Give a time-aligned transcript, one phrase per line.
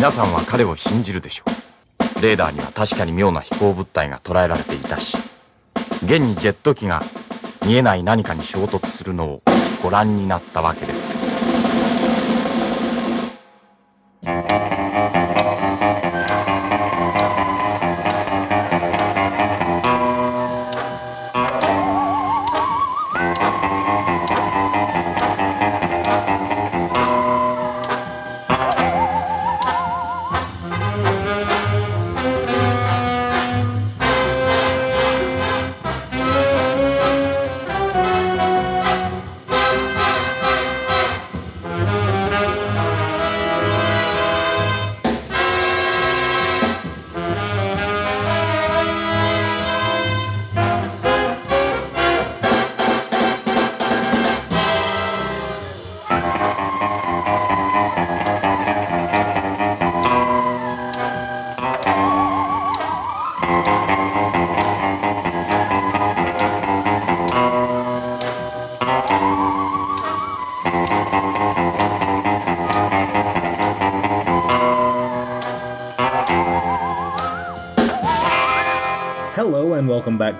[0.00, 1.44] 皆さんは彼を信じるでしょ
[2.18, 2.22] う。
[2.22, 5.18] レーダーには確かに妙な飛行物体が捉えられていたし
[6.02, 7.02] 現にジェット機が
[7.66, 9.42] 見えない何かに衝突するのを
[9.82, 11.19] ご覧になったわけです。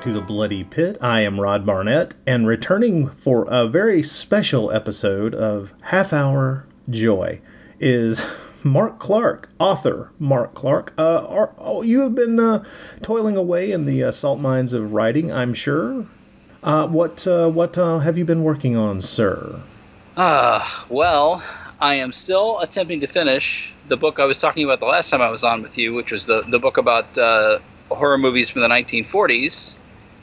[0.01, 0.97] To the Bloody Pit.
[1.03, 7.43] I am Rod Barnett, and returning for a very special episode of Half Hour Joy
[7.79, 8.25] is
[8.65, 10.95] Mark Clark, author Mark Clark.
[10.97, 12.65] Uh, are, oh, you have been uh,
[13.03, 16.07] toiling away in the uh, salt mines of writing, I'm sure.
[16.63, 19.61] Uh, what uh, what uh, have you been working on, sir?
[20.17, 21.45] Uh, well,
[21.79, 25.21] I am still attempting to finish the book I was talking about the last time
[25.21, 27.19] I was on with you, which was the, the book about
[27.91, 29.75] horror movies from the 1940s.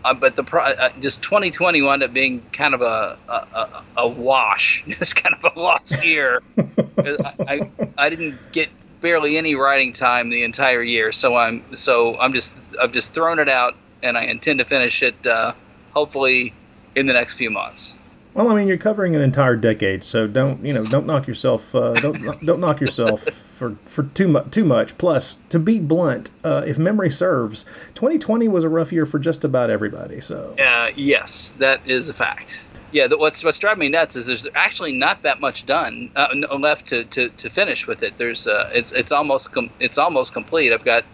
[0.03, 3.83] Uh, but the pro- uh, just 2020 wound up being kind of a a, a,
[3.97, 6.41] a wash, just kind of a lost year.
[6.97, 8.69] I, I I didn't get
[9.01, 13.39] barely any writing time the entire year, so I'm so I'm just I've just thrown
[13.39, 15.53] it out, and I intend to finish it uh,
[15.93, 16.53] hopefully
[16.95, 17.95] in the next few months.
[18.37, 20.85] Well, I mean, you're covering an entire decade, so don't you know?
[20.85, 21.73] Don't knock yourself.
[21.73, 24.51] Uh, don't don't knock yourself for for too much.
[24.51, 24.95] Too much.
[24.99, 27.63] Plus, to be blunt, uh, if memory serves,
[27.95, 30.21] 2020 was a rough year for just about everybody.
[30.21, 32.61] So Uh, yes, that is a fact.
[32.91, 36.27] Yeah, what's what's driving me nuts is there's actually not that much done uh,
[36.59, 38.17] left to, to, to finish with it.
[38.17, 40.71] There's uh, it's it's almost com- it's almost complete.
[40.71, 41.05] I've got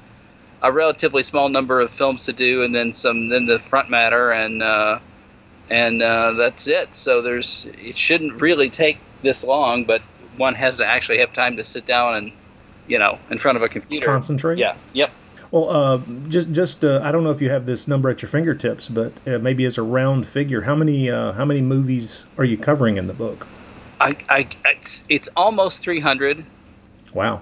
[0.62, 4.32] a relatively small number of films to do, and then some then the front matter,
[4.32, 5.00] and uh,
[5.70, 6.94] and uh, that's it.
[6.94, 10.02] So there's it shouldn't really take this long, but
[10.38, 12.32] one has to actually have time to sit down and
[12.88, 14.06] you know in front of a computer.
[14.06, 14.58] concentrate.
[14.58, 14.76] Yeah.
[14.94, 15.12] Yep.
[15.52, 18.30] Well, uh, just just uh, I don't know if you have this number at your
[18.30, 22.44] fingertips, but uh, maybe as a round figure, how many uh, how many movies are
[22.44, 23.48] you covering in the book?
[24.02, 26.44] I, I it's it's almost 300.
[27.14, 27.42] Wow.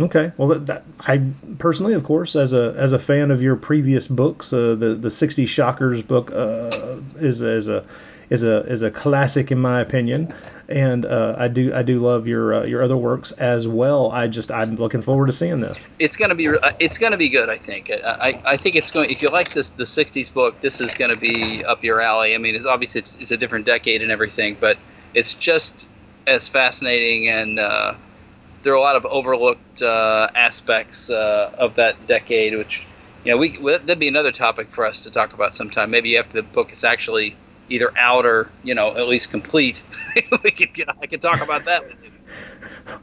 [0.00, 0.32] Okay.
[0.36, 1.22] Well, that, that I
[1.58, 5.08] personally, of course, as a as a fan of your previous books, uh, the the
[5.08, 7.84] '60s Shockers book uh, is is a
[8.30, 10.32] is a is a classic in my opinion,
[10.68, 14.12] and uh, I do I do love your uh, your other works as well.
[14.12, 15.88] I just I'm looking forward to seeing this.
[15.98, 17.48] it's gonna be uh, it's gonna be good.
[17.48, 17.90] I think.
[17.90, 19.10] I, I think it's going.
[19.10, 22.36] If you like this the '60s book, this is gonna be up your alley.
[22.36, 24.78] I mean, it's obviously it's, it's a different decade and everything, but
[25.14, 25.88] it's just
[26.28, 27.94] as fascinating and uh,
[28.62, 32.86] there are a lot of overlooked uh, aspects uh, of that decade, which
[33.24, 35.90] you know we that'd be another topic for us to talk about sometime.
[35.90, 37.36] Maybe after the book is actually
[37.68, 39.82] either out or you know at least complete,
[40.44, 41.82] we could get I could talk about that.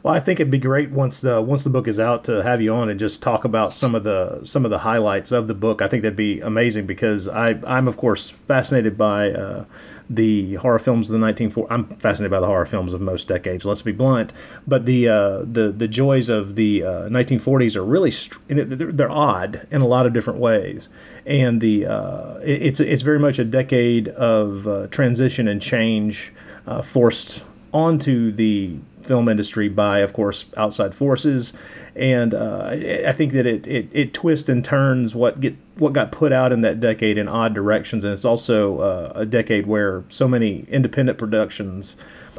[0.02, 2.60] Well, I think it'd be great once the once the book is out to have
[2.60, 5.54] you on and just talk about some of the some of the highlights of the
[5.54, 5.80] book.
[5.80, 9.64] I think that'd be amazing because I I'm of course fascinated by uh,
[10.08, 11.66] the horror films of the 1940s.
[11.70, 13.64] I'm fascinated by the horror films of most decades.
[13.66, 14.32] Let's be blunt,
[14.66, 19.10] but the uh, the the joys of the uh, 1940s are really str- they're, they're
[19.10, 20.88] odd in a lot of different ways,
[21.24, 26.32] and the uh, it- it's it's very much a decade of uh, transition and change
[26.66, 31.52] uh, forced onto the film industry by, of course, outside forces,
[31.94, 36.10] and uh, I think that it, it, it twists and turns what get what got
[36.10, 40.04] put out in that decade in odd directions, and it's also uh, a decade where
[40.08, 41.96] so many independent productions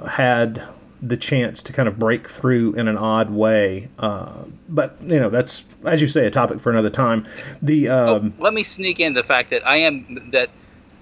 [0.10, 0.64] had
[1.02, 3.90] the chance to kind of break through in an odd way.
[4.00, 7.28] Uh, but you know, that's as you say, a topic for another time.
[7.62, 10.50] The um, oh, let me sneak in the fact that I am that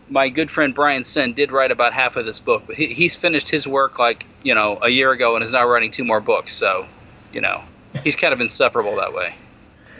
[0.10, 3.16] my good friend Bryan Senn did write about half of this book, but he, he's
[3.16, 6.22] finished his work like you know a year ago and is now writing two more
[6.22, 6.54] books.
[6.54, 6.86] So,
[7.34, 7.62] you know,
[8.04, 9.36] he's kind of insufferable that way.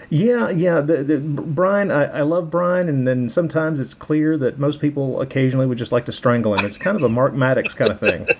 [0.10, 0.81] Yeah, yeah.
[0.81, 5.19] The, the, Bryan, I, I love Bryan, and then sometimes it's clear that most people
[5.19, 6.63] occasionally would just like to strangle him.
[6.63, 8.28] It's kind of a Mark Maddox kind of thing.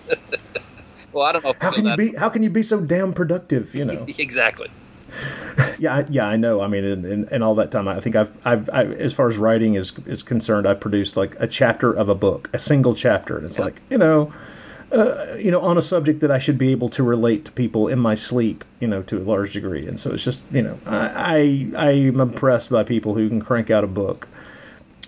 [1.16, 1.54] Well, I don't know.
[1.62, 1.98] How can you that.
[1.98, 2.14] be?
[2.14, 3.74] How can you be so damn productive?
[3.74, 4.06] You know.
[4.18, 4.70] Exactly.
[5.80, 6.62] yeah, I, yeah, I know.
[6.62, 9.76] I mean, in, all that time, I think I've, I've, I, as far as writing
[9.76, 13.46] is is concerned, I produced like a chapter of a book, a single chapter, and
[13.46, 13.66] it's yep.
[13.66, 14.34] like you know,
[14.92, 17.88] uh, you know, on a subject that I should be able to relate to people
[17.88, 19.88] in my sleep, you know, to a large degree.
[19.88, 23.70] And so it's just, you know, I, I I'm impressed by people who can crank
[23.70, 24.28] out a book.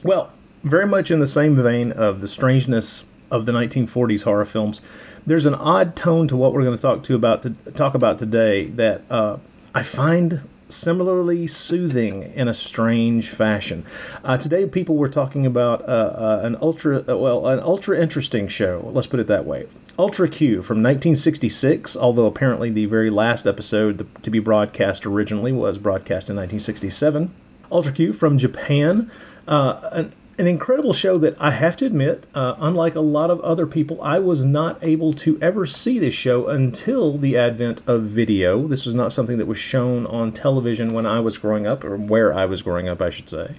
[0.04, 0.34] Well,
[0.64, 4.82] very much in the same vein of the strangeness of the 1940s horror films,
[5.26, 8.18] there's an odd tone to what we're going to talk to about to talk about
[8.20, 9.38] today that uh,
[9.78, 13.86] I find similarly soothing in a strange fashion.
[14.24, 18.48] Uh, today, people were talking about uh, uh, an ultra uh, well, an ultra interesting
[18.48, 18.90] show.
[18.92, 19.68] Let's put it that way.
[20.00, 25.78] Ultra Q from 1966, although apparently the very last episode to be broadcast originally was
[25.78, 27.32] broadcast in 1967.
[27.72, 29.12] Ultra Q from Japan,
[29.48, 33.42] uh, an an incredible show that I have to admit, uh, unlike a lot of
[33.42, 38.04] other people, I was not able to ever see this show until the advent of
[38.04, 38.68] video.
[38.68, 41.98] This was not something that was shown on television when I was growing up, or
[41.98, 43.56] where I was growing up, I should say.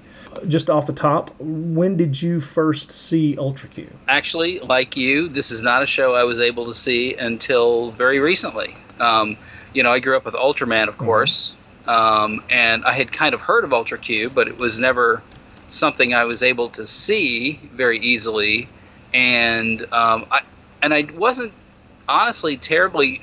[0.47, 3.91] Just off the top, when did you first see Ultra Q?
[4.07, 8.21] Actually, like you, this is not a show I was able to see until very
[8.21, 8.77] recently.
[9.01, 9.37] Um,
[9.75, 11.05] you know, I grew up with Ultraman, of mm-hmm.
[11.07, 11.91] course, mm-hmm.
[11.91, 15.23] um, and I had kind of heard of Ultra Q, but it was never
[15.71, 18.69] something I was able to see very easily,
[19.15, 20.41] and um, I
[20.83, 21.53] and I wasn't
[22.09, 23.21] honestly terribly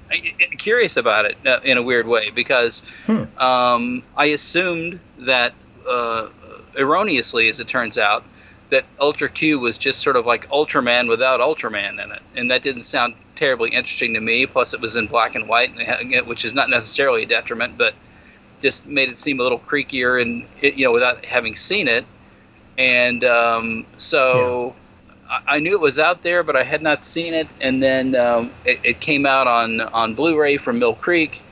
[0.58, 3.24] curious about it uh, in a weird way because hmm.
[3.38, 5.52] um, I assumed that
[5.88, 6.28] uh,
[6.78, 8.24] erroneously, as it turns out,
[8.70, 12.62] that Ultra Q was just sort of like Ultraman without Ultraman in it, and that
[12.62, 14.46] didn't sound terribly interesting to me.
[14.46, 15.72] Plus, it was in black and white,
[16.26, 17.94] which is not necessarily a detriment, but
[18.62, 22.04] just made it seem a little creakier and it, you know without having seen it.
[22.78, 24.74] And um, so
[25.08, 25.14] yeah.
[25.30, 27.48] I, I, knew it was out there but i had not seen it.
[27.60, 31.42] And then um, it, it, came out on on blu-ray from mill creek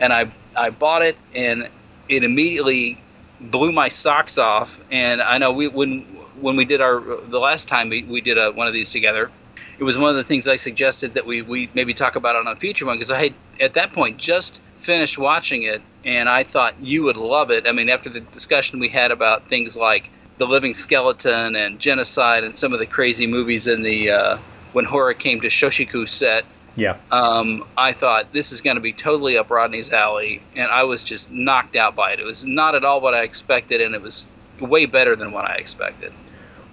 [0.00, 1.68] and i i bought it and
[2.08, 3.00] it immediately
[3.40, 4.84] blew my socks off.
[4.90, 6.02] And i know we when
[6.40, 9.30] when we did our the last time we, we did a, one of these together
[9.78, 12.46] it was one of the things i suggested that we, we maybe talk about on
[12.46, 16.44] a future one because i had at that point just finished watching it and I
[16.44, 17.66] thought you would love it.
[17.66, 22.44] I mean, after the discussion we had about things like The Living Skeleton and Genocide
[22.44, 24.36] and some of the crazy movies in the uh,
[24.72, 26.44] When Horror Came to Shochiku set,
[26.76, 30.84] yeah, um, I thought this is going to be totally up Rodney's alley, and I
[30.84, 32.20] was just knocked out by it.
[32.20, 34.26] It was not at all what I expected, and it was
[34.60, 36.12] way better than what I expected.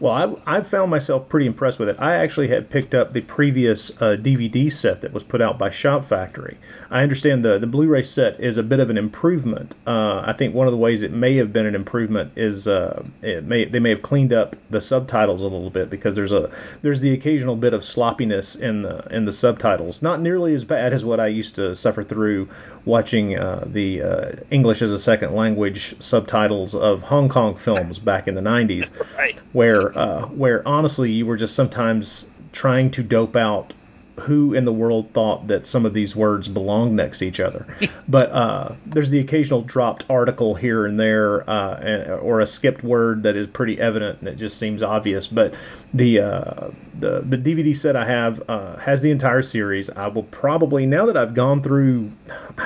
[0.03, 1.95] Well, I, I found myself pretty impressed with it.
[1.97, 5.69] I actually had picked up the previous uh, DVD set that was put out by
[5.69, 6.57] Shout Factory.
[6.91, 9.75] I understand the, the Blu ray set is a bit of an improvement.
[9.87, 13.05] Uh, I think one of the ways it may have been an improvement is uh,
[13.21, 16.51] it may, they may have cleaned up the subtitles a little bit because there's a
[16.81, 20.01] there's the occasional bit of sloppiness in the in the subtitles.
[20.01, 22.49] Not nearly as bad as what I used to suffer through
[22.85, 28.27] watching uh, the uh, English as a second language subtitles of Hong Kong films back
[28.27, 29.39] in the 90s, right.
[29.53, 33.73] where uh, where honestly you were just sometimes trying to dope out
[34.21, 37.65] who in the world thought that some of these words belonged next to each other.
[38.07, 43.23] but uh, there's the occasional dropped article here and there, uh, or a skipped word
[43.23, 45.25] that is pretty evident and it just seems obvious.
[45.27, 45.55] But
[45.93, 49.89] the uh, the the DVD set I have uh, has the entire series.
[49.89, 52.11] I will probably now that I've gone through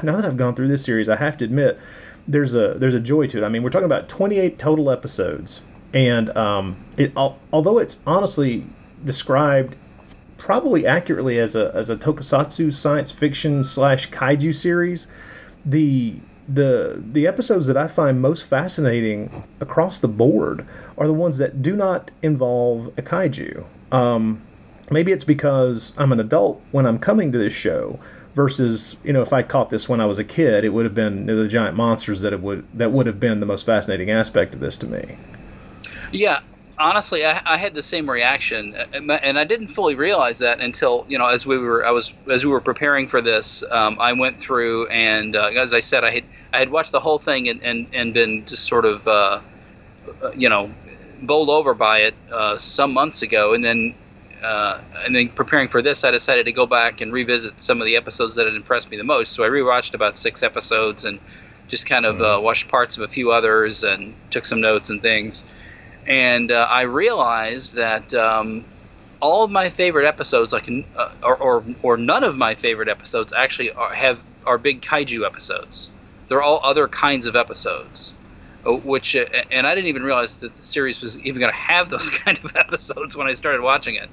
[0.04, 1.80] now that I've gone through this series, I have to admit
[2.28, 3.46] there's a there's a joy to it.
[3.46, 5.62] I mean, we're talking about 28 total episodes,
[5.94, 8.66] and um, it although it's honestly
[9.04, 9.76] described
[10.38, 15.08] probably accurately as a as a tokusatsu science fiction slash kaiju series.
[15.66, 16.16] The
[16.48, 20.66] the the episodes that I find most fascinating across the board
[20.98, 23.66] are the ones that do not involve a kaiju.
[23.92, 24.42] Um,
[24.90, 28.00] maybe it's because I'm an adult when I'm coming to this show
[28.34, 30.96] versus you know if I caught this when I was a kid, it would have
[30.96, 34.54] been the giant monsters that it would that would have been the most fascinating aspect
[34.54, 35.18] of this to me.
[36.12, 36.40] Yeah,
[36.80, 41.18] honestly, I, I, had the same reaction, and I didn't fully realize that until you
[41.18, 44.40] know, as we were, I was, as we were preparing for this, um, I went
[44.40, 46.24] through, and uh, as I said, I had,
[46.54, 49.40] I had watched the whole thing and, and, and been just sort of, uh,
[50.22, 50.70] uh you know,
[51.24, 53.96] bowled over by it uh, some months ago, and then,
[54.44, 57.86] uh, and then preparing for this, I decided to go back and revisit some of
[57.86, 59.34] the episodes that had impressed me the most.
[59.34, 61.20] So I rewatched about six episodes and
[61.68, 62.44] just kind of mm-hmm.
[62.44, 65.46] watched parts of a few others and took some notes and things
[66.08, 68.64] and uh, I realized that um,
[69.20, 73.34] all of my favorite episodes, like uh, or, or, or none of my favorite episodes,
[73.34, 75.92] actually are, have are big kaiju episodes.
[76.28, 78.14] They're all other kinds of episodes,
[78.66, 81.58] uh, which uh, and I didn't even realize that the series was even going to
[81.58, 84.10] have those kind of episodes when I started watching it.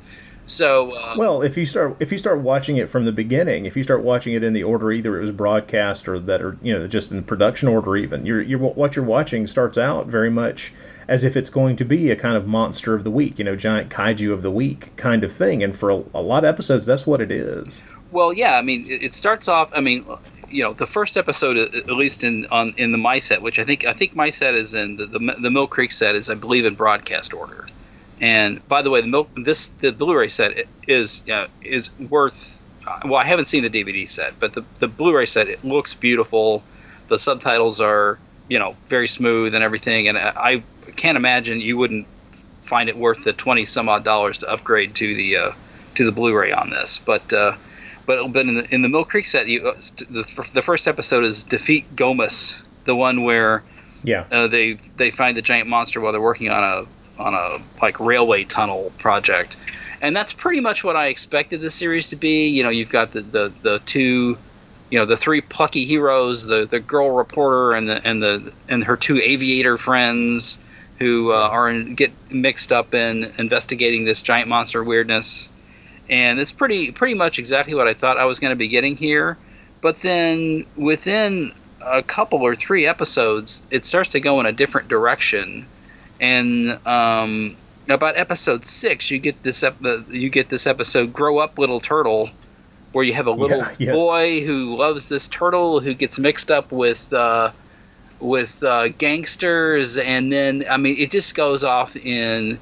[0.46, 3.76] So uh, well, if you start if you start watching it from the beginning, if
[3.76, 6.78] you start watching it in the order either it was broadcast or that or you
[6.78, 10.72] know just in production order, even you're, you're what you're watching starts out very much
[11.08, 13.56] as if it's going to be a kind of monster of the week, you know,
[13.56, 15.62] giant kaiju of the week kind of thing.
[15.62, 17.80] And for a, a lot of episodes, that's what it is.
[18.10, 19.72] Well, yeah, I mean, it, starts off.
[19.74, 20.06] I mean,
[20.48, 23.64] you know, the first episode, at least in on in the my set, which I
[23.64, 26.34] think I think my set is in the the, the Mill Creek set is I
[26.34, 27.66] believe in broadcast order.
[28.20, 32.60] And by the way, the milk this the Blu-ray set is uh, is worth.
[32.86, 35.94] Uh, well, I haven't seen the DVD set, but the the Blu-ray set it looks
[35.94, 36.62] beautiful.
[37.08, 38.18] The subtitles are
[38.48, 40.62] you know very smooth and everything, and I
[40.92, 42.06] can't imagine you wouldn't
[42.62, 45.52] find it worth the twenty some odd dollars to upgrade to the uh,
[45.94, 46.98] to the Blu-ray on this.
[46.98, 47.52] But uh,
[48.06, 49.74] but but in the in the Mill Creek set, you, uh,
[50.10, 53.62] the the first episode is defeat Gomess, the one where
[54.02, 57.58] yeah uh, they they find the giant monster while they're working on a on a
[57.82, 59.56] like railway tunnel project,
[60.00, 62.48] and that's pretty much what I expected the series to be.
[62.48, 64.36] You know, you've got the the, the two,
[64.90, 68.84] you know, the three plucky heroes, the the girl reporter and the and the and
[68.84, 70.58] her two aviator friends
[70.98, 75.48] who uh, are in, get mixed up in investigating this giant monster weirdness,
[76.08, 78.96] and it's pretty pretty much exactly what I thought I was going to be getting
[78.96, 79.36] here.
[79.80, 84.88] But then within a couple or three episodes, it starts to go in a different
[84.88, 85.66] direction
[86.20, 87.56] and um,
[87.88, 92.30] about episode six, you get this ep- you get this episode "Grow Up, Little Turtle,"
[92.92, 93.94] where you have a little yeah, yes.
[93.94, 97.50] boy who loves this turtle who gets mixed up with uh,
[98.20, 102.58] with uh, gangsters, and then I mean it just goes off in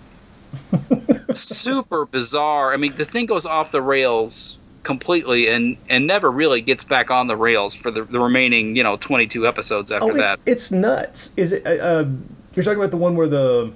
[1.35, 2.73] super bizarre.
[2.73, 7.09] I mean the thing goes off the rails completely and and never really gets back
[7.09, 10.39] on the rails for the, the remaining you know 22 episodes after oh, it's, that
[10.45, 12.05] it's nuts is it uh, uh
[12.57, 13.73] you're talking about the one where the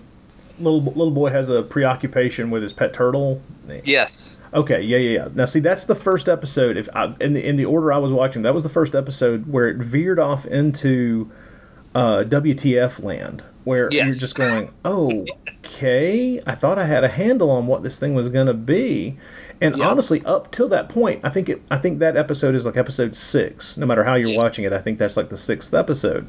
[0.58, 3.42] little little boy has a preoccupation with his pet turtle.
[3.84, 4.40] Yes.
[4.54, 4.82] Okay.
[4.82, 4.98] Yeah.
[4.98, 5.18] Yeah.
[5.18, 5.28] Yeah.
[5.34, 6.76] Now, see, that's the first episode.
[6.76, 9.50] If I, in the in the order I was watching, that was the first episode
[9.50, 11.30] where it veered off into
[11.96, 14.04] uh, WTF land, where yes.
[14.04, 15.26] you're just going, "Oh,
[15.64, 16.40] okay.
[16.46, 19.16] I thought I had a handle on what this thing was going to be."
[19.60, 19.86] And yep.
[19.86, 21.62] honestly, up till that point, I think it.
[21.70, 23.76] I think that episode is like episode six.
[23.76, 24.38] No matter how you're yes.
[24.38, 26.28] watching it, I think that's like the sixth episode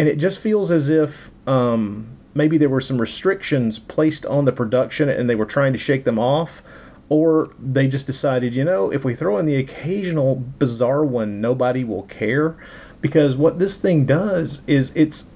[0.00, 4.52] and it just feels as if um, maybe there were some restrictions placed on the
[4.52, 6.62] production and they were trying to shake them off
[7.08, 11.84] or they just decided you know if we throw in the occasional bizarre one nobody
[11.84, 12.56] will care
[13.00, 15.26] because what this thing does is it's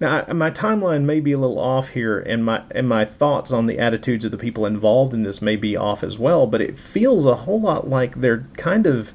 [0.00, 3.66] now my timeline may be a little off here and my and my thoughts on
[3.66, 6.78] the attitudes of the people involved in this may be off as well but it
[6.78, 9.12] feels a whole lot like they're kind of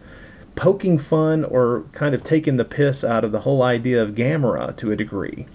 [0.56, 4.76] poking fun or kind of taking the piss out of the whole idea of Gamera
[4.78, 5.46] to a degree.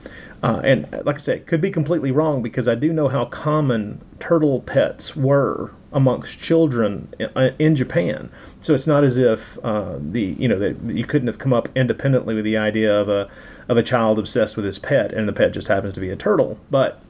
[0.42, 4.00] Uh, and like I said, could be completely wrong because I do know how common
[4.18, 7.12] turtle pets were amongst children
[7.58, 8.30] in, Japan.
[8.60, 11.68] So it's not as if uh, the you know that you couldn't have come up
[11.74, 13.28] independently with the idea of a
[13.68, 16.16] of a child obsessed with his pet and the pet just happens to be a
[16.16, 16.58] turtle.
[16.70, 17.00] But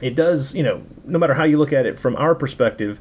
[0.00, 2.98] it does you know no matter how you look at it from our perspective,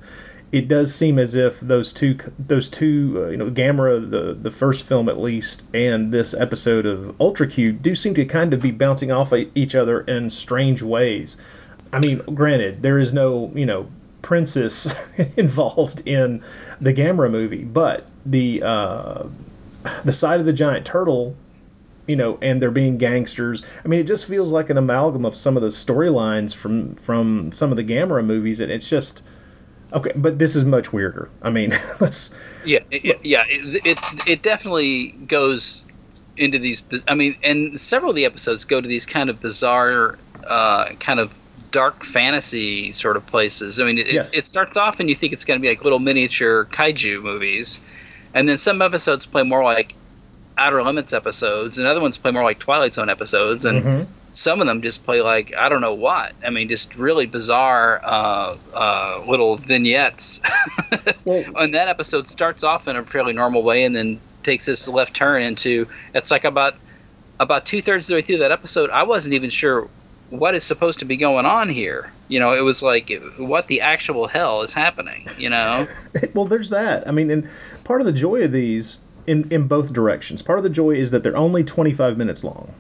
[0.52, 4.52] it does seem as if those two those two uh, you know Gamera the the
[4.52, 8.62] first film at least and this episode of Ultra Q do seem to kind of
[8.62, 11.38] be bouncing off each other in strange ways.
[11.92, 13.88] I mean, granted, there is no you know
[14.26, 14.94] princess
[15.38, 16.44] involved in
[16.82, 19.24] the Gamera movie, but the uh,
[20.04, 21.36] the side of the giant turtle
[22.08, 23.64] you know, and they're being gangsters.
[23.84, 27.52] I mean, it just feels like an amalgam of some of the storylines from from
[27.52, 29.24] some of the Gamera movies, and it's just
[29.94, 31.30] Okay, but this is much weirder.
[31.42, 32.34] I mean, let's.
[32.66, 35.86] Yeah, yeah, it, it it definitely goes
[36.38, 36.84] into these.
[37.08, 40.18] I mean, and several of the episodes go to these kind of bizarre,
[40.48, 41.34] uh, kind of
[41.76, 43.82] dark fantasy sort of places.
[43.82, 44.34] I mean, it, yes.
[44.34, 47.82] it starts off and you think it's going to be like little miniature kaiju movies,
[48.34, 49.94] and then some episodes play more like
[50.58, 53.84] Outer Limits episodes, and other ones play more like Twilight Zone episodes, and.
[53.84, 56.34] Mm-hmm some of them just play like I don't know what.
[56.46, 60.42] I mean, just really bizarre uh, uh, little vignettes.
[61.24, 64.90] well, and that episode starts off in a fairly normal way, and then takes this
[64.90, 66.76] left turn into it's like about
[67.40, 68.90] about two thirds of the way through that episode.
[68.90, 69.90] I wasn't even sure
[70.30, 72.12] what is supposed to be going on here.
[72.28, 75.28] You know, it was like what the actual hell is happening.
[75.38, 75.86] You know.
[76.34, 77.08] well, there's that.
[77.08, 77.48] I mean, and
[77.84, 80.42] part of the joy of these in in both directions.
[80.42, 82.74] Part of the joy is that they're only 25 minutes long.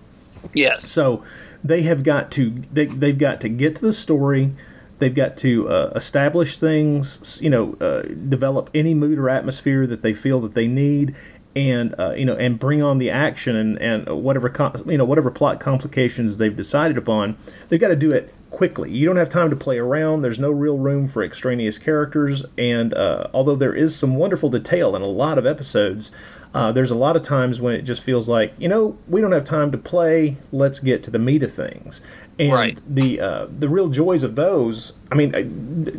[0.53, 0.83] Yes.
[0.83, 1.23] So
[1.63, 4.51] they have got to they, they've got to get to the story
[4.99, 10.01] they've got to uh, establish things you know uh, develop any mood or atmosphere that
[10.01, 11.15] they feel that they need
[11.55, 14.51] and uh, you know and bring on the action and, and whatever
[14.85, 17.37] you know whatever plot complications they've decided upon
[17.69, 18.89] they've got to do it quickly.
[18.89, 20.21] You don't have time to play around.
[20.21, 24.95] There's no real room for extraneous characters, and uh, although there is some wonderful detail
[24.95, 26.09] in a lot of episodes,
[26.53, 29.33] uh, there's a lot of times when it just feels like you know we don't
[29.33, 30.37] have time to play.
[30.53, 32.01] Let's get to the meat of things.
[32.39, 32.79] And Right.
[32.87, 34.93] the uh, the real joys of those.
[35.11, 35.31] I mean,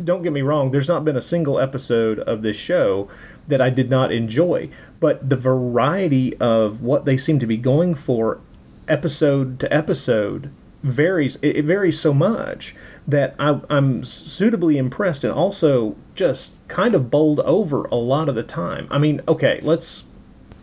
[0.03, 0.71] don't get me wrong.
[0.71, 3.07] There's not been a single episode of this show
[3.47, 7.93] that I did not enjoy, but the variety of what they seem to be going
[7.95, 8.39] for,
[8.87, 10.49] episode to episode,
[10.83, 11.37] varies.
[11.41, 12.75] It, varies so much
[13.07, 18.35] that I, I'm suitably impressed, and also just kind of bowled over a lot of
[18.35, 18.87] the time.
[18.89, 20.03] I mean, okay, let's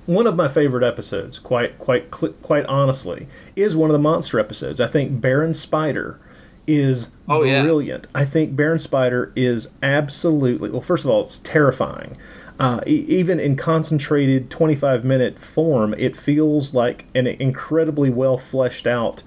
[0.06, 3.26] one of my favorite episodes, quite quite quite honestly,
[3.56, 4.80] is one of the monster episodes.
[4.80, 6.18] I think Baron Spider
[6.66, 7.62] is Oh, yeah.
[7.62, 8.06] brilliant.
[8.14, 10.80] I think Baron Spider is absolutely well.
[10.80, 12.16] First of all, it's terrifying.
[12.58, 18.86] Uh, e- even in concentrated 25 minute form, it feels like an incredibly well fleshed
[18.86, 19.22] out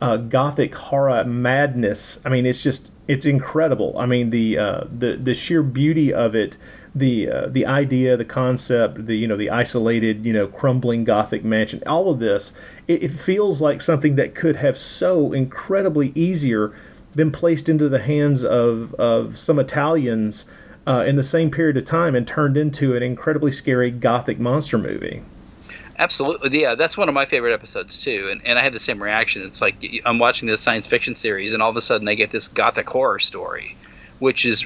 [0.00, 2.20] uh, gothic horror madness.
[2.24, 3.98] I mean, it's just it's incredible.
[3.98, 6.56] I mean, the uh, the the sheer beauty of it,
[6.94, 11.44] the uh, the idea, the concept, the you know the isolated you know crumbling gothic
[11.44, 12.52] mansion, all of this,
[12.86, 16.72] it, it feels like something that could have so incredibly easier
[17.16, 20.44] been placed into the hands of of some Italians.
[20.88, 24.78] Uh, in the same period of time, and turned into an incredibly scary gothic monster
[24.78, 25.20] movie.
[25.98, 26.74] Absolutely, yeah.
[26.74, 29.42] That's one of my favorite episodes too, and, and I had the same reaction.
[29.42, 29.74] It's like
[30.06, 32.88] I'm watching this science fiction series, and all of a sudden I get this gothic
[32.88, 33.76] horror story,
[34.18, 34.64] which is,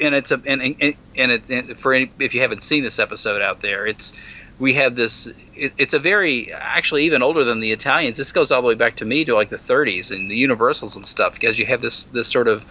[0.00, 3.00] and it's a and and, and it and for any, if you haven't seen this
[3.00, 4.12] episode out there, it's
[4.60, 5.26] we have this.
[5.56, 8.18] It, it's a very actually even older than the Italians.
[8.18, 10.94] This goes all the way back to me to like the 30s and the Universals
[10.94, 12.64] and stuff because you have this this sort of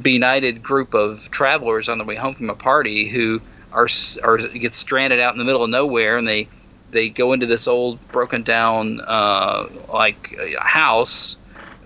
[0.00, 3.40] benighted group of travelers on the way home from a party who
[3.72, 3.88] are
[4.22, 6.48] are get stranded out in the middle of nowhere and they
[6.90, 11.36] they go into this old broken down uh, like uh, house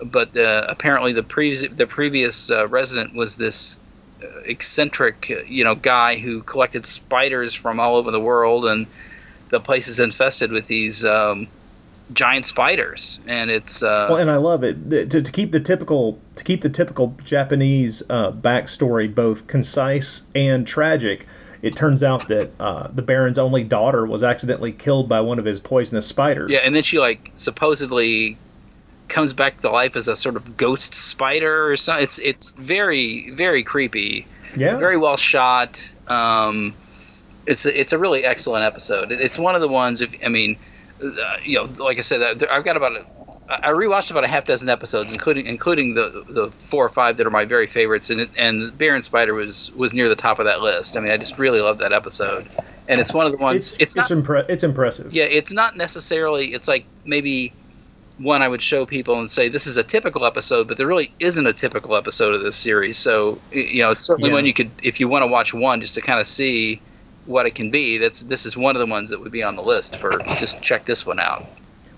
[0.05, 3.77] but uh, apparently the previous the previous uh, resident was this
[4.23, 8.87] uh, eccentric uh, you know guy who collected spiders from all over the world and
[9.51, 11.49] the place is infested with these um,
[12.13, 16.19] giant spiders and it's uh, Well, and I love it to, to keep the typical
[16.37, 21.27] to keep the typical Japanese uh, backstory both concise and tragic.
[21.61, 25.45] It turns out that uh, the Baron's only daughter was accidentally killed by one of
[25.45, 26.51] his poisonous spiders.
[26.51, 28.39] Yeah, and then she like supposedly
[29.09, 32.05] comes back to life as a sort of ghost spider or something.
[32.05, 34.27] It's it's very very creepy.
[34.57, 34.77] yeah.
[34.79, 35.91] Very well shot.
[36.07, 36.75] Um,
[37.47, 39.11] it's a, it's a really excellent episode.
[39.11, 40.03] It's one of the ones.
[40.03, 40.57] If I mean,
[41.45, 43.05] you know, like I said, I've got about a,
[43.49, 47.27] I rewatched about a half dozen episodes, including including the the four or five that
[47.27, 50.61] are my very favorites, and and Baron Spider was was near the top of that
[50.61, 50.97] list.
[50.97, 52.47] I mean, I just really love that episode,
[52.89, 53.73] and it's one of the ones.
[53.73, 55.13] it's it's not it's, impre- it's impressive.
[55.15, 56.53] yeah, it's not necessarily.
[56.53, 57.53] It's like maybe
[58.19, 61.11] one I would show people and say this is a typical episode, but there really
[61.21, 62.99] isn't a typical episode of this series.
[62.99, 64.35] So you know, it's certainly Yeah.
[64.35, 66.81] one you could, if you want to watch one, just to kind of see
[67.29, 67.99] what it can be.
[67.99, 70.11] That's this is one of the ones that would be on the list for
[70.41, 71.45] just check this one out.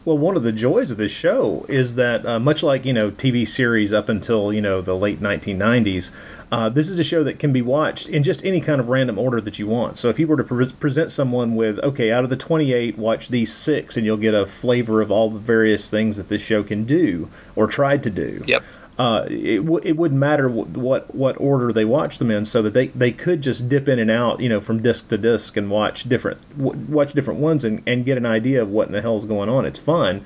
[0.05, 3.11] Well, one of the joys of this show is that, uh, much like you know
[3.11, 6.11] TV series up until you know the late 1990s,
[6.51, 9.19] uh, this is a show that can be watched in just any kind of random
[9.19, 9.99] order that you want.
[9.99, 13.29] So if you were to pre- present someone with, okay, out of the 28, watch
[13.29, 16.63] these six, and you'll get a flavor of all the various things that this show
[16.63, 18.43] can do or tried to do.
[18.47, 18.65] Yep.
[19.01, 22.61] Uh, it, w- it wouldn't matter wh- what what order they watch them in, so
[22.61, 25.57] that they, they could just dip in and out, you know, from disc to disc
[25.57, 28.93] and watch different w- watch different ones and, and get an idea of what in
[28.93, 29.65] the hell's going on.
[29.65, 30.21] It's fun,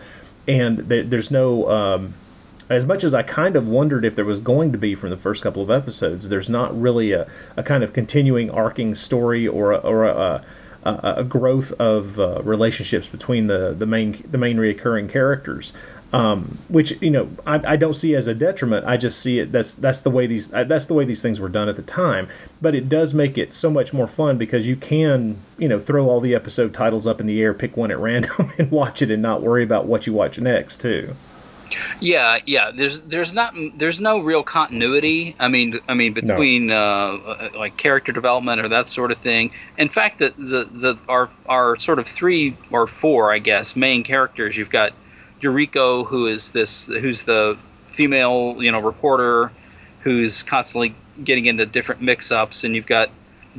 [0.49, 2.15] and th- there's no um,
[2.69, 5.17] as much as I kind of wondered if there was going to be from the
[5.17, 6.29] first couple of episodes.
[6.29, 10.43] There's not really a, a kind of continuing arcing story or a, or a,
[10.83, 15.73] a, a growth of uh, relationships between the, the main the main reoccurring characters
[16.15, 18.87] um, which you know I, I don't see as a detriment.
[18.87, 21.41] I just see it that's that's the way these uh, that's the way these things
[21.41, 22.29] were done at the time.
[22.63, 26.09] But it does make it so much more fun because you can you know throw
[26.09, 29.11] all the episode titles up in the air, pick one at random, and watch it,
[29.11, 31.15] and not worry about what you watch next too.
[31.99, 32.71] Yeah, yeah.
[32.71, 35.35] There's there's not there's no real continuity.
[35.41, 39.51] I mean I mean between uh, uh, like character development or that sort of thing.
[39.79, 44.05] In fact, the the, the our our sort of three or four I guess main
[44.05, 44.57] characters.
[44.57, 44.93] You've got
[45.45, 47.57] Yuriko, who is this who's the
[47.89, 49.53] female you know reporter
[50.01, 53.11] who's constantly getting into different mix-ups, and you've got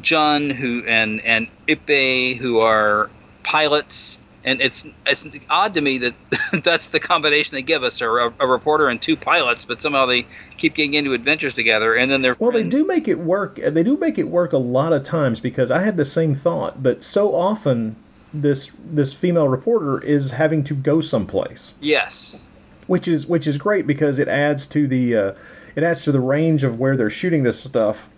[0.01, 3.09] Jun who and and Ippei who are
[3.43, 6.13] pilots and it's it's odd to me that
[6.63, 10.05] that's the combination they give us are a, a reporter and two pilots but somehow
[10.05, 10.25] they
[10.57, 13.55] keep getting into adventures together and then they're Well, they do make it work.
[13.55, 16.81] They do make it work a lot of times because I had the same thought,
[16.81, 17.95] but so often
[18.41, 21.73] this this female reporter is having to go someplace.
[21.79, 22.41] yes
[22.87, 25.33] which is which is great because it adds to the uh,
[25.75, 28.09] it adds to the range of where they're shooting this stuff,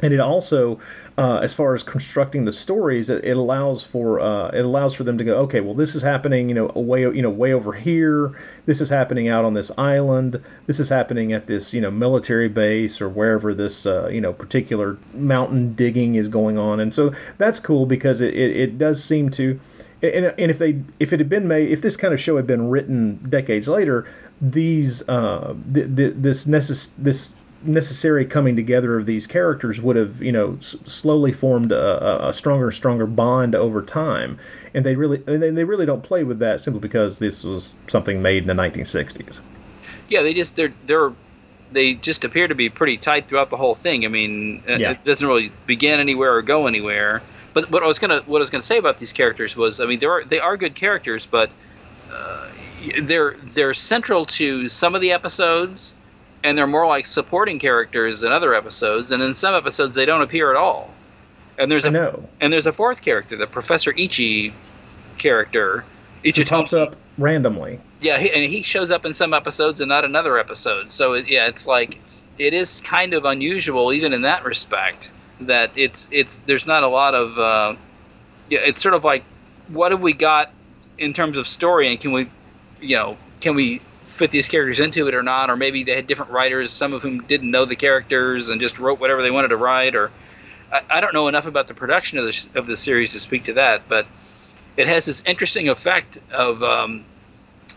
[0.00, 0.78] and it also
[1.18, 5.02] uh, as far as constructing the stories, it, it allows for uh, it allows for
[5.02, 7.72] them to go, okay, well, this is happening, you know, way you know way over
[7.72, 8.38] here.
[8.66, 10.42] This is happening out on this island.
[10.66, 14.34] This is happening at this you know military base or wherever this uh, you know
[14.34, 19.02] particular mountain digging is going on, and so that's cool because it, it, it does
[19.02, 19.58] seem to.
[20.02, 22.46] And, and if they if it had been made if this kind of show had
[22.46, 24.06] been written decades later,
[24.38, 27.34] these uh, th- th- this necess- this
[27.66, 32.32] necessary coming together of these characters would have, you know, s- slowly formed a, a
[32.32, 34.38] stronger, stronger bond over time,
[34.74, 38.22] and they really, and they really don't play with that simply because this was something
[38.22, 39.40] made in the 1960s.
[40.08, 41.12] Yeah, they just they're they're
[41.72, 44.04] they just appear to be pretty tight throughout the whole thing.
[44.04, 44.92] I mean, yeah.
[44.92, 47.22] it doesn't really begin anywhere or go anywhere.
[47.54, 49.86] But what I was gonna what I was gonna say about these characters was, I
[49.86, 51.50] mean, they are they are good characters, but
[52.12, 52.48] uh,
[53.00, 55.94] they're they're central to some of the episodes
[56.46, 60.22] and they're more like supporting characters in other episodes, and in some episodes they don't
[60.22, 60.94] appear at all.
[61.58, 62.28] And there's a no.
[62.40, 64.52] and there's a fourth character, the Professor Ichi
[65.18, 65.84] character.
[66.22, 67.80] Ichi pops up randomly.
[68.00, 70.92] Yeah, he, and he shows up in some episodes and not in other episodes.
[70.92, 72.00] So it, yeah, it's like
[72.38, 76.88] it is kind of unusual, even in that respect, that it's it's there's not a
[76.88, 77.74] lot of uh,
[78.50, 79.24] yeah, it's sort of like
[79.68, 80.52] what have we got
[80.96, 82.30] in terms of story, and can we,
[82.80, 83.80] you know, can we
[84.16, 87.02] fit these characters into it or not, or maybe they had different writers, some of
[87.02, 90.10] whom didn't know the characters and just wrote whatever they wanted to write, or
[90.72, 93.44] I, I don't know enough about the production of the of the series to speak
[93.44, 94.06] to that, but
[94.76, 97.04] it has this interesting effect of um,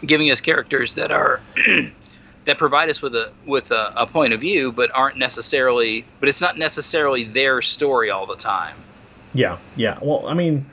[0.06, 1.42] giving us characters that are
[2.46, 6.30] that provide us with a with a, a, point of view, but aren't necessarily, but
[6.30, 8.76] it's not necessarily their story all the time.
[9.34, 10.00] Yeah, yeah.
[10.02, 10.66] Well, I mean,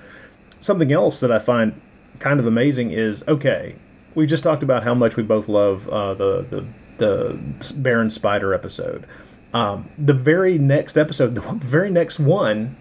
[0.61, 1.79] something else that I find
[2.18, 3.76] kind of amazing is okay
[4.16, 8.55] we just talked about how much we both love uh, the, the the Baron Spider
[8.55, 9.05] episode.
[9.52, 12.76] Um, the very next episode, the very next one,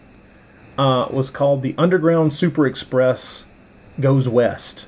[0.78, 3.46] uh, was called "The Underground Super Express
[4.00, 4.88] Goes West."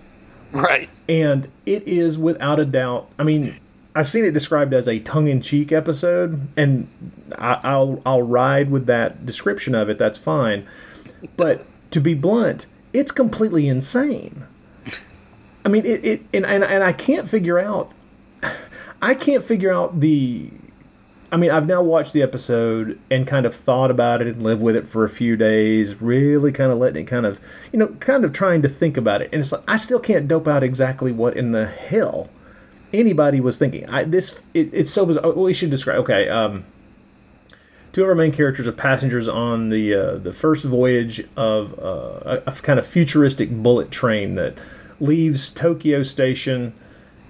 [0.53, 0.89] Right.
[1.10, 3.10] And it is without a doubt.
[3.19, 3.57] I mean,
[3.93, 6.88] I've seen it described as a tongue-in-cheek episode, and
[7.38, 9.99] I, will I'll ride with that description of it.
[9.99, 10.65] That's fine.
[11.36, 14.45] But to be blunt, it's completely insane.
[15.67, 17.91] I mean, it, it and, and and I can't figure out.
[19.01, 20.49] I can't figure out the.
[21.30, 24.62] I mean, I've now watched the episode and kind of thought about it and lived
[24.62, 27.41] with it for a few days, really kind of letting it kind of,
[27.73, 29.30] you know, kind of trying to think about it.
[29.34, 32.30] And it's like I still can't dope out exactly what in the hell
[32.93, 33.89] anybody was thinking.
[33.89, 35.34] I this it, it's so bizarre.
[35.34, 35.97] We should describe.
[35.97, 36.63] Okay, um,
[37.91, 42.39] two of our main characters are passengers on the uh, the first voyage of uh,
[42.45, 44.58] a, a kind of futuristic bullet train that
[44.99, 46.73] leaves Tokyo Station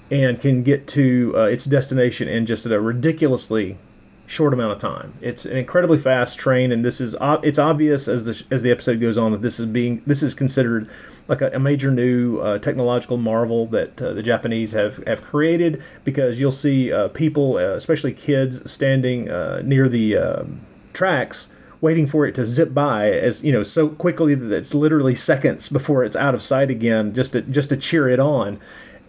[0.10, 3.78] and can get to uh, its destination in just a ridiculously
[4.26, 5.14] short amount of time.
[5.22, 9.00] It's an incredibly fast train, and this is it's obvious as the as the episode
[9.00, 10.90] goes on that this is being this is considered
[11.28, 15.82] like a, a major new uh, technological marvel that uh, the Japanese have have created
[16.04, 20.62] because you'll see uh, people, uh, especially kids, standing uh, near the um,
[20.94, 21.50] tracks
[21.80, 25.70] waiting for it to zip by as you know so quickly that it's literally seconds
[25.70, 28.60] before it's out of sight again just to just to cheer it on.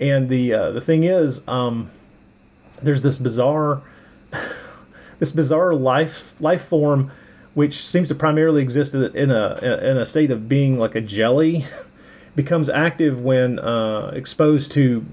[0.01, 1.91] And the uh, the thing is um,
[2.83, 3.83] there's this bizarre
[5.19, 7.11] this bizarre life life form
[7.55, 11.65] which seems to primarily exist in a in a state of being like a jelly
[12.37, 15.05] becomes active when uh, exposed to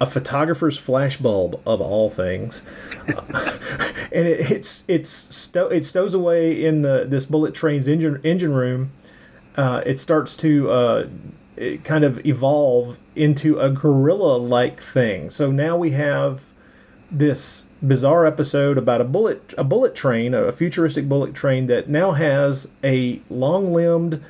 [0.00, 2.62] a photographer's flashbulb of all things,
[4.12, 8.54] and it, it's it's sto- it stows away in the this bullet train's engine engine
[8.54, 8.92] room.
[9.56, 11.06] Uh, it starts to uh,
[11.56, 15.30] it kind of evolve into a gorilla like thing.
[15.30, 16.42] So now we have
[17.10, 22.12] this bizarre episode about a bullet a bullet train, a futuristic bullet train that now
[22.12, 24.22] has a long limbed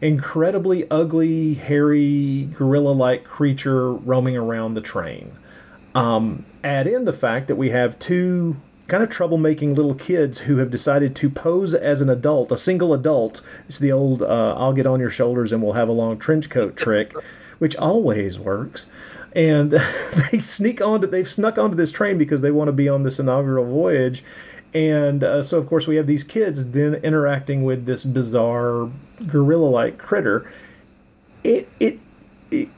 [0.00, 5.32] incredibly ugly, hairy, gorilla like creature roaming around the train.
[5.94, 8.56] Um, add in the fact that we have two
[8.92, 12.92] kind of troublemaking little kids who have decided to pose as an adult, a single
[12.92, 13.40] adult.
[13.66, 16.50] It's the old uh, I'll get on your shoulders and we'll have a long trench
[16.50, 17.14] coat trick,
[17.58, 18.90] which always works.
[19.34, 19.70] And
[20.30, 23.18] they sneak onto, they've snuck onto this train because they want to be on this
[23.18, 24.22] inaugural voyage
[24.74, 28.88] and uh, so, of course, we have these kids then interacting with this bizarre
[29.26, 30.50] gorilla-like critter.
[31.44, 31.98] It, it,
[32.50, 32.68] it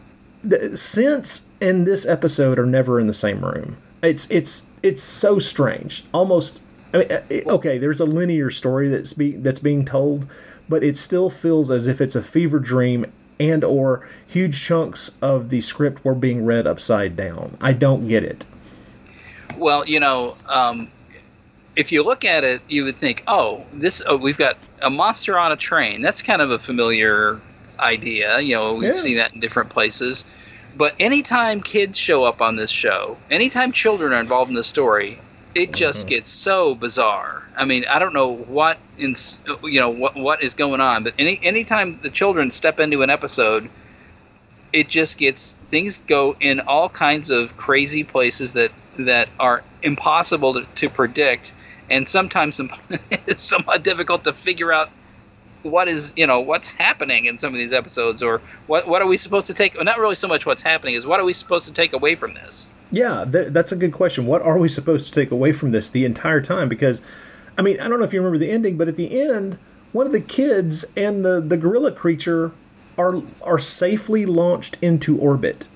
[0.43, 3.77] the sense and this episode are never in the same room.
[4.03, 6.05] It's it's it's so strange.
[6.13, 6.63] Almost.
[6.93, 7.23] I mean, uh,
[7.55, 10.29] okay, there's a linear story that's be, that's being told,
[10.69, 15.49] but it still feels as if it's a fever dream and or huge chunks of
[15.51, 17.57] the script were being read upside down.
[17.61, 18.45] I don't get it.
[19.57, 20.89] Well, you know, um,
[21.75, 25.37] if you look at it, you would think, oh, this oh, we've got a monster
[25.37, 26.01] on a train.
[26.01, 27.41] That's kind of a familiar
[27.81, 28.39] idea.
[28.39, 29.01] You know, we've Yeah.
[29.01, 30.25] seen that in different places.
[30.77, 35.19] But anytime kids show up on this show, anytime children are involved in the story,
[35.55, 36.09] it just mm-hmm.
[36.11, 37.43] gets so bizarre.
[37.57, 39.15] I mean, I don't know what in
[39.63, 43.11] you know what what is going on, but any anytime the children step into an
[43.11, 43.71] episode,
[44.73, 50.55] it just gets things go in all kinds of crazy places that that are impossible
[50.55, 51.53] to, to predict,
[51.89, 52.61] and sometimes
[53.11, 54.91] it's somewhat difficult to figure out
[55.65, 59.09] what is you know what's happening in some of these episodes or what what are
[59.09, 61.67] we supposed to take not really so much what's happening is what are we supposed
[61.67, 64.27] to take away from this Yeah, th- that's a good question.
[64.27, 66.69] What are we supposed to take away from this the entire time?
[66.69, 67.03] Because,
[67.59, 69.59] I mean, I don't know if you remember the ending, but at the end,
[69.93, 72.53] one of the kids and the, the gorilla creature
[72.97, 75.67] are are safely launched into orbit.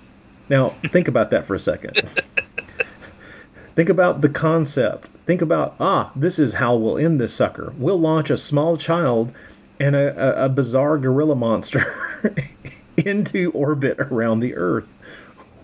[0.48, 1.96] Now, think about that for a second.
[3.74, 5.08] think about the concept.
[5.26, 7.72] Think about ah, this is how we'll end this sucker.
[7.78, 9.32] We'll launch a small child
[9.80, 11.82] and a, a, bizarre gorilla monster
[12.96, 14.92] into orbit around the Earth.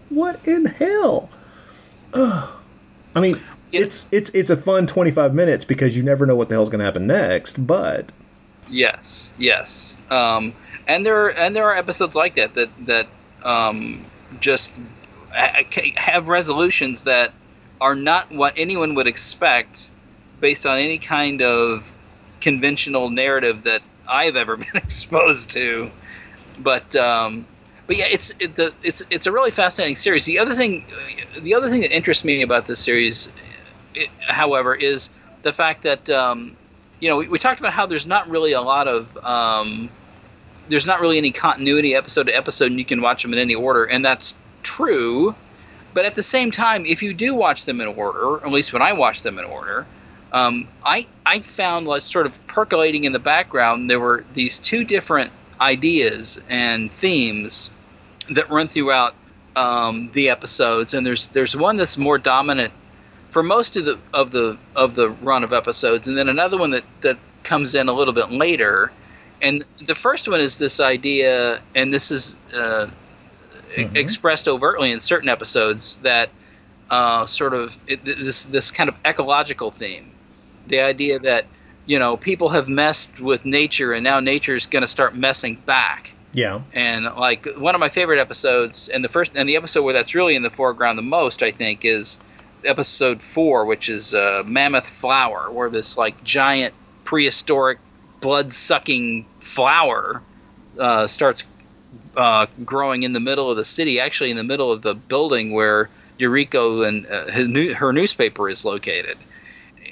[0.08, 1.30] What in hell?
[2.12, 2.48] Ugh.
[3.16, 3.82] I mean, Yeah.
[3.82, 6.80] it's it's it's a fun 25 minutes because you never know what the hell's going
[6.80, 8.10] to happen next, but
[8.68, 9.94] Yes, yes.
[10.10, 10.52] Um,
[10.88, 13.06] and there are, and there are episodes like that that that
[13.44, 14.04] um,
[14.40, 14.72] just
[15.32, 17.32] have resolutions that
[17.80, 19.90] are not what anyone would expect
[20.40, 21.92] based on any kind of
[22.40, 25.90] conventional narrative that I've ever been exposed to.
[26.58, 27.46] But um,
[27.86, 30.24] but yeah, it's it's a it's it's a really fascinating series.
[30.24, 30.84] The other thing,
[31.40, 33.28] the other thing that interests me about this series,
[33.94, 35.10] it, however, is
[35.42, 36.56] the fact that um,
[37.00, 39.90] you know we, we talked about how there's not really a lot of um,
[40.68, 43.54] there's not really any continuity episode to episode, and you can watch them in any
[43.54, 45.34] order, and that's true.
[45.92, 48.72] But at the same time, if you do watch them in order, or at least
[48.72, 49.86] when I watch them in order,
[50.34, 54.84] um, I I found like sort of percolating in the background there were these two
[54.84, 57.70] different ideas and themes
[58.30, 59.14] that run throughout
[59.56, 62.72] um, the episodes, and there's there's one that's more dominant
[63.28, 66.70] for most of the of the of the run of episodes, and then another one
[66.70, 68.90] that that comes in a little bit later.
[69.40, 72.88] And the first one is this idea, and this is uh,
[73.76, 76.30] e- expressed overtly in certain episodes that
[76.90, 80.10] uh, sort of it, this this kind of ecological theme,
[80.66, 81.46] the idea that
[81.86, 85.56] you know people have messed with nature, and now nature is going to start messing
[85.56, 86.60] back yeah.
[86.72, 90.14] and like one of my favorite episodes and the first and the episode where that's
[90.14, 92.18] really in the foreground the most i think is
[92.64, 96.74] episode four which is uh, mammoth flower where this like giant
[97.04, 97.78] prehistoric
[98.20, 100.22] blood-sucking flower
[100.80, 101.44] uh, starts
[102.16, 105.52] uh, growing in the middle of the city actually in the middle of the building
[105.52, 109.16] where Yuriko and uh, his new, her newspaper is located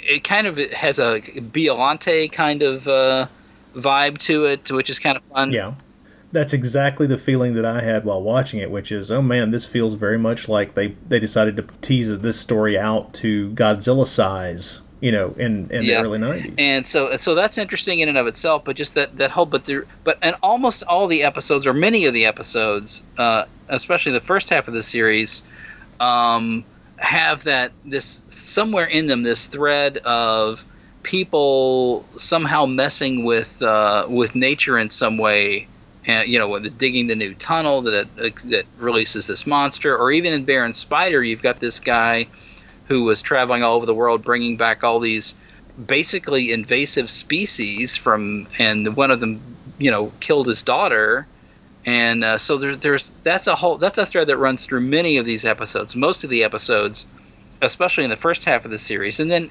[0.02, 3.26] it kind of has a Biollante kind of uh,
[3.74, 5.74] vibe to it which is kind of fun Yeah.
[6.32, 9.66] That's exactly the feeling that I had while watching it, which is, oh man, this
[9.66, 14.80] feels very much like they, they decided to tease this story out to Godzilla size,
[15.00, 16.00] you know, in, in Yeah.
[16.00, 16.54] the early 90s.
[16.56, 19.66] and so so that's interesting in and of itself but just that that whole but
[19.66, 24.20] there but and almost all the episodes or many of the episodes uh, especially the
[24.20, 25.42] first half of the series
[26.00, 26.64] um,
[27.02, 30.64] have that this somewhere in them this thread of
[31.02, 35.66] people somehow messing with uh, with nature in some way
[36.06, 40.32] and you know with digging the new tunnel that that releases this monster or even
[40.32, 42.26] in Baron Spider you've got this guy
[42.86, 45.34] who was traveling all over the world bringing back all these
[45.86, 49.40] basically invasive species from and one of them
[49.78, 51.26] you know killed his daughter
[51.84, 55.16] and uh, so there, there's that's a whole that's a thread that runs through many
[55.16, 57.06] of these episodes most of the episodes
[57.62, 59.20] especially in the first half of the series.
[59.20, 59.48] And then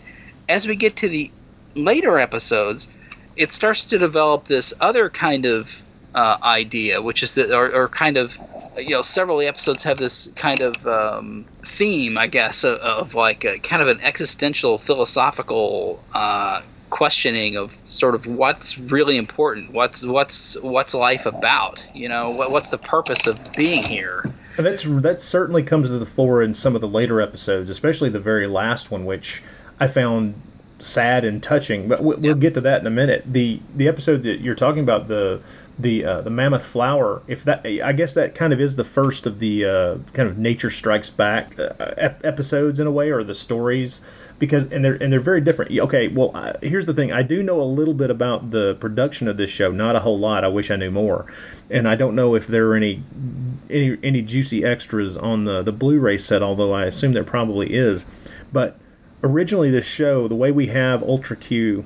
[0.49, 1.31] as we get to the
[1.75, 2.87] later episodes
[3.37, 5.81] it starts to develop this other kind of
[6.13, 8.37] uh, idea which is that or, or kind of
[8.75, 13.45] you know several episodes have this kind of um, theme i guess of, of like
[13.45, 20.05] a kind of an existential philosophical uh, questioning of sort of what's really important what's
[20.05, 24.23] what's what's life about you know what, what's the purpose of being here
[24.57, 28.09] And that's that certainly comes to the fore in some of the later episodes, especially
[28.09, 29.41] the very last one, which
[29.79, 30.35] I found
[30.79, 31.87] sad and touching.
[31.87, 33.23] But we, we'll get to that in a minute.
[33.25, 35.41] the The episode that you're talking about the
[35.79, 37.21] the uh, the mammoth flower.
[37.27, 40.37] If that, I guess that kind of is the first of the uh, kind of
[40.37, 44.01] Nature Strikes Back uh, ep- episodes in a way, or the stories.
[44.41, 45.71] Because and they're and they're very different.
[45.71, 47.11] Okay, well, uh, here's the thing.
[47.11, 50.17] I do know a little bit about the production of this show, not a whole
[50.17, 50.43] lot.
[50.43, 51.31] I wish I knew more,
[51.69, 53.03] and I don't know if there are any
[53.69, 58.03] any any juicy extras on the the Blu-ray set, although I assume there probably is.
[58.51, 58.79] But
[59.23, 61.85] originally, this show, the way we have Ultra Q,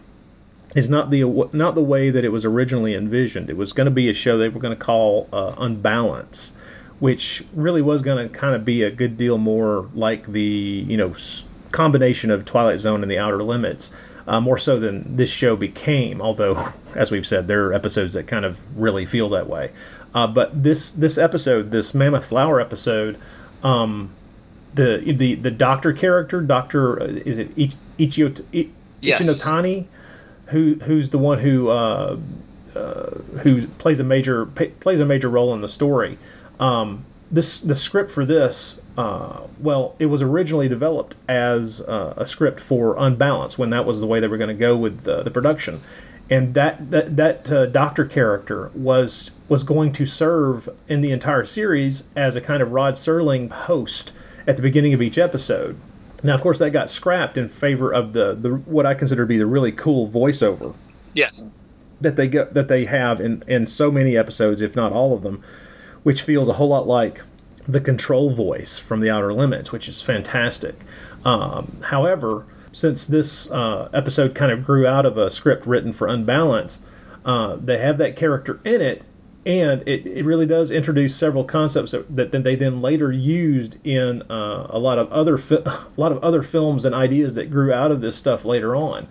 [0.77, 3.49] is not the not the way that it was originally envisioned.
[3.49, 6.53] It was going to be a show they were going to call uh, Unbalance,
[6.99, 10.41] which really was going to kind of be a good deal more like the
[10.87, 11.13] you know
[11.75, 13.91] combination of Twilight Zone and The Outer Limits.
[14.27, 16.19] Uh, more so than this show became.
[16.19, 19.71] Although, as we've said, there are episodes that kind of really feel that way.
[20.15, 23.17] Uh, but this this episode, this Mammoth Flower episode,
[23.63, 24.09] um,
[24.73, 28.69] the the the doctor character, Doctor uh, is it Ich, Ichio, Ich,
[29.01, 29.21] Yes.
[29.21, 29.85] Ichinotani,
[30.47, 32.17] who who's the one who uh,
[32.75, 33.09] uh,
[33.43, 36.17] who plays a major pa- plays a major role in the story.
[36.59, 42.25] Um, this the script for this, uh, well, it was originally developed as uh, a
[42.25, 45.23] script for Unbalanced when that was the way they were going to go with uh,
[45.23, 45.79] the production,
[46.29, 51.45] and that that that uh, doctor character was was going to serve in the entire
[51.45, 54.13] series as a kind of Rod Serling host
[54.47, 55.77] at the beginning of each episode.
[56.23, 59.27] Now, of course, that got scrapped in favor of the, the what I consider to
[59.27, 60.75] be the really cool voiceover
[61.13, 61.49] Yes.
[62.01, 65.21] that they get that they have in in so many episodes, if not all of
[65.21, 65.43] them,
[66.03, 67.21] which feels a whole lot like
[67.67, 70.75] the control voice from the Outer Limits, which is fantastic.
[71.23, 76.07] Um, however, since this uh, episode kind of grew out of a script written for
[76.07, 76.81] Unbalance,
[77.25, 79.03] uh, they have that character in it,
[79.45, 84.21] and it, it really does introduce several concepts that, that they then later used in
[84.29, 87.73] uh, a lot of other fi- a lot of other films and ideas that grew
[87.73, 89.07] out of this stuff later on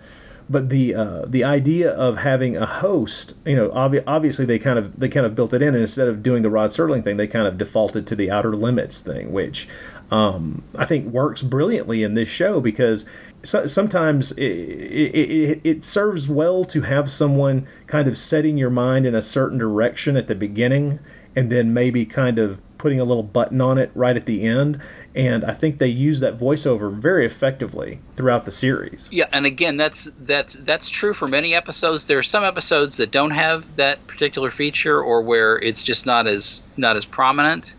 [0.49, 4.77] but the uh, the idea of having a host, you know, obvi- obviously they kind
[4.77, 7.17] of they kind of built it in, and instead of doing the Rod Serling thing,
[7.17, 9.67] they kind of defaulted to the Outer Limits thing, which
[10.11, 13.05] um, I think works brilliantly in this show because
[13.43, 18.69] so, sometimes it, it, it, it serves well to have someone kind of setting your
[18.69, 20.99] mind in a certain direction at the beginning,
[21.35, 24.79] and then maybe kind of putting a little button on it right at the end.
[25.15, 29.07] And I think they use that voiceover very effectively throughout the series.
[29.09, 32.05] Yeah, and again, that's that's that's true for many episodes.
[32.05, 36.27] There are some episodes that don't have that particular feature, or where it's just not
[36.27, 37.73] as not as prominent.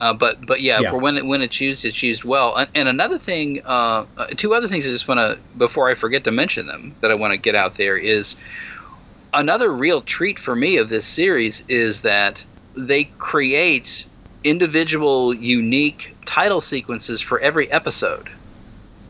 [0.00, 0.90] Uh, but but yeah, Yeah.
[0.90, 2.56] for when it, when it's used, it's used well.
[2.56, 5.94] And, and another thing, uh, uh, two other things I just want to before I
[5.94, 8.34] forget to mention them that I want to get out there is
[9.32, 12.44] another real treat for me of this series is that
[12.76, 14.06] they create
[14.44, 18.28] individual, unique title sequences for every episode.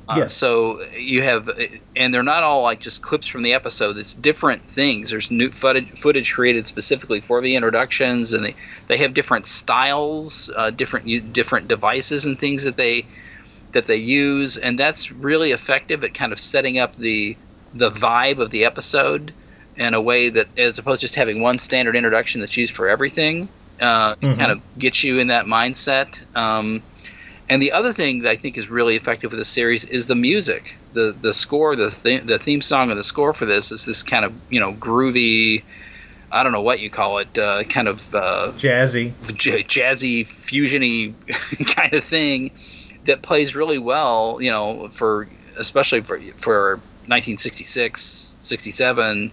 [0.09, 0.35] Uh, Yes.
[0.35, 1.49] So you have,
[1.95, 3.97] and they're not all like just clips from the episode.
[3.97, 5.11] It's different things.
[5.11, 8.55] There's new footage, footage created specifically for the introductions, and they,
[8.89, 13.07] they have different styles, uh, different different devices and things that they
[13.73, 17.37] that they use, and that's really effective at kind of setting up the
[17.73, 19.33] the vibe of the episode
[19.77, 22.89] in a way that, as opposed to just having one standard introduction that's used for
[22.89, 23.49] everything,
[23.81, 24.39] uh, Mhm.
[24.39, 26.25] kind of gets you in that mindset.
[26.37, 26.83] Um,
[27.49, 30.15] and the other thing that I think is really effective with the series is the
[30.15, 30.77] music.
[30.93, 34.03] The the score, the th- the theme song and the score for this is this
[34.03, 35.65] kind of you know groovy.
[36.33, 39.15] I don't know what you call it, uh, kind of uh, Jazzy.
[39.35, 41.17] j- jazzy, fusiony
[41.75, 42.53] kind of thing
[43.07, 44.39] that plays really well.
[44.41, 49.33] You know, for especially for for 1966, 67.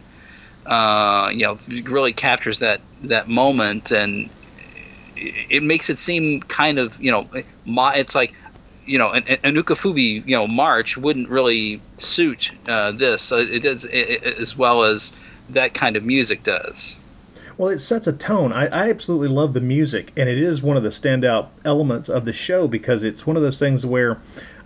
[0.65, 4.29] Uh, you know, really captures that that moment and
[5.17, 7.27] it it makes it seem kind of you know
[7.65, 8.33] it's like
[8.85, 13.61] you know an, an Ifukube you know march wouldn't really suit uh, this so it
[13.63, 15.17] does i i as well as
[15.49, 16.97] that kind of music does
[17.57, 18.53] Well, it sets a tone.
[18.53, 22.23] I, I absolutely love the music, and it is one of the standout elements of
[22.23, 24.19] the show because it's one of those things where,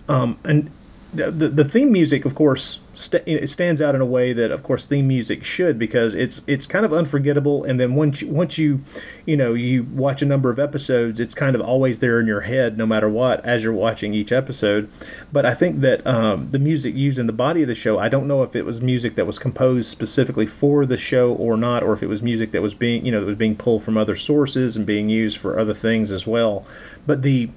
[0.09, 0.69] um, and
[1.13, 4.63] the, the theme music, of course, st- it stands out in a way that, of
[4.63, 7.63] course, theme music should because it's it's kind of unforgettable.
[7.63, 8.81] And then once you, once you,
[9.25, 12.41] you know, you watch a number of episodes, it's kind of always there in your
[12.41, 14.89] head, no matter what, as you're watching each episode.
[15.31, 18.09] But I think that um, the music used in the body of the show, I
[18.09, 21.83] don't know if it was music that was composed specifically for the show or not,
[21.83, 23.97] or if it was music that was being, you know, that was being pulled from
[23.97, 26.65] other sources and being used for other things as well.
[27.07, 27.49] But the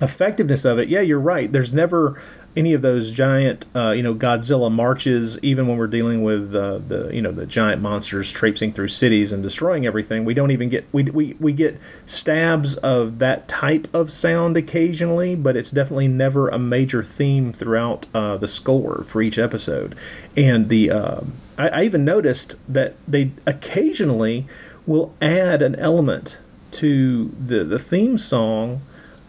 [0.00, 1.50] effectiveness of it, yeah, you're right.
[1.50, 2.20] There's never
[2.56, 5.38] any of those giant, uh, you know, Godzilla marches.
[5.42, 9.32] Even when we're dealing with uh, the, you know, the giant monsters traipsing through cities
[9.32, 13.92] and destroying everything, we don't even get we, we we get stabs of that type
[13.92, 19.20] of sound occasionally, but it's definitely never a major theme throughout uh, the score for
[19.22, 19.94] each episode.
[20.36, 21.20] And the uh,
[21.58, 24.46] I, I even noticed that they occasionally
[24.86, 26.38] will add an element
[26.72, 28.80] to the the theme song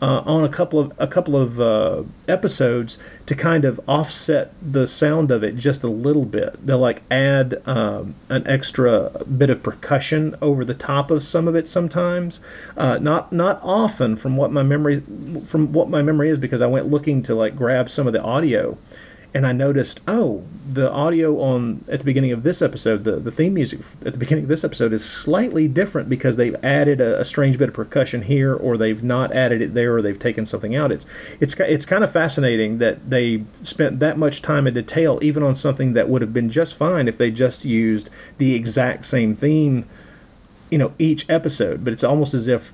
[0.01, 4.87] uh, on a couple of a couple of uh, episodes to kind of offset the
[4.87, 6.53] sound of it just a little bit.
[6.65, 11.55] They'll like add um, an extra bit of percussion over the top of some of
[11.55, 12.39] it sometimes.
[12.75, 14.99] Uh, not not often from what my memory
[15.45, 18.21] from what my memory is because I went looking to like grab some of the
[18.21, 18.77] audio
[19.35, 23.31] and I noticed, oh, the audio on at the beginning of this episode, the, the
[23.31, 27.19] theme music at the beginning of this episode is slightly different because they've added a,
[27.19, 30.45] a, strange bit of percussion here, or they've not added it there, or they've taken
[30.45, 30.89] something out.
[30.89, 31.05] It's
[31.41, 35.53] it's it's kind of fascinating that they spent that much time in detail, even on
[35.53, 39.83] something that would have been just fine if they just used the exact same theme,
[40.71, 41.83] you know, each episode.
[41.83, 42.71] But it's almost as if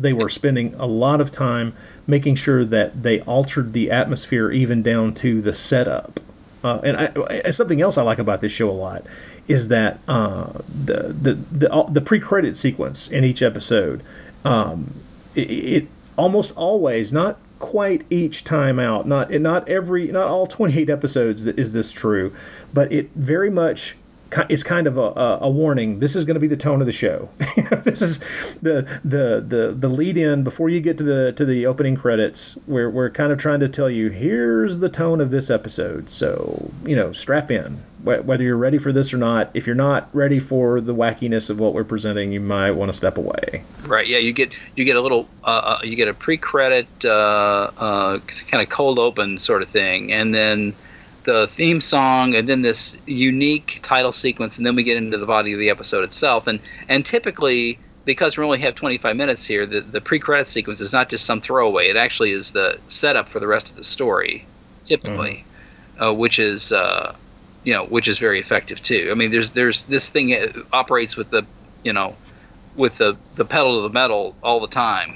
[0.00, 1.74] they were spending a lot of time
[2.06, 6.20] making sure that they altered the atmosphere even down to the setup.
[6.62, 9.02] Uh, and, I, something else I like about this show a lot
[9.48, 14.02] is that uh, the the the, the pre credit sequence in each episode,
[14.44, 14.94] um,
[15.34, 15.86] it, it,
[16.16, 21.46] almost always not quite each time out, not not every not all twenty eight episodes
[21.46, 22.32] is this true,
[22.72, 23.96] but it very much
[24.48, 26.00] is kind of a, a, warning.
[26.00, 27.28] This is going to be the tone of the show.
[27.84, 28.18] this is
[28.60, 32.56] the, the the the lead in before you get to the to the opening credits.
[32.66, 36.10] We're we're kind of trying to tell you here's the tone of this episode.
[36.10, 37.78] So you know, strap in.
[38.02, 41.60] Whether you're ready for this or not, if you're not ready for the wackiness of
[41.60, 43.62] what we're presenting, you might want to step away.
[43.86, 44.06] Right.
[44.06, 44.16] Yeah.
[44.16, 48.18] You get you get a little uh, uh you get a pre-credit uh, uh,
[48.48, 50.74] kind of cold open sort of thing, and then
[51.30, 55.26] the theme song and then this unique title sequence and then we get into the
[55.26, 56.48] body of the episode itself.
[56.48, 56.58] And
[56.88, 61.08] and typically because we only have 25 minutes here the, the pre-credit sequence is not
[61.08, 61.88] just some throwaway.
[61.88, 64.44] It actually is the setup for the rest of the story
[64.84, 65.44] typically
[65.96, 66.02] mm-hmm.
[66.02, 67.14] uh, which is uh,
[67.62, 69.08] you know which is very effective too.
[69.12, 70.36] I mean there's there's this thing
[70.72, 71.46] operates with the
[71.84, 72.16] you know
[72.74, 75.14] with the the pedal to the metal all the time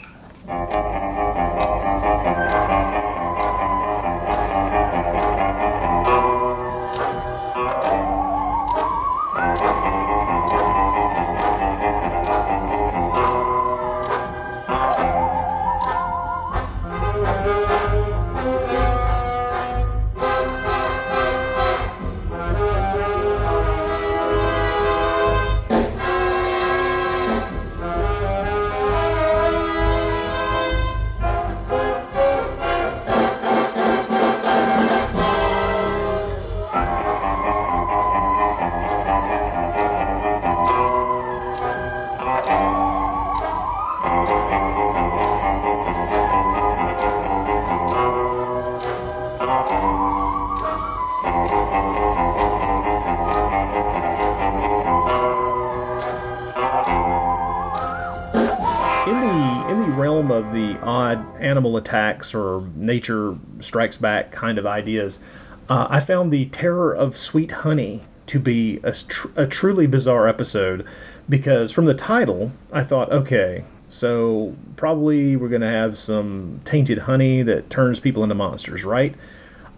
[61.95, 65.21] attacks or nature strikes back kind of ideas,
[65.69, 70.27] uh, I found the Terror of Sweet Honey to be a, tr- a truly bizarre
[70.27, 70.85] episode
[71.29, 76.99] because from the title, I thought, okay, so probably we're going to have some tainted
[76.99, 79.15] honey that turns people into monsters, right?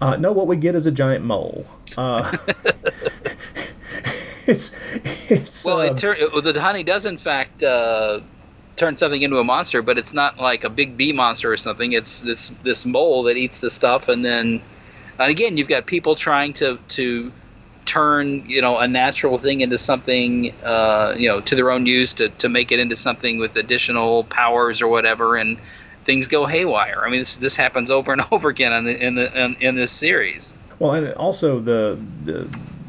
[0.00, 1.66] Uh, no, what we get is a giant mole.
[1.98, 2.34] Uh,
[4.46, 4.76] it's
[5.28, 8.20] it's well, it um, the honey does in fact uh,
[8.76, 11.92] turn something into a monster, but it's not like a big bee monster or something.
[11.92, 14.60] It's this this mole that eats the stuff, and then
[15.18, 17.32] and again you've got people trying to to
[17.86, 22.12] turn you know a natural thing into something uh, you know to their own use
[22.14, 25.58] to, to make it into something with additional powers or whatever, and
[26.04, 27.02] things go haywire.
[27.04, 29.74] I mean this this happens over and over again in the in the in, in
[29.74, 30.54] this series.
[30.78, 32.48] Well, and also the the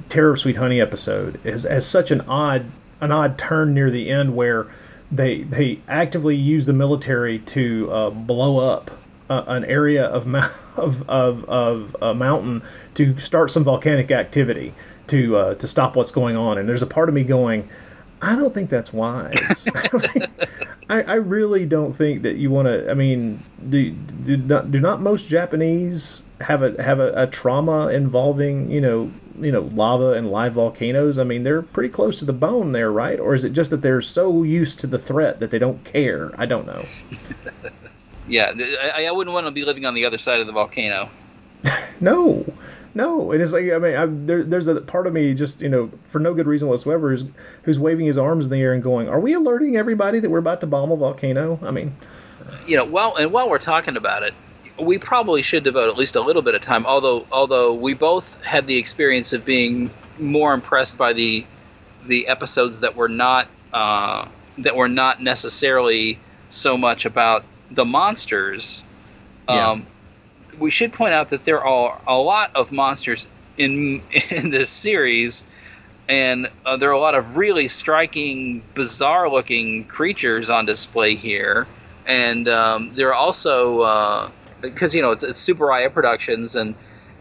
[0.10, 2.66] Terror of Sweet Honey episode is has such an odd
[3.00, 4.68] an odd turn near the end where
[5.12, 8.92] they they actively use the military to uh, blow up
[9.30, 10.34] uh, an area of,
[10.78, 12.62] of of of a mountain
[12.96, 14.74] to start some volcanic activity
[15.08, 16.58] to uh, to stop what's going on.
[16.58, 17.68] And there's a part of me going,
[18.22, 19.68] I don't think that's wise.
[20.90, 22.90] I, I really don't think that you want to.
[22.90, 27.90] I mean, do do not do not most Japanese have a have a, a trauma
[27.90, 31.18] involving you know you know lava and live volcanoes?
[31.18, 33.20] I mean, they're pretty close to the bone there, right?
[33.20, 36.32] Or is it just that they're so used to the threat that they don't care?
[36.40, 36.86] I don't know.
[38.28, 38.54] yeah,
[38.96, 41.10] I, I wouldn't want to be living on the other side of the volcano.
[42.02, 42.46] no,
[42.94, 43.32] no.
[43.32, 45.92] It is like I mean, I, there, there's a part of me just you know
[46.10, 47.26] for no good reason whatsoever who's
[47.64, 50.40] who's waving his arms in the air and going, "Are we alerting everybody that we're
[50.40, 51.96] about to bomb a volcano?" I mean,
[52.66, 54.34] you know, while and while we're talking about it,
[54.80, 56.86] we probably should devote at least a little bit of time.
[56.86, 61.46] Although although we both had the experience of being more impressed by the
[62.06, 64.28] the episodes that were not uh,
[64.60, 66.18] that were not necessarily
[66.50, 68.84] so much about the monsters,
[69.50, 69.72] Yeah.
[69.72, 69.86] um,
[70.58, 74.02] we should point out that there are a lot of monsters in
[74.32, 75.44] in this series,
[76.08, 81.68] and uh, there are a lot of really striking, bizarre-looking creatures on display here.
[82.06, 83.82] And um, there are also
[84.62, 86.76] because you know it's, it's Tsuburaya Productions and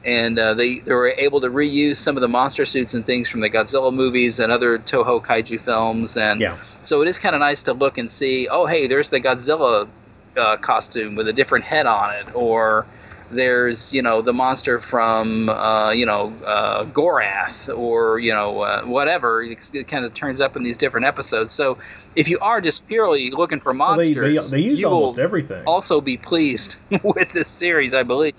[0.05, 3.29] and uh, they they were able to reuse some of the monster suits and things
[3.29, 6.57] from the Godzilla movies and other Toho kaiju films, and Yeah.
[6.83, 8.49] so it is kind of nice to look and see.
[8.49, 9.89] Oh, hey, there's the Godzilla
[10.37, 12.87] uh, costume with a different head on it, or
[13.31, 18.83] there's you know the monster from uh, you know uh, Gorath, or you know uh,
[18.83, 19.43] whatever.
[19.43, 21.53] It's, it kind of turns up in these different episodes.
[21.53, 21.79] So
[22.15, 25.17] if you are just purely looking for Well, they, monsters, they, they use you almost
[25.17, 25.65] will everything.
[25.67, 28.35] also be pleased with this series, I believe.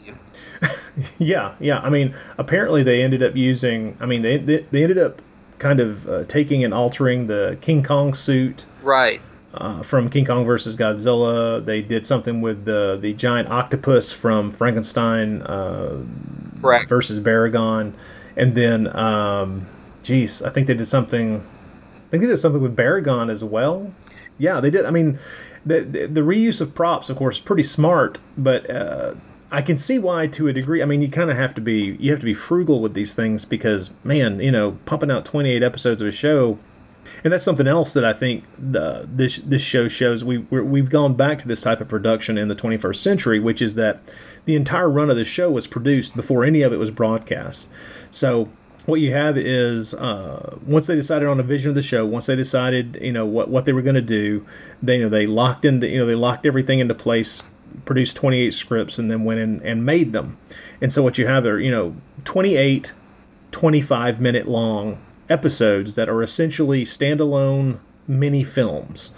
[1.19, 1.79] Yeah, yeah.
[1.81, 3.95] I mean, apparently they ended up using.
[3.99, 5.21] I mean, they they, they ended up
[5.59, 9.21] kind of uh, taking and altering the King Kong suit Right.
[9.59, 11.63] Uh, from King Kong versus Godzilla.
[11.63, 16.03] They did something with the the giant octopus from Frankenstein uh,
[16.87, 17.93] versus Baragon,
[18.35, 19.67] and then, um,
[20.03, 21.37] geez, I think they did something.
[21.37, 23.91] I think they did something with Baragon as well.
[24.37, 24.85] Yeah, they did.
[24.85, 25.19] I mean,
[25.65, 28.69] the the, the reuse of props, of course, is pretty smart, but.
[28.69, 29.15] Uh,
[29.49, 30.81] I can see why to a degree.
[30.83, 33.15] I mean, you kind of have to be you have to be frugal with these
[33.15, 36.59] things because man, you know, pumping out 28 episodes of a show
[37.24, 40.24] and that's something else that I think the, this this show shows.
[40.24, 43.61] We we're, we've gone back to this type of production in the 21st century, which
[43.61, 43.99] is that
[44.45, 47.68] the entire run of the show was produced before any of it was broadcast.
[48.11, 48.49] So
[48.86, 52.28] what you have is uh, once they decided on a vision of the show, once
[52.28, 54.45] they decided you know what what they were going to do,
[54.82, 57.43] they you know they locked into you know they locked everything into place,
[57.86, 60.38] produced 28 scripts, and then went in and made them.
[60.82, 62.93] And so what you have are you know 28
[63.51, 64.97] 25 minute long
[65.30, 69.11] episodes that are essentially standalone mini films.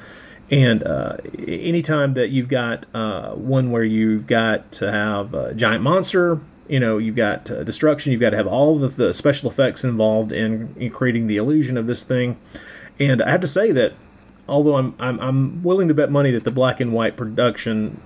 [0.51, 5.84] And uh, anytime that you've got uh, one where you've got to have a giant
[5.84, 9.49] monster, you know, you've got uh, destruction, you've got to have all of the special
[9.49, 12.38] effects involved in, in creating the illusion of this thing.
[12.99, 13.93] And I have to say that
[14.47, 17.99] although I'm, I'm, I'm willing to bet money that the black and white production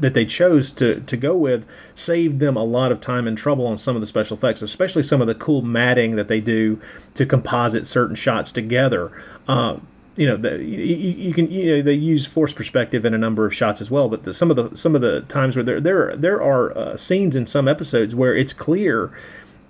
[0.00, 3.66] that they chose to, to go with saved them a lot of time and trouble
[3.66, 6.80] on some of the special effects, especially some of the cool matting that they do
[7.14, 9.10] to composite certain shots together.
[9.48, 9.78] Uh,
[10.16, 13.44] you know, the, you, you can you know they use force perspective in a number
[13.44, 14.08] of shots as well.
[14.08, 16.96] But the, some of the some of the times where there there there are uh,
[16.96, 19.12] scenes in some episodes where it's clear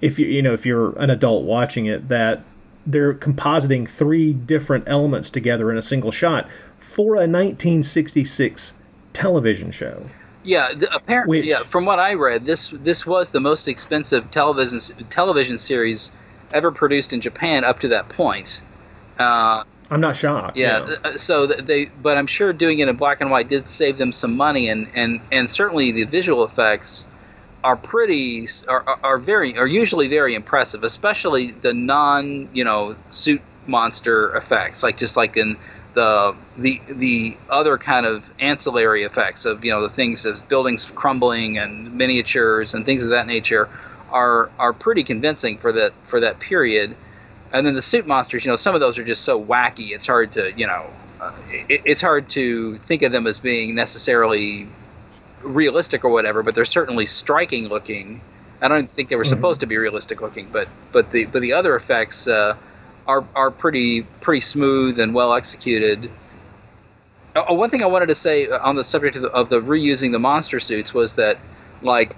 [0.01, 2.43] if you you know if you're an adult watching it that
[2.87, 6.49] they're compositing three different elements together in a single shot
[6.79, 8.75] for a 1966
[9.17, 10.03] television show.
[10.45, 11.59] Yeah, the, apparently, Which- yeah.
[11.61, 14.79] From what I read, this this was the most expensive television
[15.11, 16.13] television series
[16.53, 18.61] ever produced in Japan up to that point.
[19.19, 20.57] Uh, I'm not shocked.
[20.57, 20.97] yeah, you know.
[21.05, 24.13] uh, so they, but I'm sure doing it in black and white did save them
[24.13, 27.07] some money, and and and certainly the visual effects
[27.65, 33.41] are pretty are- are very are usually very impressive, especially the non you know suit
[33.67, 35.57] monster effects, like just like in
[35.97, 40.85] the the the other kind of ancillary effects of you know the things of buildings
[40.91, 43.69] crumbling and miniatures and things of that nature
[44.13, 46.95] are are pretty convincing for that for that period.
[47.53, 49.93] And then the suit monsters, you know, some of those are just so wacky.
[49.93, 50.85] It's hard to, you know,
[51.21, 54.67] uh, it, it's hard to think of them as being necessarily
[55.43, 56.43] realistic or whatever.
[56.43, 58.21] But they're certainly striking looking.
[58.61, 61.55] I don't think they were supposed to be realistic looking, but but the but the
[61.55, 62.57] other effects uh,
[63.07, 66.11] are are pretty pretty smooth and well executed.
[67.35, 70.13] Uh, one thing I wanted to say on the subject of the, of the reusing
[70.13, 71.37] the monster suits was that,
[71.83, 72.17] like,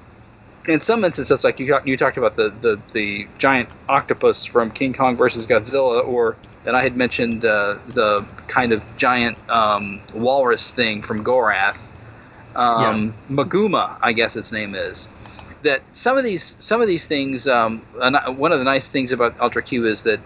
[0.68, 4.93] in some instances, like you you talked about the, the, the giant octopus from King
[4.93, 10.72] Kong versus Godzilla, or that I had mentioned uh, the kind of giant um, walrus
[10.72, 11.91] thing from Gorath,
[12.55, 15.09] um, Maguma, I guess its name is.
[15.62, 17.78] That some of these some of these things, um,
[18.36, 20.20] one of the nice things about Ultra Q is that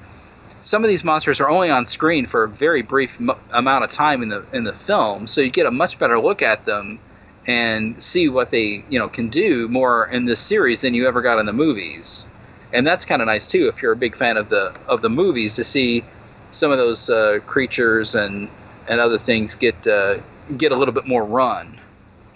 [0.63, 3.91] some of these monsters are only on screen for a very brief mo- amount of
[3.91, 6.99] time in the in the film, so you get a much better look at them
[7.47, 11.21] and see what they you know can do more in this series than you ever
[11.21, 12.25] got in the movies,
[12.73, 15.11] and that's kind of nice too if you're a big fan of the of the
[15.11, 16.05] movies to see
[16.51, 18.49] some of those uh, creatures and
[18.89, 20.17] and other things get uh,
[20.57, 21.79] get a little bit more run.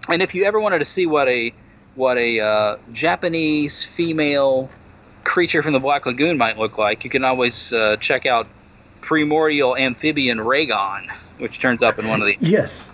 [0.08, 1.54] And if you ever wanted to see what a
[1.94, 4.68] what a uh, Japanese female
[5.26, 8.46] creature from the Black Lagoon might look like, you can always uh, check out
[9.02, 12.36] Primordial Amphibian Raygon, which turns up in one of the.
[12.40, 12.90] Yes.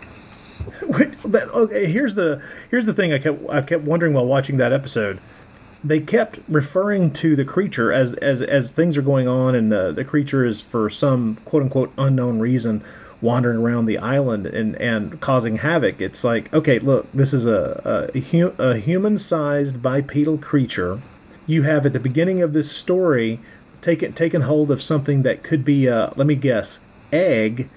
[0.83, 4.73] Wait, okay, here's the here's the thing I kept I kept wondering while watching that
[4.73, 5.19] episode.
[5.83, 9.91] They kept referring to the creature as as as things are going on, and the
[9.91, 12.83] the creature is for some quote unquote unknown reason
[13.21, 16.01] wandering around the island and, and causing havoc.
[16.01, 20.99] It's like, okay, look, this is a, a, a human sized bipedal creature.
[21.53, 23.39] You have at the beginning of this story
[23.83, 26.81] taken, taken hold of something that could be, a, let me guess,
[27.13, 27.69] egg.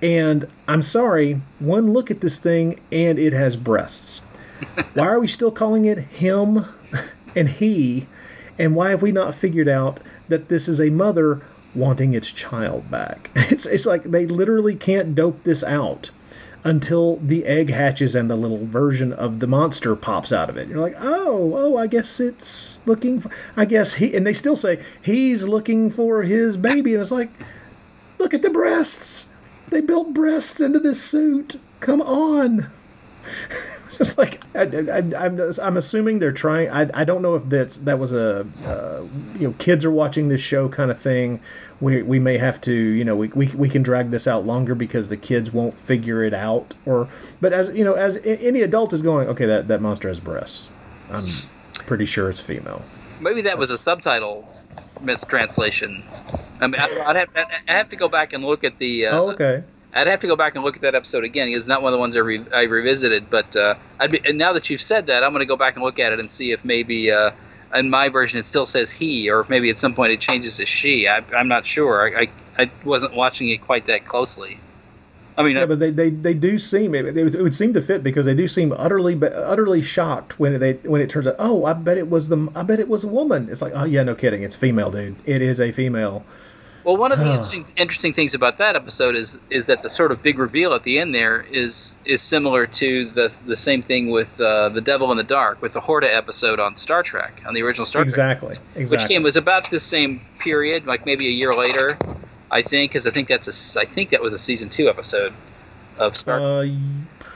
[0.00, 4.20] And I'm sorry, one look at this thing and it has breasts.
[4.94, 6.64] Why are we still calling it him
[7.36, 8.06] and he?
[8.58, 11.42] And why have we not figured out that this is a mother
[11.74, 13.30] wanting its child back?
[13.50, 16.10] It's, it's like they literally can't dope this out
[16.64, 20.68] until the egg hatches and the little version of the monster pops out of it.
[20.68, 23.20] You're like, oh, oh, I guess it's looking.
[23.20, 27.10] For, I guess he, and they still say he's looking for his baby, and it's
[27.10, 27.30] like,
[28.18, 29.28] look at the breasts.
[29.68, 31.58] They built breasts into this suit.
[31.80, 32.66] Come on.
[33.98, 36.68] Just like I, am assuming they're trying.
[36.70, 39.06] I, I don't know if that's that was a uh,
[39.38, 41.40] you know kids are watching this show kind of thing.
[41.82, 44.74] We, we may have to you know we, we, we can drag this out longer
[44.74, 47.08] because the kids won't figure it out or
[47.40, 50.68] but as you know as any adult is going okay that that monster has breasts.
[51.10, 51.24] I'm
[51.86, 52.82] pretty sure it's female.
[53.20, 54.48] Maybe that was a subtitle
[55.02, 56.02] mistranslation.
[56.60, 59.06] I mean, I, would have, I'd have to go back and look at the.
[59.06, 59.62] Uh, oh, okay.
[59.94, 61.48] I'd have to go back and look at that episode again.
[61.48, 64.38] It's not one of the ones I, re- I revisited, but uh, I'd be, and
[64.38, 66.30] now that you've said that, I'm going to go back and look at it and
[66.30, 67.32] see if maybe uh,
[67.74, 70.66] in my version it still says he, or maybe at some point it changes to
[70.66, 71.08] she.
[71.08, 72.16] I, am not sure.
[72.16, 74.58] I, I, I, wasn't watching it quite that closely.
[75.36, 77.80] I mean, yeah, I, but they, they, they do seem it, it, would seem to
[77.80, 81.64] fit because they do seem utterly utterly shocked when they when it turns out oh
[81.64, 83.48] I bet it was the I bet it was a woman.
[83.48, 86.24] It's like oh yeah no kidding it's female dude it is a female.
[86.84, 90.10] Well, one of the interesting interesting things about that episode is is that the sort
[90.10, 94.10] of big reveal at the end there is is similar to the the same thing
[94.10, 97.54] with uh, the Devil in the Dark with the Horta episode on Star Trek on
[97.54, 98.96] the original Star exactly, Trek, exactly.
[98.96, 101.96] which came was about the same period, like maybe a year later,
[102.50, 105.32] I think, because I think that's a I think that was a season two episode
[105.98, 106.40] of Star.
[106.40, 106.68] Uh,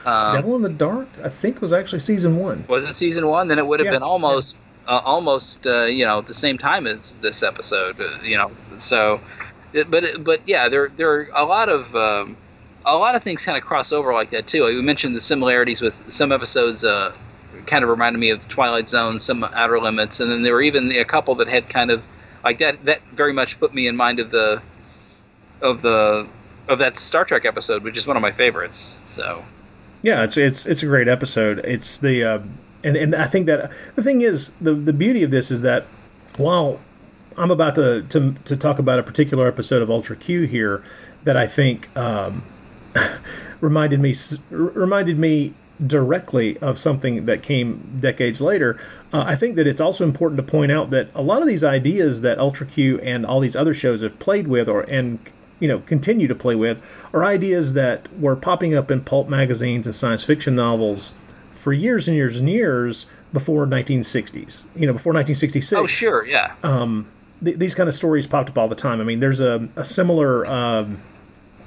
[0.05, 2.63] um, Devil in the Dark, I think, it was actually season one.
[2.67, 3.47] Was it season one?
[3.49, 4.55] Then it would have yeah, been almost.
[4.55, 4.61] Yeah.
[4.87, 8.49] Uh, almost uh, you know at the same time as this episode uh, you know
[8.77, 9.19] so
[9.83, 12.37] but but yeah, there there are a lot of um,
[12.85, 14.65] a lot of things kind of cross over like that too.
[14.65, 16.83] We mentioned the similarities with some episodes.
[16.83, 17.13] Uh,
[17.65, 20.91] kind of reminded me of Twilight Zone, some Outer Limits, and then there were even
[20.91, 22.03] a couple that had kind of
[22.43, 22.83] like that.
[22.85, 24.61] That very much put me in mind of the
[25.61, 26.27] of the
[26.69, 28.97] of that Star Trek episode, which is one of my favorites.
[29.07, 29.43] So
[30.01, 31.59] yeah, it's it's it's a great episode.
[31.65, 32.39] It's the uh,
[32.83, 35.83] and and I think that the thing is the the beauty of this is that
[36.37, 36.79] while
[37.37, 40.83] I'm about to, to, to talk about a particular episode of Ultra Q here
[41.23, 42.43] that I think um,
[43.61, 44.15] reminded me
[44.49, 45.53] reminded me
[45.85, 48.79] directly of something that came decades later.
[49.13, 51.63] Uh, I think that it's also important to point out that a lot of these
[51.63, 55.19] ideas that Ultra Q and all these other shows have played with, or and
[55.59, 56.81] you know continue to play with,
[57.13, 61.13] are ideas that were popping up in pulp magazines and science fiction novels
[61.57, 64.65] for years and years and years before 1960s.
[64.75, 65.73] You know, before 1966.
[65.73, 66.55] Oh, sure, yeah.
[66.63, 67.07] Um,
[67.43, 69.01] th- these kind of stories popped up all the time.
[69.01, 70.99] I mean, there's a, a similar, um,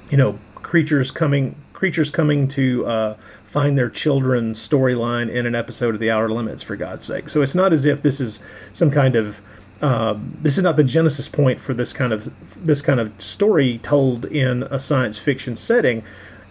[0.09, 3.13] you know, creatures coming creatures coming to uh,
[3.43, 7.27] find their children storyline in an episode of The Outer Limits, for God's sake.
[7.27, 8.39] So it's not as if this is
[8.71, 9.41] some kind of
[9.81, 12.31] um, this is not the genesis point for this kind of
[12.63, 16.03] this kind of story told in a science fiction setting.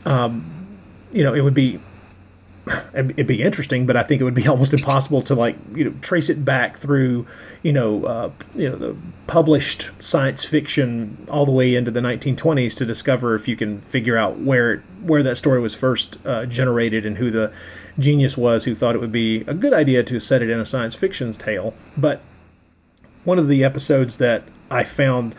[0.04, 0.44] Um,
[1.12, 1.78] you know, it would be
[2.94, 5.94] it'd be interesting, but I think it would be almost impossible to like you know
[6.00, 7.26] trace it back through
[7.62, 8.96] you know uh, you know the
[9.26, 14.16] published science fiction all the way into the 1920s to discover if you can figure
[14.16, 17.52] out where where that story was first uh, generated and who the
[17.98, 20.66] genius was who thought it would be a good idea to set it in a
[20.66, 21.74] science fiction tale.
[21.96, 22.20] But
[23.24, 25.34] one of the episodes that I found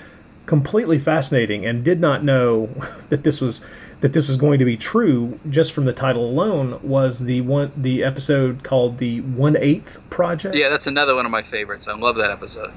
[0.45, 2.65] completely fascinating and did not know
[3.09, 3.61] that this was
[4.01, 7.71] that this was going to be true just from the title alone was the one
[7.77, 10.55] the episode called the One Eighth Project.
[10.55, 11.87] Yeah, that's another one of my favorites.
[11.87, 12.71] I love that episode.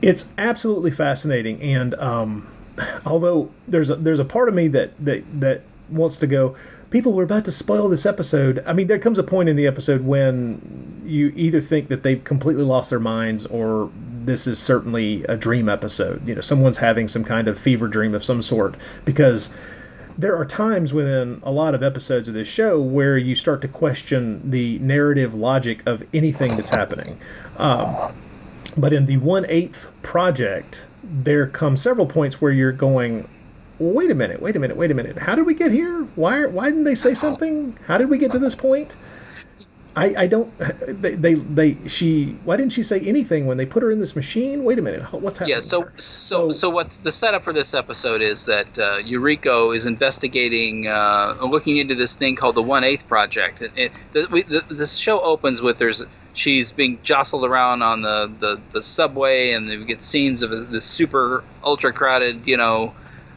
[0.00, 2.46] It's absolutely fascinating, and um,
[3.06, 6.54] although there's a, there's a part of me that that that wants to go.
[6.90, 8.62] People were about to spoil this episode.
[8.66, 12.22] I mean, there comes a point in the episode when you either think that they've
[12.22, 13.90] completely lost their minds or
[14.24, 16.26] this is certainly a dream episode.
[16.26, 19.52] You know, someone's having some kind of fever dream of some sort because
[20.18, 23.68] there are times within a lot of episodes of this show where you start to
[23.68, 27.14] question the narrative logic of anything that's happening.
[27.56, 28.12] Um,
[28.76, 33.28] but in the one eighth project, there come several points where you're going,
[33.78, 35.18] wait a minute, wait a minute, wait a minute.
[35.18, 36.02] How did we get here?
[36.16, 37.78] Why why didn't they say something?
[37.86, 38.96] How did we get to this point?
[39.98, 40.56] I, I don't.
[40.88, 42.36] They, they, they, she.
[42.44, 44.64] Why didn't she say anything when they put her in this machine?
[44.64, 45.02] Wait a minute.
[45.12, 45.56] What's happening?
[45.56, 45.60] Yeah.
[45.60, 45.92] So, there?
[45.98, 51.36] so, so, what's the setup for this episode is that uh, Yuriko is investigating, uh,
[51.42, 53.60] looking into this thing called the One Eighth Project.
[53.60, 58.02] It, it, the, we, the, the show opens with there's she's being jostled around on
[58.02, 62.94] the, the, the subway, and we get scenes of the super ultra crowded, you know,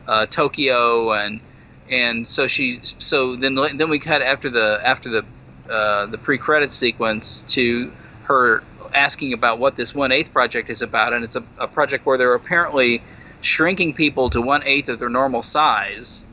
[0.07, 1.41] uh, Tokyo, and
[1.89, 5.25] and so she so then then we cut after the after the
[5.69, 7.91] uh, the pre-credit sequence to
[8.23, 12.05] her asking about what this one eighth project is about, and it's a, a project
[12.05, 13.01] where they're apparently
[13.41, 16.25] shrinking people to one eighth of their normal size.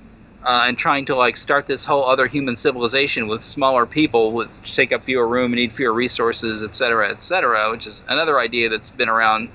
[0.45, 4.77] Uh, and trying to like start this whole other human civilization with smaller people, which
[4.77, 8.69] take up fewer room need fewer resources, et cetera, et cetera, which is another idea
[8.69, 9.49] that's been around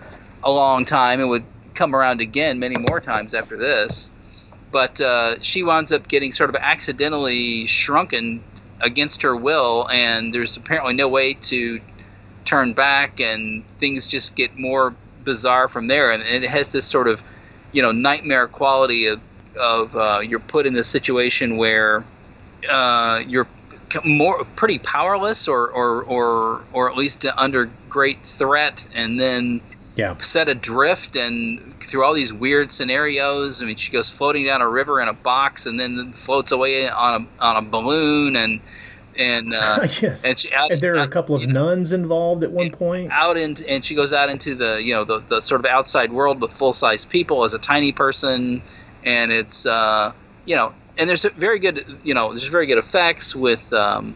[0.43, 4.09] a long time and would come around again many more times after this.
[4.74, 8.43] But uh, she winds up getting sort of accidentally shrunken
[8.84, 11.79] against her will, and there's apparently no way to
[12.45, 16.11] turn back, and things just get more bizarre from there.
[16.11, 17.21] And, it has this sort of,
[17.71, 19.21] you know, nightmare quality of,
[19.59, 22.03] of uh, you're put in this situation where
[22.69, 23.47] uh, you're
[24.03, 29.61] more pretty powerless, or, or or or at least under great threat, and then
[29.95, 30.17] yeah.
[30.17, 33.61] set adrift and through all these weird scenarios.
[33.61, 36.89] I mean, she goes floating down a river in a box and then floats away
[36.89, 38.59] on a on a balloon and
[39.17, 41.99] and uh, yes, and, she, out, and there are out, a couple of nuns know,
[41.99, 43.11] involved at one point.
[43.11, 46.11] Out and and she goes out into the you know the, the sort of outside
[46.11, 48.61] world with full size people as a tiny person,
[49.05, 50.11] and it's uh,
[50.45, 53.71] you know and there's very good you know there's very good effects with.
[53.73, 54.15] Um,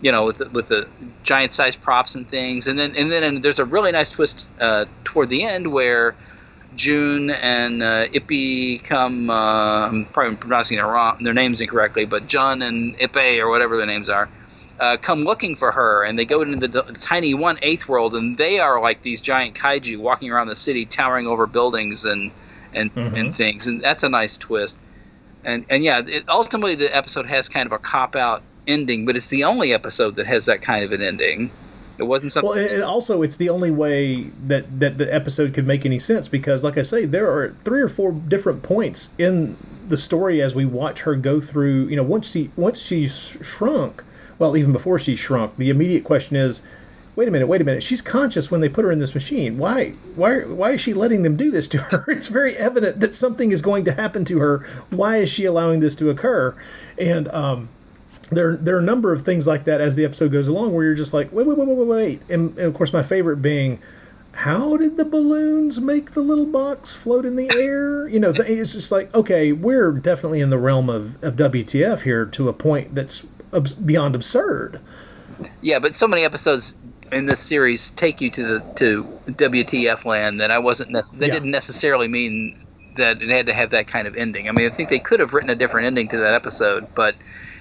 [0.00, 0.88] you know, with the, with the
[1.22, 4.50] giant size props and things, and then and then and there's a really nice twist
[4.60, 6.14] uh, toward the end where
[6.76, 9.30] June and uh, Ippy come.
[9.30, 13.76] Uh, I'm probably pronouncing their wrong, their names incorrectly, but Jun and Ippei or whatever
[13.76, 14.28] their names are.
[14.78, 18.14] Uh, come looking for her, and they go into the, the tiny one eighth world,
[18.14, 22.32] and they are like these giant kaiju walking around the city, towering over buildings and
[22.72, 23.14] and, mm-hmm.
[23.16, 24.78] and things, and that's a nice twist.
[25.44, 29.16] And and yeah, it, ultimately the episode has kind of a cop out ending, but
[29.16, 31.50] it's the only episode that has that kind of an ending.
[31.98, 32.50] It wasn't something.
[32.50, 36.28] Well, and also it's the only way that that the episode could make any sense
[36.28, 39.56] because, like I say, there are three or four different points in
[39.86, 41.88] the story as we watch her go through.
[41.88, 44.02] You know, once she once she's shrunk,
[44.38, 46.62] well, even before she shrunk, the immediate question is,
[47.16, 47.82] wait a minute, wait a minute.
[47.82, 49.58] She's conscious when they put her in this machine.
[49.58, 52.04] Why, why, why is she letting them do this to her?
[52.08, 54.58] It's very evident that something is going to happen to her.
[54.88, 56.54] Why is she allowing this to occur?
[56.98, 57.68] And um,
[58.30, 60.84] there there are a number of things like that as the episode goes along where
[60.84, 62.30] you're just like wait wait wait wait wait wait.
[62.30, 63.80] And, and of course my favorite being
[64.32, 68.08] how did the balloons make the little box float in the air?
[68.08, 72.24] You know it's just like okay we're definitely in the realm of, of wtf here
[72.26, 73.22] to a point that's
[73.84, 74.80] beyond absurd.
[75.60, 76.76] Yeah but so many episodes
[77.12, 79.02] in this series take you to the to
[79.32, 81.32] wtf land that i wasn't nec- they yeah.
[81.32, 82.56] didn't necessarily mean
[82.96, 84.48] that it had to have that kind of ending.
[84.48, 87.16] I mean i think they could have written a different ending to that episode but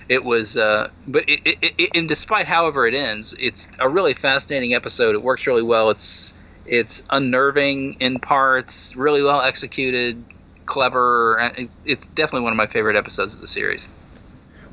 [0.10, 4.14] it was uh, but it, it, it, and despite however it ends it's a really
[4.14, 5.16] fascinating episode.
[5.16, 5.92] It works really well.
[5.92, 6.34] It's
[6.66, 10.22] it's unnerving in parts really well executed
[10.66, 11.52] clever
[11.86, 13.88] it's definitely one of my favorite episodes of the series.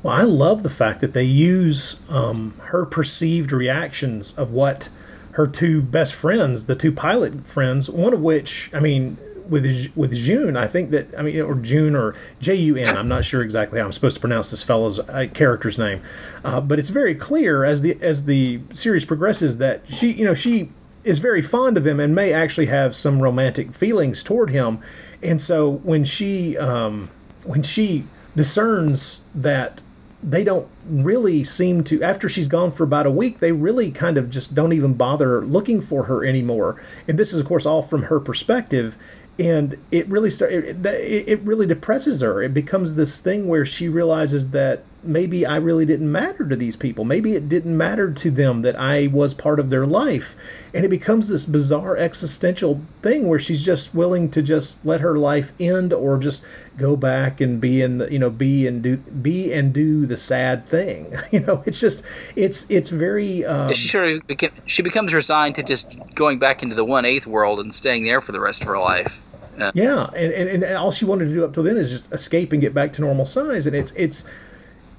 [0.03, 4.89] Well i love the fact that they use um, her perceived reactions of what
[5.31, 9.17] her two best friends the two pilot friends one of which i mean
[9.49, 12.97] with with June, I think that I mean, or June or J U N.
[12.97, 16.01] I'm not sure exactly how I'm supposed to pronounce this fellow's uh, character's name,
[16.43, 20.33] uh, but it's very clear as the as the series progresses that she, you know,
[20.33, 20.69] she
[21.03, 24.79] is very fond of him and may actually have some romantic feelings toward him,
[25.23, 27.09] and so when she um,
[27.43, 28.03] when she
[28.35, 29.81] discerns that
[30.23, 34.17] they don't really seem to after she's gone for about a week they really kind
[34.17, 36.81] of just don't even bother looking for her anymore.
[37.07, 38.97] And this is of course all from her perspective
[39.39, 42.41] and it really start it, it really depresses her.
[42.41, 46.75] It becomes this thing where she realizes that maybe i really didn't matter to these
[46.75, 47.05] people.
[47.05, 50.35] Maybe it didn't matter to them that i was part of their life.
[50.73, 55.17] And it becomes this bizarre existential thing where she's just willing to just let her
[55.17, 56.43] life end or just
[56.77, 60.17] go back and be in the you know be and do be and do the
[60.17, 61.13] sad thing.
[61.31, 62.03] You know it's just
[62.35, 66.73] it's it's very um, she of became, she becomes resigned to just going back into
[66.73, 69.26] the one eighth world and staying there for the rest of her life
[69.57, 72.13] yeah, yeah and, and, and all she wanted to do up till then is just
[72.13, 73.67] escape and get back to normal size.
[73.67, 74.25] And it's it's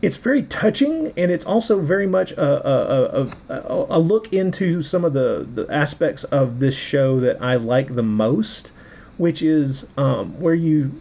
[0.01, 5.05] it's very touching, and it's also very much a, a, a, a, look into some
[5.05, 8.69] of the, the aspects of this show that I like the most,
[9.17, 10.93] which is um, where you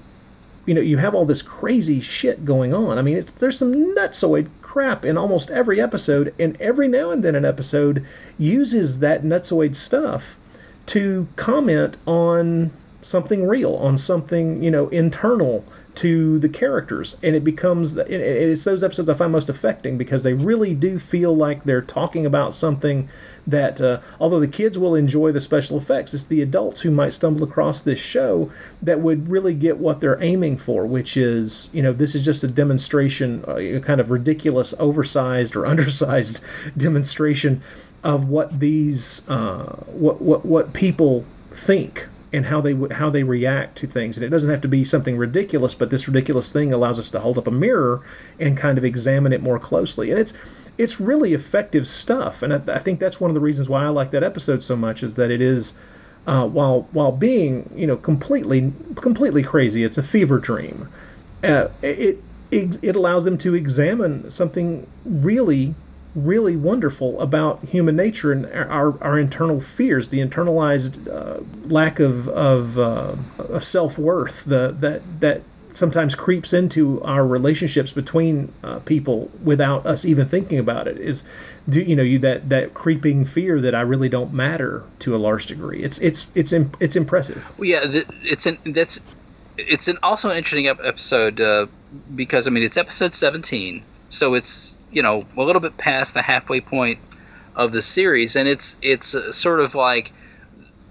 [0.65, 2.97] you know you have all this crazy shit going on.
[2.97, 7.35] I mean, there's some nutsoid crap in almost every episode, and every now and then
[7.35, 8.03] an episode
[8.39, 10.37] uses that nutsoid stuff
[10.87, 12.71] to comment on
[13.07, 15.63] something real, on something you know internal
[15.95, 20.33] to the characters, and it becomes it's those episodes I find most affecting because they
[20.33, 23.07] really do feel like they're talking about something
[23.47, 27.13] that uh, although the kids will enjoy the special effects, it's the adults who might
[27.13, 28.51] stumble across this show
[28.81, 32.43] that would really get what they're aiming for, which is, you know, this is just
[32.43, 36.43] a demonstration, uh, a kind of ridiculous, oversized or undersized
[36.75, 37.61] demonstration
[38.03, 43.77] of what these, uh, what, what, what people think and how they how they react
[43.77, 44.17] to things.
[44.17, 47.19] And it doesn't have to be something ridiculous, but this ridiculous thing allows us to
[47.19, 48.01] hold up a mirror
[48.39, 50.11] and kind of examine it more closely.
[50.11, 50.33] And it's
[50.77, 53.87] it's really effective stuff, and I, I, think that's one of the reasons why I
[53.89, 55.73] like that episode so much is that it is.
[56.27, 60.89] Uh, while while being you know completely completely crazy, it's a fever dream.
[61.41, 62.21] Uh, it,
[62.51, 65.73] it it allows them to examine something really
[66.17, 72.27] really wonderful about human nature and our, our internal fears, the internalized uh, lack of
[72.29, 73.15] of, uh,
[73.49, 75.41] of self worth, the that that
[75.77, 81.23] sometimes creeps into our relationships between uh, people without us even thinking about it is
[81.69, 85.17] do you know you that that creeping fear that I really don't matter to a
[85.17, 85.83] large degree.
[85.83, 87.45] It's it's it's it's impressive.
[87.57, 87.81] Well, yeah
[88.23, 89.01] it's an that's
[89.57, 91.67] it's an also an interesting episode uh,
[92.15, 96.21] because I mean it's episode 17 so it's you know a little bit past the
[96.21, 96.99] halfway point
[97.55, 100.11] of the series and it's it's uh, sort of like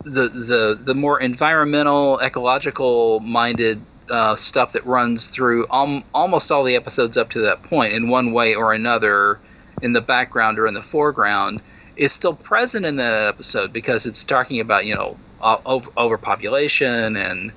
[0.04, 6.62] the the the more environmental ecological minded uh, stuff that runs through al- almost all
[6.62, 9.38] the episodes up to that point in one way or another
[9.82, 11.60] in the background or in the foreground
[11.96, 15.16] is still present in that episode because it's talking about you know
[15.64, 17.52] over- overpopulation and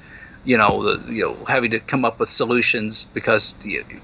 [0.49, 3.53] you know the, you know having to come up with solutions because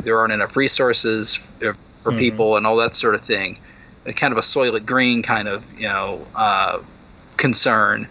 [0.04, 2.20] there aren't enough resources for, for mm-hmm.
[2.20, 3.58] people and all that sort of thing
[4.06, 6.80] a kind of a soylent green kind of you know uh,
[7.38, 8.08] concern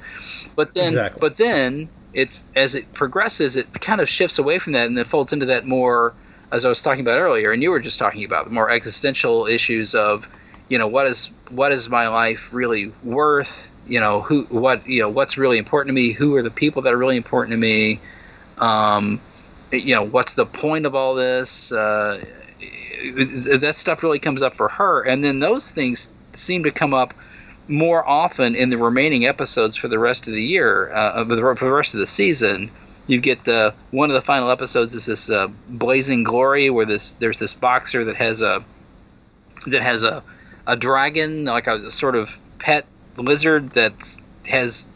[0.56, 1.20] but then exactly.
[1.20, 5.04] but then it as it progresses, it kind of shifts away from that and then
[5.04, 6.14] folds into that more,
[6.52, 9.46] as I was talking about earlier, and you were just talking about the more existential
[9.46, 10.28] issues of,
[10.68, 13.70] you know, what is what is my life really worth?
[13.86, 16.12] You know, who what you know what's really important to me?
[16.12, 18.00] Who are the people that are really important to me?
[18.58, 19.20] Um,
[19.72, 21.72] you know, what's the point of all this?
[21.72, 22.24] Uh,
[23.58, 27.14] that stuff really comes up for her, and then those things seem to come up
[27.68, 31.72] more often in the remaining episodes for the rest of the year, uh, for the
[31.72, 32.70] rest of the season.
[33.06, 37.14] You get the one of the final episodes is this uh, Blazing Glory, where this
[37.14, 38.62] there's this boxer that has a
[39.66, 40.22] that has a
[40.66, 42.86] a dragon, like a, a sort of pet
[43.16, 44.86] lizard that has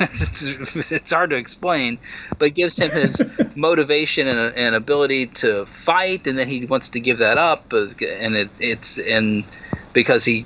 [0.00, 0.42] it's,
[0.92, 1.98] it's, hard to explain,
[2.38, 3.22] but gives him his
[3.56, 7.86] motivation and, and, ability to fight, and then he wants to give that up, uh,
[8.04, 9.44] and it, it's and
[9.92, 10.44] because he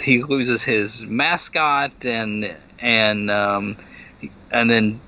[0.00, 3.76] he loses his mascot and and um,
[4.52, 5.00] and then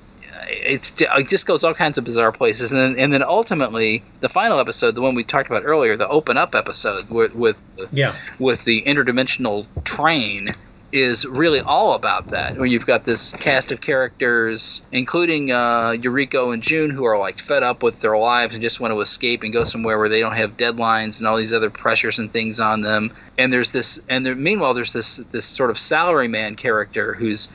[0.49, 4.29] it's it just goes all kinds of bizarre places and then and then ultimately the
[4.29, 8.14] final episode the one we talked about earlier the open up episode with with yeah.
[8.39, 10.49] with the interdimensional train
[10.93, 12.57] is really all about that.
[12.57, 17.39] Where you've got this cast of characters, including uh, Yuriko and June, who are like
[17.39, 20.20] fed up with their lives and just want to escape and go somewhere where they
[20.20, 23.11] don't have deadlines and all these other pressures and things on them.
[23.36, 27.49] And there's this, and there, meanwhile, there's this this sort of salaryman character who's,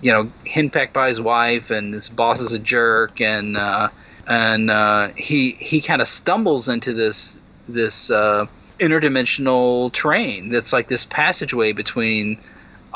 [0.00, 3.88] you know, henpecked by his wife, and his boss is a jerk, and uh,
[4.28, 8.46] and uh, he he kind of stumbles into this this uh,
[8.78, 12.38] interdimensional train that's like this passageway between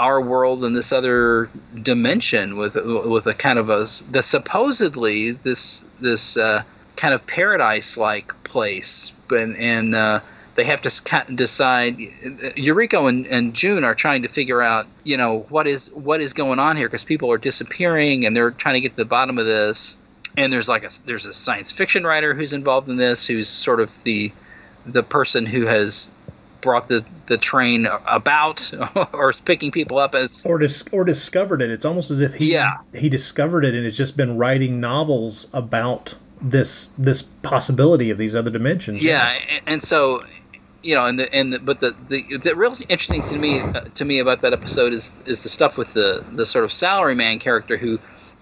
[0.01, 1.51] our world and this other
[1.83, 3.81] dimension with with a kind of a
[4.11, 6.63] that supposedly this this uh,
[6.97, 10.21] kind of paradise like place, and and uh,
[10.55, 11.99] they have to decide.
[11.99, 16.33] Yuriko and, and June are trying to figure out, you know, what is what is
[16.33, 19.39] going on here because people are disappearing and they're trying to get to the bottom
[19.39, 19.99] of this.
[20.39, 23.81] And there's like a there's a science fiction writer who's involved in this, who's sort
[23.81, 24.33] of the
[24.87, 26.11] the person who has
[26.61, 28.73] brought the, the train about
[29.13, 31.71] or picking people up as or dis- or discovered it.
[31.71, 32.79] It's almost as if he yeah.
[32.95, 38.35] he discovered it and has just been writing novels about this this possibility of these
[38.35, 39.03] other dimensions.
[39.03, 40.23] Yeah, and so
[40.83, 43.85] you know, and the and the, but the, the the real interesting to me uh,
[43.95, 47.41] to me about that episode is is the stuff with the the sort of salaryman
[47.41, 47.99] character who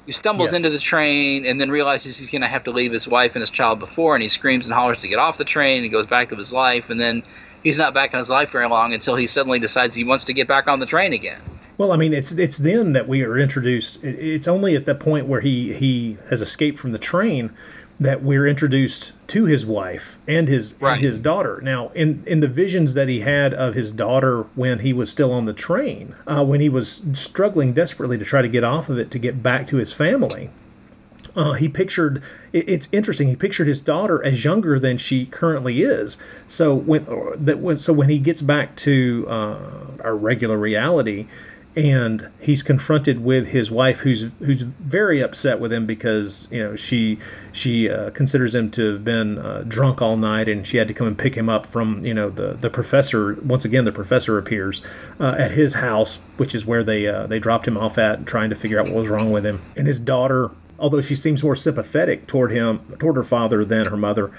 [0.06, 0.56] who stumbles yes.
[0.56, 3.40] into the train and then realizes he's going to have to leave his wife and
[3.40, 5.82] his child before, and he screams and hollers to get off the train.
[5.82, 7.22] He goes back to his life, and then
[7.62, 10.32] he's not back in his life very long until he suddenly decides he wants to
[10.32, 11.40] get back on the train again.
[11.76, 14.02] Well, I mean, it's it's then that we are introduced.
[14.02, 17.50] It's only at that point where he he has escaped from the train
[18.00, 20.94] that we're introduced to his wife and his Right.
[20.94, 21.60] and his daughter.
[21.62, 25.32] Now, in in the visions that he had of his daughter when he was still
[25.32, 28.98] on the train, uh, when he was struggling desperately to try to get off of
[28.98, 30.50] it to get back to his family,
[31.38, 32.22] uh, he pictured
[32.52, 36.18] it, it's interesting he pictured his daughter as younger than she currently is.
[36.48, 39.58] So when that when so when he gets back to uh,
[40.02, 41.26] our regular reality
[41.76, 46.74] and he's confronted with his wife who's who's very upset with him because you know
[46.74, 47.18] she
[47.52, 50.94] she uh, considers him to have been uh, drunk all night and she had to
[50.94, 54.38] come and pick him up from you know the the professor once again the professor
[54.38, 54.82] appears
[55.20, 58.50] uh, at his house which is where they uh, they dropped him off at trying
[58.50, 59.60] to figure out what was wrong with him.
[59.76, 63.96] And his daughter although she seems more sympathetic toward him toward her father than her
[63.96, 64.30] mother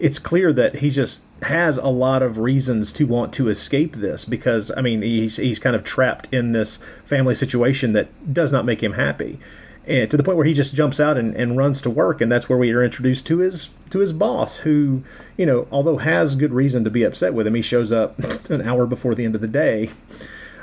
[0.00, 4.24] it's clear that he just has a lot of reasons to want to escape this
[4.24, 8.64] because I mean he's he's kind of trapped in this family situation that does not
[8.64, 9.38] make him happy.
[9.86, 12.30] And to the point where he just jumps out and, and runs to work and
[12.30, 15.02] that's where we are introduced to his to his boss who,
[15.36, 18.18] you know, although has good reason to be upset with him, he shows up
[18.50, 19.90] an hour before the end of the day.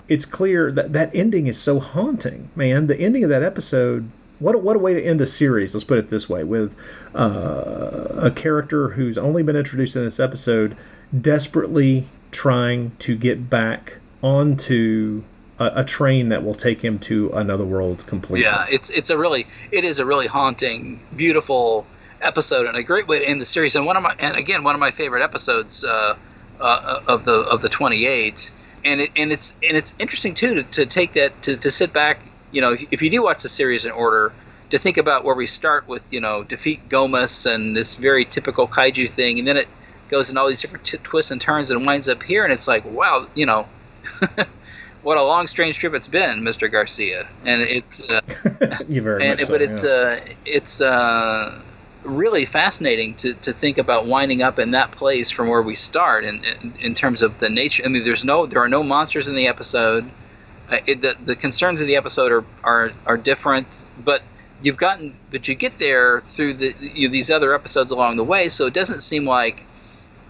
[0.08, 2.86] It's clear that that ending is so haunting, man.
[2.86, 4.10] The ending of that episode
[4.40, 5.74] what a, what a way to end a series.
[5.74, 6.76] Let's put it this way: with
[7.14, 10.76] uh, a character who's only been introduced in this episode,
[11.20, 15.24] desperately trying to get back onto
[15.60, 18.42] a, a train that will take him to another world completely.
[18.42, 21.86] Yeah, it's it's a really it is a really haunting, beautiful
[22.22, 23.76] episode and a great way to end the series.
[23.76, 26.16] And one of my and again one of my favorite episodes uh,
[26.60, 28.52] uh, of the of the 28.
[28.84, 31.94] And it and it's and it's interesting too to, to take that to, to sit
[31.94, 32.20] back.
[32.56, 34.32] You know, if, if you do watch the series in order,
[34.70, 38.68] to think about where we start with you know defeat Gomess and this very typical
[38.68, 39.68] kaiju thing, and then it
[40.10, 42.68] goes in all these different t- twists and turns and winds up here, and it's
[42.68, 43.68] like wow, you know.
[45.04, 46.72] what a long, strange trip it's been, Mr.
[46.72, 48.22] Garcia, and it's uh,
[48.90, 49.90] you very and, much so, but it's yeah.
[49.90, 51.62] uh, it's uh,
[52.04, 56.24] really fascinating to, to think about winding up in that place from where we start,
[56.24, 57.84] and in, in terms of the nature.
[57.86, 60.10] I mean, there's no there are no monsters in the episode.
[60.72, 64.24] Uh, it, the the concerns of the episode are, are are different, but
[64.62, 68.48] you've gotten but you get there through the you, these other episodes along the way,
[68.48, 69.64] so it doesn't seem like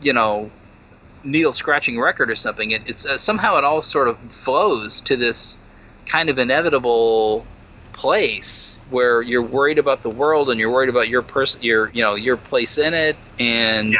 [0.01, 0.49] you know
[1.23, 2.71] needle scratching record or something.
[2.71, 5.57] It, it's uh, somehow it all sort of flows to this
[6.05, 7.45] kind of inevitable
[7.93, 12.01] place where you're worried about the world and you're worried about your person, your you
[12.01, 13.95] know your place in it, and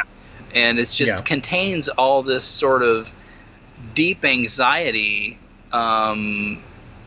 [0.54, 1.20] and it just Yeah.
[1.22, 3.10] contains all this sort of
[3.94, 5.38] deep anxiety,
[5.76, 6.58] um,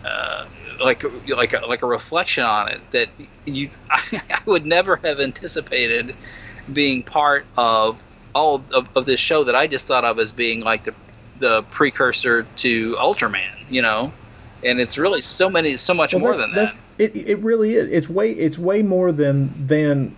[0.05, 0.45] uh,
[0.79, 3.09] like like a, like a reflection on it that
[3.45, 6.15] you I would never have anticipated
[6.71, 8.01] being part of
[8.33, 10.93] all of, of this show that I just thought of as being like the
[11.39, 14.11] the precursor to Ultraman, you know,
[14.63, 16.77] and it's really so many so much Well, more than that.
[16.97, 17.89] It, it really is.
[17.91, 20.15] It's way it's way more than than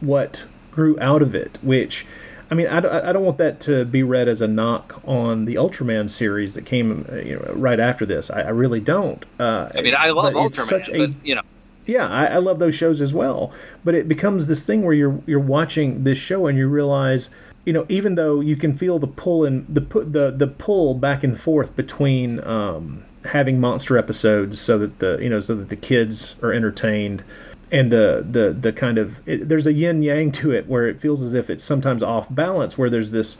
[0.00, 1.58] what grew out of it.
[1.62, 2.06] Which,
[2.54, 5.44] I mean, I, don't- I don't want that to be read as a knock on
[5.44, 8.30] the Ultraman series that came uh, you know, right after this.
[8.30, 9.24] I, I really don't.
[9.40, 11.42] Uh, I mean, I love Ultraman, such a- but you know,
[11.84, 13.52] yeah, I, I love those shows as well.
[13.84, 17.28] But it becomes this thing where you're you're watching this show and you realize,
[17.64, 21.24] you know, even though you can feel the pull and the the the pull back
[21.24, 23.02] and forth between um,
[23.32, 27.24] having monster episodes so that the you know so that the kids are entertained.
[27.72, 31.00] And the, the, the kind of it, there's a yin yang to it where it
[31.00, 33.36] feels as if it's sometimes off balance where there's this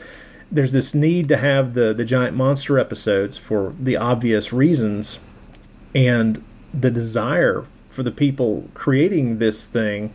[0.50, 5.18] there's this need to have the the giant monster episodes for the obvious reasons
[5.94, 10.12] and the desire for the people creating this thing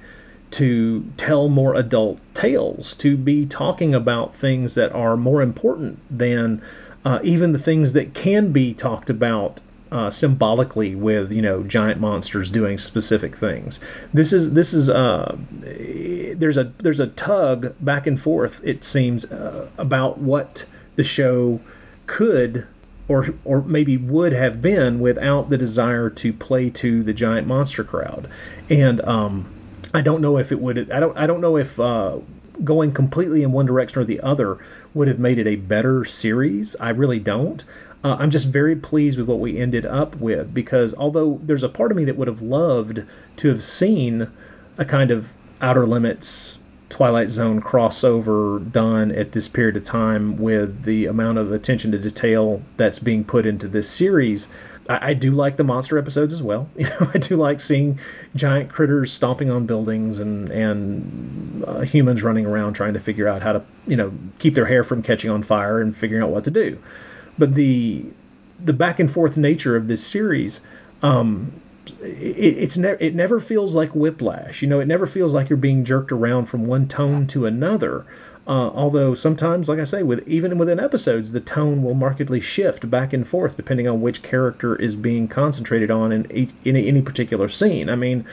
[0.51, 6.61] to tell more adult tales, to be talking about things that are more important than
[7.05, 9.61] uh, even the things that can be talked about
[9.91, 13.79] uh, symbolically with you know giant monsters doing specific things.
[14.13, 18.61] This is this is uh, there's a there's a tug back and forth.
[18.63, 20.65] It seems uh, about what
[20.95, 21.59] the show
[22.05, 22.67] could
[23.07, 27.83] or or maybe would have been without the desire to play to the giant monster
[27.83, 28.29] crowd.
[28.69, 29.51] And um,
[29.93, 30.91] I don't know if it would.
[30.91, 31.17] I don't.
[31.17, 32.19] I don't know if uh,
[32.63, 34.57] going completely in one direction or the other
[34.93, 36.75] would have made it a better series.
[36.79, 37.65] I really don't.
[38.03, 41.69] Uh, I'm just very pleased with what we ended up with because although there's a
[41.69, 43.03] part of me that would have loved
[43.37, 44.29] to have seen
[44.77, 50.83] a kind of Outer Limits Twilight Zone crossover done at this period of time with
[50.83, 54.47] the amount of attention to detail that's being put into this series.
[54.91, 56.67] I, do like the monster episodes as well.
[56.75, 57.99] You know, I do like seeing
[58.35, 63.43] giant critters stomping on buildings and and uh, humans running around trying to figure out
[63.43, 66.43] how to you know keep their hair from catching on fire and figuring out what
[66.45, 66.79] to do.
[67.39, 68.05] But the
[68.59, 70.61] the back and forth nature of this series
[72.01, 74.61] it, it's never it never feels like whiplash.
[74.61, 78.05] You know, it never feels like you're being jerked around from one tone to another.
[78.47, 82.89] Uh, although sometimes, like I say, with even within episodes, the tone will markedly shift
[82.89, 87.47] back and forth depending on which character is being concentrated on in, in any particular
[87.47, 87.89] scene.
[87.89, 88.25] I mean,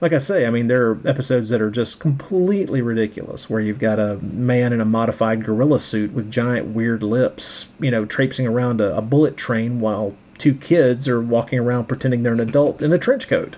[0.00, 3.78] like I say, I mean, there are episodes that are just completely ridiculous, where you've
[3.78, 8.46] got a man in a modified gorilla suit with giant weird lips, you know, traipsing
[8.46, 12.80] around a, a bullet train while two kids are walking around pretending they're an adult
[12.80, 13.56] in a trench coat.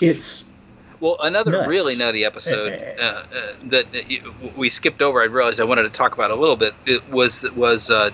[0.00, 0.44] It's
[1.00, 1.68] well, another nuts.
[1.68, 3.24] really nutty episode uh, uh,
[3.64, 3.86] that
[4.56, 5.22] we skipped over.
[5.22, 6.74] I realized I wanted to talk about a little bit.
[6.86, 8.10] It was was uh,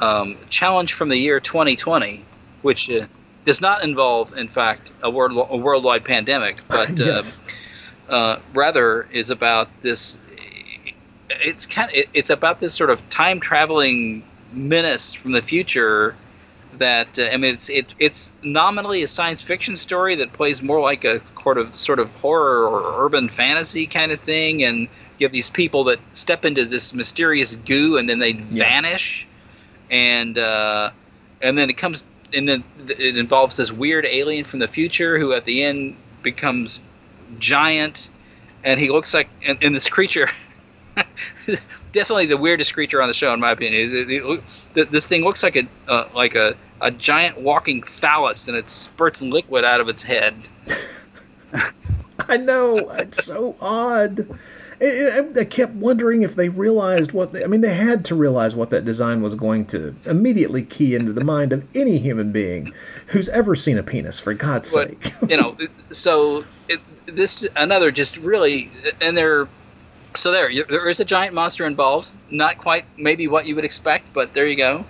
[0.00, 2.22] um, challenge from the year 2020,
[2.62, 3.06] which uh,
[3.46, 7.40] does not involve, in fact, a world a worldwide pandemic, but uh, yes.
[8.10, 10.18] uh, rather is about this.
[11.30, 14.22] It's kind of, it's about this sort of time traveling
[14.52, 16.14] menace from the future.
[16.78, 20.80] That uh, I mean, it's it, it's nominally a science fiction story that plays more
[20.80, 24.88] like a sort of sort of horror or urban fantasy kind of thing, and
[25.18, 28.64] you have these people that step into this mysterious goo and then they yeah.
[28.64, 29.26] vanish,
[29.90, 30.90] and uh,
[31.40, 32.04] and then it comes
[32.36, 36.82] and then it involves this weird alien from the future who at the end becomes
[37.38, 38.10] giant
[38.62, 40.28] and he looks like and, and this creature
[41.92, 45.24] definitely the weirdest creature on the show in my opinion is it, it, this thing
[45.24, 49.80] looks like a uh, like a, a giant walking phallus and it spurts liquid out
[49.80, 50.34] of its head.
[52.28, 54.26] I know it's so odd
[54.80, 58.70] I kept wondering if they realized what they, I mean, they had to realize what
[58.70, 62.72] that design was going to immediately key into the mind of any human being
[63.08, 65.12] who's ever seen a penis, for God's but, sake.
[65.30, 65.56] you know,
[65.90, 68.70] so it, this another just really,
[69.00, 69.48] and there,
[70.14, 72.10] so there, there is a giant monster involved.
[72.30, 74.84] Not quite maybe what you would expect, but there you go.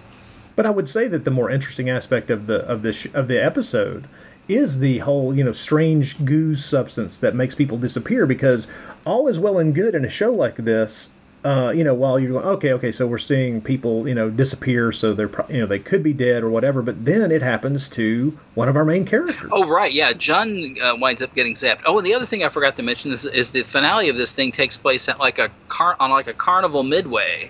[0.57, 3.39] But I would say that the more interesting aspect of the of the of the
[3.43, 4.09] episode
[4.49, 8.68] is the whole you know strange goo substance that makes people disappear because
[9.05, 11.11] all is well and good in a show like this
[11.47, 14.90] uh, you know, while you're going, okay, okay, so we're seeing people, you know, disappear,
[14.90, 18.36] so they're, you know, they could be dead or whatever, but then it happens to
[18.57, 19.49] one of our main characters.
[19.53, 21.82] Oh, right, yeah, John uh, winds up getting zapped.
[21.86, 24.34] Oh, and the other thing I forgot to mention is, is the finale of this
[24.34, 27.49] thing takes place at like a car on like a carnival midway,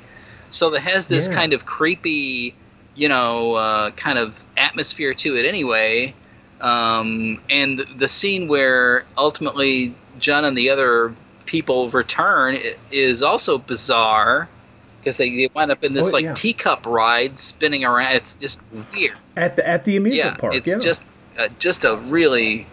[0.51, 1.35] so it has this yeah.
[1.35, 2.55] kind of creepy,
[2.97, 6.15] you know, uh, kind of atmosphere to it anyway.
[6.61, 12.59] Um, and the scene where ultimately John and the other people return
[12.91, 14.49] is also bizarre
[15.01, 16.35] because they, wind up in this oh, like yeah.
[16.35, 18.17] teacup ride spinning around.
[18.17, 18.61] It's just
[18.93, 20.55] weird at the at the amusement yeah, park.
[20.55, 20.79] It's yeah.
[20.79, 21.03] just
[21.39, 22.67] uh, just a really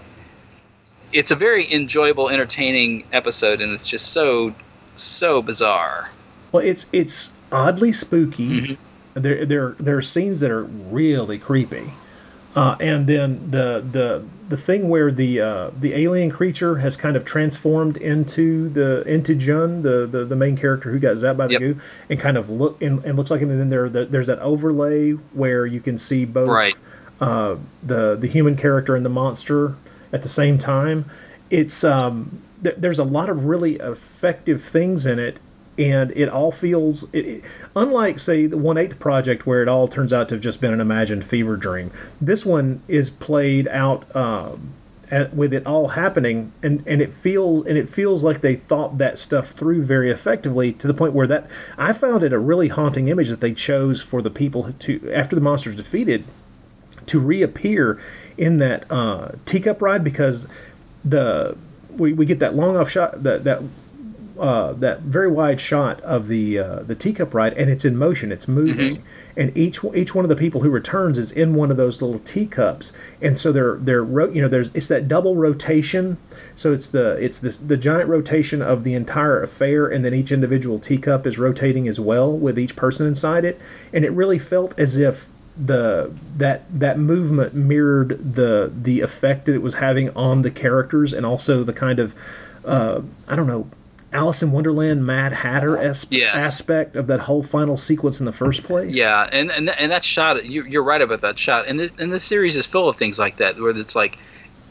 [1.14, 4.54] it's a very enjoyable, entertaining episode, and it's just so
[4.96, 6.10] so bizarre.
[6.52, 8.62] Well, it's it's oddly spooky.
[8.62, 9.22] Mm-hmm.
[9.22, 11.92] There there there are scenes that are really creepy.
[12.56, 17.16] Uh, and then the the the thing where the uh, the alien creature has kind
[17.16, 21.48] of transformed into the into Jun, the, the, the main character who got zapped by
[21.48, 21.60] the yep.
[21.60, 23.50] goo, and kind of look and, and looks like him.
[23.50, 26.76] And then there there's that overlay where you can see both right.
[27.20, 29.76] uh, the the human character and the monster
[30.12, 31.06] at the same time.
[31.50, 35.40] It's um, th- there's a lot of really effective things in it,
[35.78, 37.44] and it all feels it, it,
[37.76, 40.74] unlike say the one eighth project where it all turns out to have just been
[40.74, 44.74] an imagined fever dream this one is played out um,
[45.10, 48.98] at, with it all happening and, and it feels and it feels like they thought
[48.98, 51.48] that stuff through very effectively to the point where that
[51.78, 55.36] I found it a really haunting image that they chose for the people to after
[55.36, 56.24] the monster's defeated
[57.08, 58.00] to reappear
[58.38, 60.48] in that uh, teacup ride because
[61.04, 61.58] the
[61.92, 63.62] we, we get that long off shot that that
[64.40, 68.32] uh, that very wide shot of the uh, the teacup ride, and it's in motion.
[68.32, 69.40] It's moving, mm-hmm.
[69.40, 72.20] and each each one of the people who returns is in one of those little
[72.20, 76.18] teacups, and so they're they're you know there's it's that double rotation.
[76.56, 80.32] So it's the it's this the giant rotation of the entire affair, and then each
[80.32, 83.62] individual teacup is rotating as well with each person inside it,
[83.94, 89.54] and it really felt as if the that that movement mirrored the the effect that
[89.54, 92.16] it was having on the characters and also the kind of
[92.66, 93.70] uh, I don't know
[94.14, 96.36] Alice in Wonderland Mad Hatter es- yes.
[96.36, 98.94] aspect of that whole final sequence in the first place.
[98.94, 101.68] Yeah, and and, and that shot, you, are right about that shot.
[101.68, 104.18] And the, and the series is full of things like that, where it's like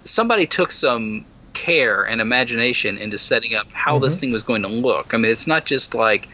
[0.05, 4.05] somebody took some care and imagination into setting up how mm-hmm.
[4.05, 5.12] this thing was going to look.
[5.12, 6.28] I mean, it's not just like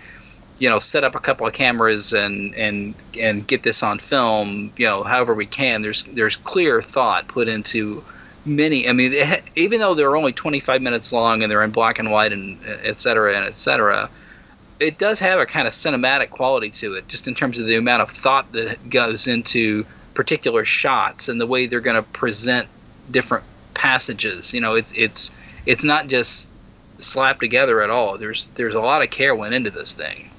[0.59, 4.73] you know set up a couple of cameras and and and get this on film.
[4.77, 5.83] You know, however we can.
[5.83, 8.03] There's there's clear thought put into
[8.49, 8.89] many.
[8.89, 9.15] I mean,
[9.57, 12.99] even though they're only 25 minutes long and they're in black and white and et
[12.99, 14.09] cetera and et cetera,
[14.81, 17.77] it does have a kind of cinematic quality to it, just in terms of the
[17.77, 19.85] amount of thought that goes into
[20.15, 22.69] particular shots and the way they're going to present
[23.11, 23.45] different
[23.75, 24.53] passages.
[24.53, 25.31] You know, it's it's
[25.67, 26.49] it's not just
[26.99, 28.19] slapped together at all.
[28.19, 30.31] There's there's a lot of care went into this thing.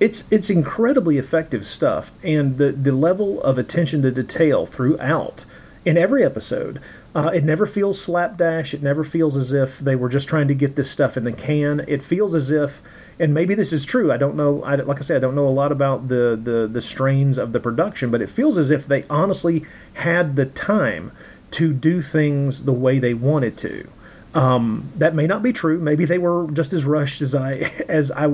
[0.00, 5.44] It's it's incredibly effective stuff, and the the level of attention to detail throughout
[5.84, 6.80] in every episode.
[7.14, 8.74] Uh, it never feels slapdash.
[8.74, 11.32] It never feels as if they were just trying to get this stuff in the
[11.32, 11.84] can.
[11.86, 12.82] It feels as if,
[13.20, 14.10] and maybe this is true.
[14.10, 14.64] I don't know.
[14.64, 17.52] I, like I said, I don't know a lot about the, the the strains of
[17.52, 19.64] the production, but it feels as if they honestly
[19.94, 21.12] had the time
[21.52, 23.88] to do things the way they wanted to.
[24.34, 25.78] Um, that may not be true.
[25.78, 27.58] Maybe they were just as rushed as I
[27.88, 28.26] as I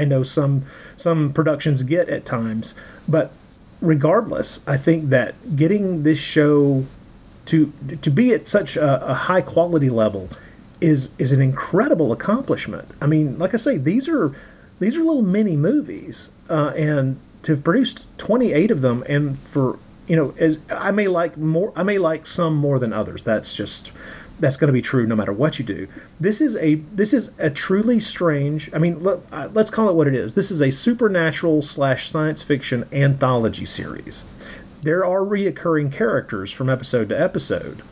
[0.00, 0.64] I know some
[0.96, 2.74] some productions get at times.
[3.06, 3.30] But
[3.82, 6.86] regardless, I think that getting this show
[7.46, 10.28] to to be at such a, a high quality level
[10.80, 12.88] is is an incredible accomplishment.
[13.00, 14.34] I mean, like I say, these are
[14.78, 19.78] these are little mini movies, uh, and to have produced 28 of them, and for
[20.06, 23.22] you know, as I may like more, I may like some more than others.
[23.22, 23.90] That's just
[24.38, 25.88] that's going to be true no matter what you do.
[26.20, 28.72] This is a this is a truly strange.
[28.74, 30.34] I mean, let, uh, let's call it what it is.
[30.34, 34.24] This is a supernatural slash science fiction anthology series.
[34.86, 37.82] There are reoccurring characters from episode to episode,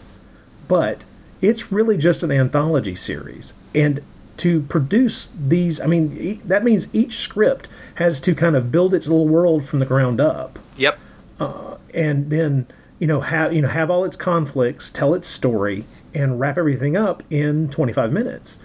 [0.68, 1.02] but
[1.42, 3.52] it's really just an anthology series.
[3.74, 3.98] And
[4.36, 7.66] to produce these, I mean, e- that means each script
[7.96, 10.96] has to kind of build its little world from the ground up Yep.
[11.40, 12.68] Uh, and then
[13.00, 16.96] you know have you know have all its conflicts, tell its story, and wrap everything
[16.96, 18.56] up in 25 minutes.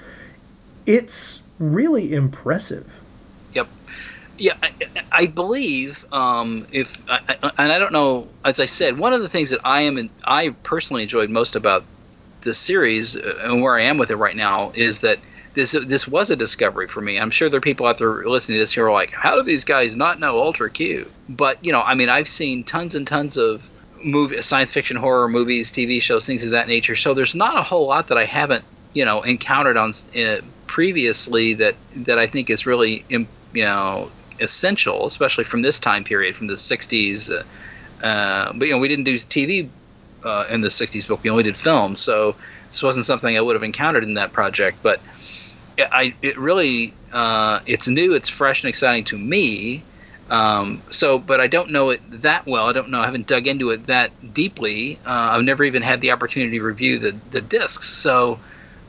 [0.86, 3.02] It's really impressive.
[4.40, 4.72] Yeah, I,
[5.12, 8.34] I believe um, if I, I, and I don't know.
[8.46, 11.56] As I said, one of the things that I am in, I personally enjoyed most
[11.56, 11.86] about
[12.42, 15.20] the series uh, and where I am with it right now is that
[15.56, 17.20] this this was a discovery for me.
[17.20, 19.44] I'm sure there are people out there listening to this who are like, "How do
[19.44, 23.06] these guys not know Ultra Q?" But you know, I mean, I've seen tons and
[23.06, 23.70] tons of
[24.04, 26.96] movie, science fiction, horror movies, TV shows, things of that nature.
[26.96, 28.64] So there's not a whole lot that I haven't
[28.94, 30.38] you know encountered on uh,
[30.68, 31.76] previously that
[32.06, 34.12] that I think is really you know
[34.42, 37.32] essential, especially from this time period, from the '60s.
[37.32, 39.68] Uh, uh, but you know, we didn't do TV
[40.24, 42.36] uh, in the '60s book; we only did film, so
[42.68, 44.78] this wasn't something I would have encountered in that project.
[44.84, 45.00] But
[45.92, 49.84] I, it really, uh, it's new, it's fresh and exciting to me.
[50.30, 52.68] Um, so, but I don't know it that well.
[52.68, 53.02] I don't know.
[53.02, 55.00] I haven't dug into it that deeply.
[55.06, 57.88] Uh, I've never even had the opportunity to review the the discs.
[57.88, 58.40] So,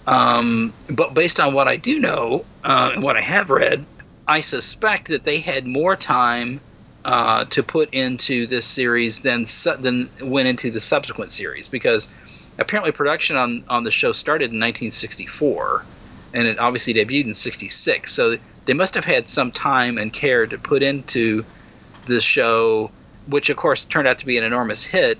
[0.06, 3.84] um, but based on what I do know uh, and what I have read,
[4.30, 6.60] I suspect that they had more time
[7.04, 12.08] uh, to put into this series than su- than went into the subsequent series because
[12.56, 15.84] apparently production on on the show started in 1964
[16.32, 20.46] and it obviously debuted in 66 so they must have had some time and care
[20.46, 21.44] to put into
[22.06, 22.88] this show
[23.26, 25.18] which of course turned out to be an enormous hit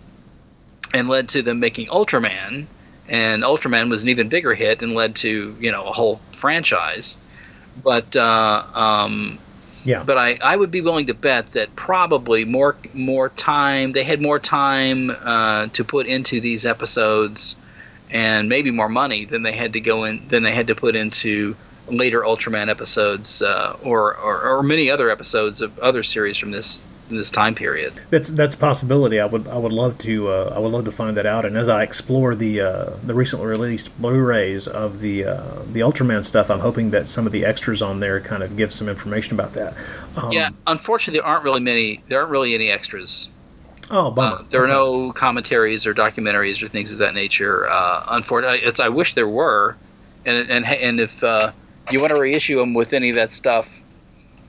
[0.94, 2.64] and led to them making ultraman.
[3.08, 7.16] And ultraman was an even bigger hit and led to you know a whole franchise
[7.82, 9.38] but uh, um,
[9.84, 10.02] Yeah.
[10.04, 14.20] but I, I would be willing to bet that probably more more time they had
[14.20, 17.56] more time uh, to put into these episodes
[18.10, 20.94] and maybe more money than they had to go in than they had to put
[20.96, 21.54] into
[21.88, 26.80] later Ultraman episodes uh, or, or or many other episodes of other series from this
[27.16, 27.92] this time period.
[28.10, 29.20] That's that's a possibility.
[29.20, 31.44] I would I would love to uh, I would love to find that out.
[31.44, 36.24] And as I explore the uh, the recently released Blu-rays of the uh, the Ultraman
[36.24, 39.34] stuff, I'm hoping that some of the extras on there kind of give some information
[39.34, 39.74] about that.
[40.16, 42.02] Um, yeah, unfortunately, there aren't really many.
[42.08, 43.28] There aren't really any extras.
[43.92, 44.36] Oh, bummer.
[44.36, 44.72] Uh, there are Okay.
[44.72, 47.68] no commentaries or documentaries or things of that nature.
[47.68, 49.76] Uh, unfortunately, it's I wish there were,
[50.24, 51.50] and and and if uh,
[51.90, 53.79] you want to reissue them with any of that stuff,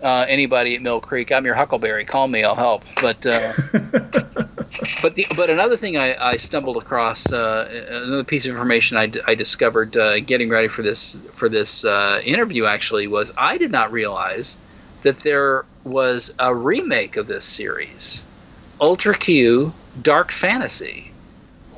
[0.02, 2.06] uh, anybody at Mill Creek, I'm your Huckleberry.
[2.06, 2.84] Call me, I'll help.
[3.02, 3.54] But uh,
[5.02, 9.08] but the but another thing I, I stumbled across uh, another piece of information I,
[9.08, 13.58] d- I discovered uh, getting ready for this for this uh, interview actually was I
[13.58, 14.58] did not realize
[15.04, 18.24] that there was a remake of this series,
[18.80, 21.12] Ultra Q Dark Fantasy,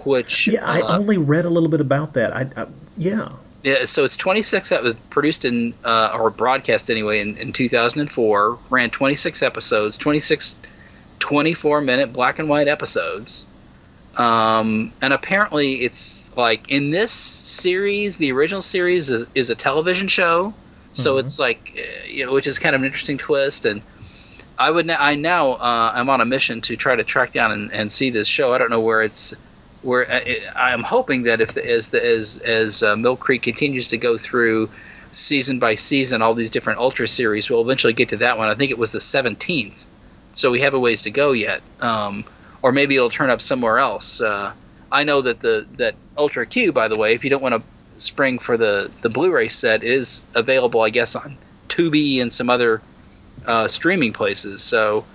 [0.05, 2.35] which Yeah, I uh, only read a little bit about that.
[2.35, 2.67] I, I
[2.97, 3.29] yeah.
[3.63, 8.59] Yeah, so it's 26 that was produced in uh, or broadcast anyway in, in 2004
[8.69, 10.55] ran 26 episodes 26
[11.19, 13.45] 24 minute black and white episodes.
[14.17, 20.07] Um, and apparently it's like in this series the original series is, is a television
[20.07, 20.53] show.
[20.93, 21.19] So Mhm.
[21.21, 23.65] it's like uh, you know which is kind of an interesting twist.
[23.65, 23.81] And
[24.59, 27.51] I would now, I now uh, I'm on a mission to try to track down
[27.51, 28.53] and, and see this show.
[28.53, 29.33] I don't know where it's
[29.83, 30.21] where uh,
[30.55, 34.69] I'm hoping that if as the, as as uh, Mill Creek continues to go through
[35.11, 38.47] season by season all these different Ultra series, we'll eventually get to that one.
[38.47, 39.85] I think it was the 17th,
[40.33, 41.61] so we have a ways to go yet.
[41.81, 42.23] Um,
[42.61, 44.21] or maybe it'll turn up somewhere else.
[44.21, 44.53] Uh,
[44.91, 48.01] I know that the that Ultra Q, by the way, if you don't want to
[48.01, 51.35] spring for the the Blu-ray set, it is available, I guess, on
[51.67, 52.81] Tubi and some other
[53.45, 54.63] uh, streaming places.
[54.63, 55.05] So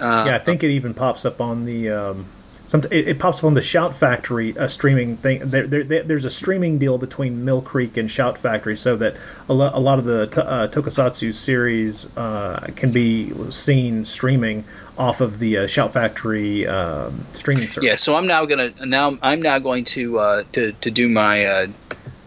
[0.00, 1.90] uh, yeah, I think it even pops up on the.
[1.90, 2.26] Um,
[2.66, 5.40] some, it, it, pops up on the Shout Factory uh, streaming thing.
[5.44, 9.16] There, there, there's a streaming deal between Mill Creek and Shout Factory, so that
[9.48, 14.64] a, lo- a lot of the t- uh, Tokusatsu series uh, can be seen streaming
[14.98, 17.84] off of the uh, Shout Factory um, streaming service.
[17.84, 21.44] Yeah, so I'm now gonna now I'm now going to uh, to to do my
[21.44, 21.66] uh,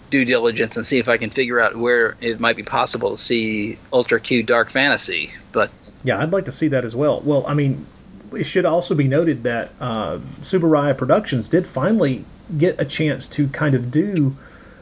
[0.09, 3.17] due diligence and see if I can figure out where it might be possible to
[3.17, 5.33] see Ultra Q Dark Fantasy.
[5.51, 5.71] But
[6.03, 7.21] yeah, I'd like to see that as well.
[7.25, 7.85] Well, I mean,
[8.33, 12.25] it should also be noted that uh, Tsuburaya Productions did finally
[12.57, 14.35] get a chance to kind of do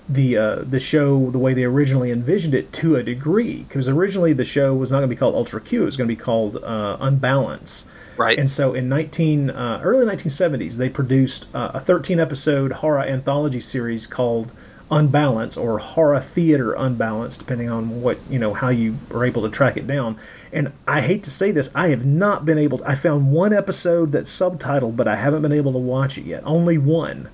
[0.09, 3.63] the uh, the show the way they originally envisioned it to a degree.
[3.63, 6.07] Because originally the show was not going to be called Ultra Q; it was going
[6.07, 7.85] to be called uh, Unbalance.
[8.17, 8.39] Right.
[8.39, 13.61] And so in 19 uh, early 1970s, they produced uh, a 13 episode horror anthology
[13.61, 14.51] series called
[14.89, 19.49] Unbalance or horror theater Unbalance, depending on what you know how you are able to
[19.49, 20.18] track it down.
[20.53, 22.77] And I hate to say this, I have not been able.
[22.77, 26.23] To, I found one episode that's subtitled, but I haven't been able to watch it
[26.23, 26.41] yet.
[26.45, 27.30] Only one.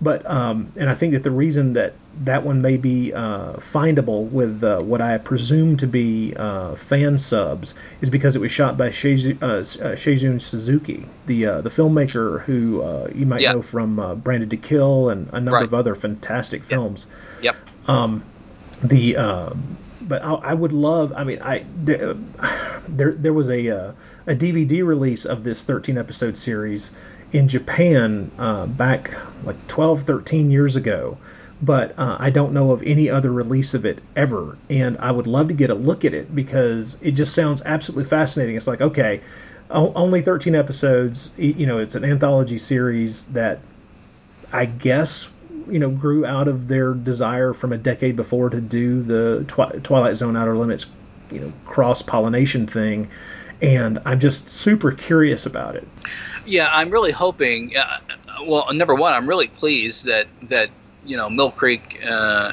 [0.00, 4.30] But um, and I think that the reason that that one may be uh, findable
[4.30, 8.76] with uh, what I presume to be uh, fan subs is because it was shot
[8.76, 14.20] by Seijun, uh, uh Suzuki, the uh, the filmmaker who uh, you might know from
[14.22, 15.64] Branded to Kill and a number right.
[15.64, 17.06] of other fantastic films.
[17.42, 17.56] Yep.
[17.86, 18.24] Um,
[18.82, 19.14] the
[20.00, 21.12] but I, I, would love.
[21.14, 22.14] I mean, I there
[22.88, 23.94] there, there was a a
[24.34, 26.92] DVD release of this 13 episode series
[27.32, 29.14] in Japan uh, back
[29.44, 31.18] like 12, 13 years ago,
[31.60, 34.58] but uh, I don't know of any other release of it ever.
[34.70, 38.04] And I would love to get a look at it because it just sounds absolutely
[38.04, 38.56] fascinating.
[38.56, 39.20] It's like, okay,
[39.70, 43.58] only 13 episodes, you know, it's an anthology series that
[44.52, 45.30] I guess,
[45.68, 49.80] you know, grew out of their desire from a decade before to do the Twi-
[49.82, 50.86] Twilight Zone Outer Limits,
[51.30, 53.08] you know, cross pollination thing.
[53.60, 55.86] And I'm just super curious about it.
[56.46, 57.76] Yeah, I'm really hoping.
[57.76, 57.98] Uh,
[58.46, 60.70] well, number one, I'm really pleased that that
[61.04, 62.52] you know Mill Creek uh,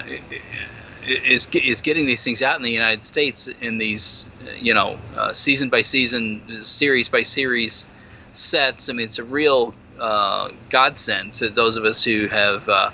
[1.05, 4.27] is is getting these things out in the United States in these
[4.59, 7.85] you know uh, season by season, series by series
[8.33, 8.89] sets.
[8.89, 12.91] I mean, it's a real uh, godsend to those of us who have uh,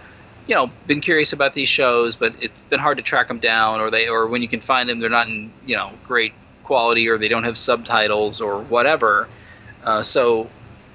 [0.48, 3.80] you know been curious about these shows, but it's been hard to track them down,
[3.80, 6.34] or they or when you can find them, they're not in you know great
[6.64, 9.28] quality, or they don't have subtitles, or whatever.
[9.84, 10.48] Uh, so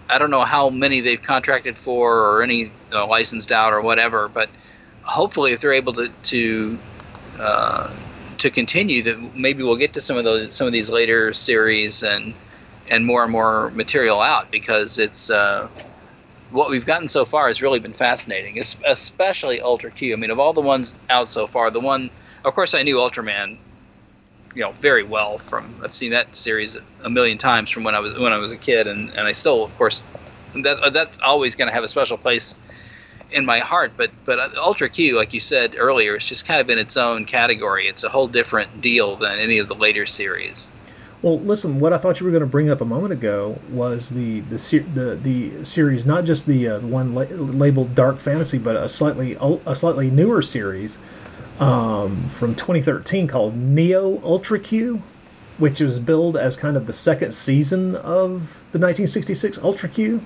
[0.09, 4.29] I don't know how many they've contracted for or any uh, licensed out or whatever,
[4.29, 4.49] but
[5.03, 6.79] hopefully, if they're able to to
[7.39, 7.95] uh,
[8.39, 12.03] to continue, that maybe we'll get to some of those some of these later series
[12.03, 12.35] and
[12.91, 15.69] and more and more material out because it's uh,
[16.51, 20.13] what we've gotten so far has really been fascinating, especially Ultra Q.
[20.13, 22.11] I mean, of all the ones out so far, the one,
[22.45, 23.57] of course, I knew Ultraman
[24.57, 28.01] you know very well from I've seen that series a million times from when I
[28.01, 30.03] was when I was a kid and, and I still of course
[30.55, 32.57] that uh, that's always going to have a special place
[33.31, 36.59] in my heart but but uh, Ultra Q like you said earlier it's just kind
[36.59, 40.07] of in its own category it's a whole different deal than any of the later
[40.07, 40.69] series
[41.23, 41.81] well, listen.
[41.81, 44.59] What I thought you were going to bring up a moment ago was the the
[44.95, 49.35] the, the series, not just the, uh, one la- labeled Dark Fantasy, but a slightly
[49.41, 50.99] a slightly newer series
[51.61, 55.03] um, from 2013 called Neo Ultra Q,
[55.59, 60.23] which was billed as kind of the second season of the 1966 Ultra Q.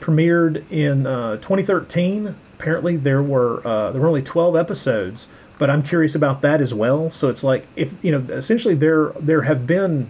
[0.00, 2.34] Premiered in uh, 2013.
[2.58, 5.28] Apparently, there were uh, there were only 12 episodes,
[5.58, 7.08] but I'm curious about that as well.
[7.12, 10.08] So it's like if you know, essentially there there have been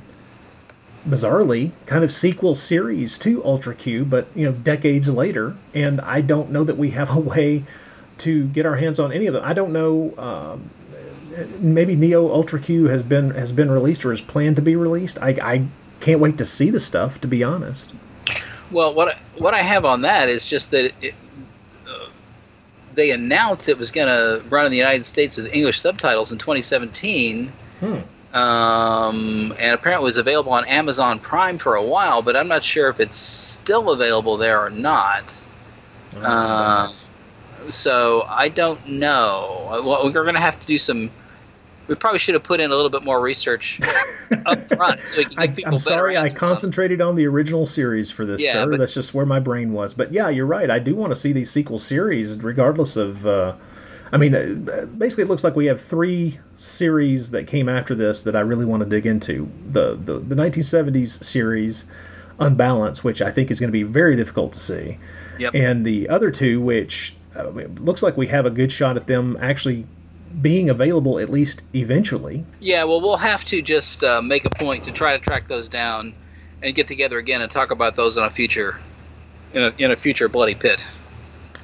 [1.07, 6.23] bizarrely kind of sequel series to Ultra Q, but you know, decades later, and I
[6.23, 7.65] don't know that we have a way
[8.23, 9.43] to get our hands on any of them.
[9.45, 10.15] I don't know.
[10.19, 10.71] Um,
[11.59, 15.19] maybe Neo Ultra Q has been has been released or is planned to be released.
[15.21, 15.67] I, I
[16.01, 17.21] can't wait to see the stuff.
[17.21, 17.93] To be honest.
[18.71, 21.15] Well, what I, what I have on that is just that it,
[21.87, 22.07] uh,
[22.95, 26.39] they announced it was going to run in the United States with English subtitles in
[26.39, 27.49] 2017.
[27.81, 27.99] Hmm.
[28.35, 32.65] Um, and apparently it was available on Amazon Prime for a while, but I'm not
[32.65, 35.45] sure if it's still available there or not.
[36.17, 36.95] Oh, uh,
[37.69, 39.83] so I don't know.
[39.85, 41.11] Well, we're going to have to do some.
[41.89, 43.81] We probably should have put in a little bit more research
[44.47, 48.53] up front so I, am sorry, I concentrated on the original series for this, yeah,
[48.53, 48.71] sir.
[48.71, 49.93] But, That's just where my brain was.
[49.93, 50.71] But yeah, you're right.
[50.71, 53.27] I do want to see these sequel series, regardless of.
[53.27, 53.57] Uh,
[54.15, 58.23] I mean, uh, basically, it looks like we have three series that came after this
[58.25, 59.51] that I really want to dig into.
[59.67, 61.87] The the, the 1970s series,
[62.39, 64.99] Unbalance, which I think is going to be very difficult to see
[65.39, 65.55] Yep.
[65.55, 69.07] And the other two, which uh, it looks like we have a good shot at
[69.07, 69.87] them actually
[70.41, 72.45] being available at least eventually.
[72.61, 75.69] Yeah, well, we'll have to just uh, make a point to try to track those
[75.69, 76.15] down
[76.63, 78.79] and get together again and talk about those in a future,
[79.53, 80.87] in a, in a future bloody pit.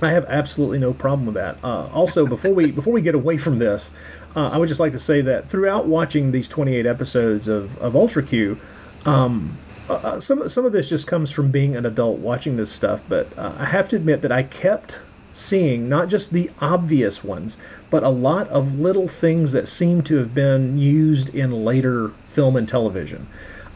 [0.00, 1.56] I have absolutely no problem with that.
[1.62, 3.92] Uh, also, before we before we get away from this,
[4.36, 7.96] uh, I would just like to say that throughout watching these 28 episodes of, of
[7.96, 8.58] Ultra Q,
[9.04, 9.56] um,
[9.88, 13.00] uh, uh, some some of this just comes from being an adult watching this stuff.
[13.08, 15.00] But uh, I have to admit that I kept
[15.38, 17.56] seeing not just the obvious ones,
[17.90, 22.56] but a lot of little things that seem to have been used in later film
[22.56, 23.26] and television.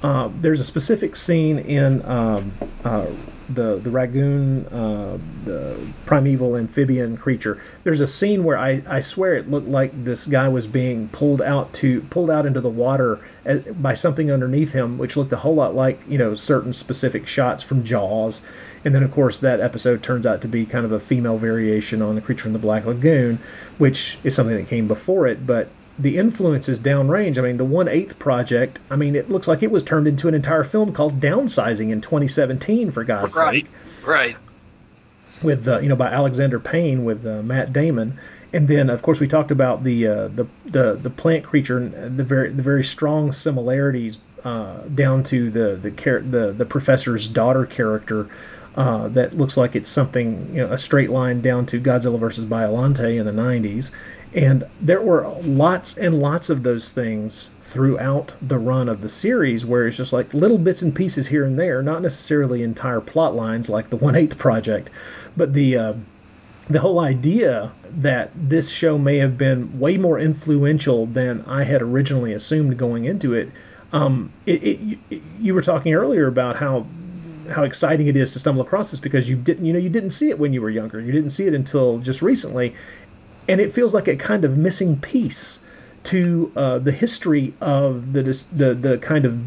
[0.02, 2.52] Uh, there's a specific scene in um,
[2.84, 3.06] uh,
[3.48, 7.60] the the Ragon, uh, the primeval amphibian creature.
[7.84, 11.42] There's a scene where I, I swear it looked like this guy was being pulled
[11.42, 15.38] out to pulled out into the water as, by something underneath him, which looked a
[15.38, 18.40] whole lot like you know certain specific shots from Jaws.
[18.84, 22.02] And then of course that episode turns out to be kind of a female variation
[22.02, 23.38] on the creature from the Black Lagoon,
[23.78, 25.68] which is something that came before it, but
[25.98, 27.36] the influence is downrange.
[27.38, 28.78] I mean, the One Eighth Project.
[28.90, 32.00] I mean, it looks like it was turned into an entire film called Downsizing in
[32.00, 32.90] 2017.
[32.90, 34.18] For God's Right, sake, right.
[34.34, 34.36] Right.
[35.44, 38.18] With uh, you know by Alexander Payne with uh, Matt Damon,
[38.52, 42.16] and then of course we talked about the uh, the, the the plant creature and
[42.16, 47.28] the very the very strong similarities uh, down to the the char- the the professor's
[47.28, 48.28] daughter character.
[48.74, 52.46] Uh, that looks like it's something, you know, a straight line down to Godzilla versus
[52.46, 53.90] Biollante in the 90s.
[54.34, 59.64] And there were lots and lots of those things throughout the run of the series
[59.64, 63.34] where it's just like little bits and pieces here and there, not necessarily entire plot
[63.34, 64.90] lines like the One Eighth Project,
[65.36, 65.94] but the uh,
[66.68, 71.82] the whole idea that this show may have been way more influential than I had
[71.82, 73.50] originally assumed going into it.
[73.92, 76.86] Um, it, it, it you were talking earlier about how
[77.52, 80.10] how exciting it is to stumble across this because you didn't you know you didn't
[80.10, 82.74] see it when you were younger you didn't see it until just recently
[83.48, 85.60] and it feels like a kind of missing piece
[86.04, 89.44] to uh, the history of the, the the kind of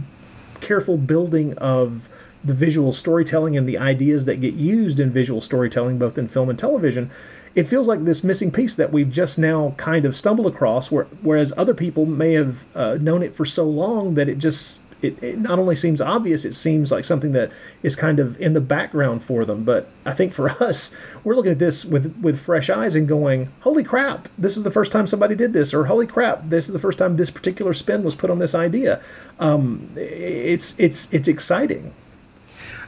[0.62, 2.10] careful building of
[2.44, 6.50] the visual storytelling and the ideas that get used in visual storytelling, both in film
[6.50, 7.10] and television.
[7.56, 11.06] It feels like this missing piece that we've just now kind of stumbled across, where,
[11.22, 15.24] whereas other people may have uh, known it for so long that it just it,
[15.24, 17.52] it not only seems obvious, it seems like something that
[17.84, 19.64] is kind of in the background for them.
[19.64, 23.50] But I think for us, we're looking at this with with fresh eyes and going,
[23.62, 24.28] "Holy crap!
[24.38, 26.50] This is the first time somebody did this," or "Holy crap!
[26.50, 29.02] This is the first time this particular spin was put on this idea."
[29.40, 31.94] Um, it's it's it's exciting.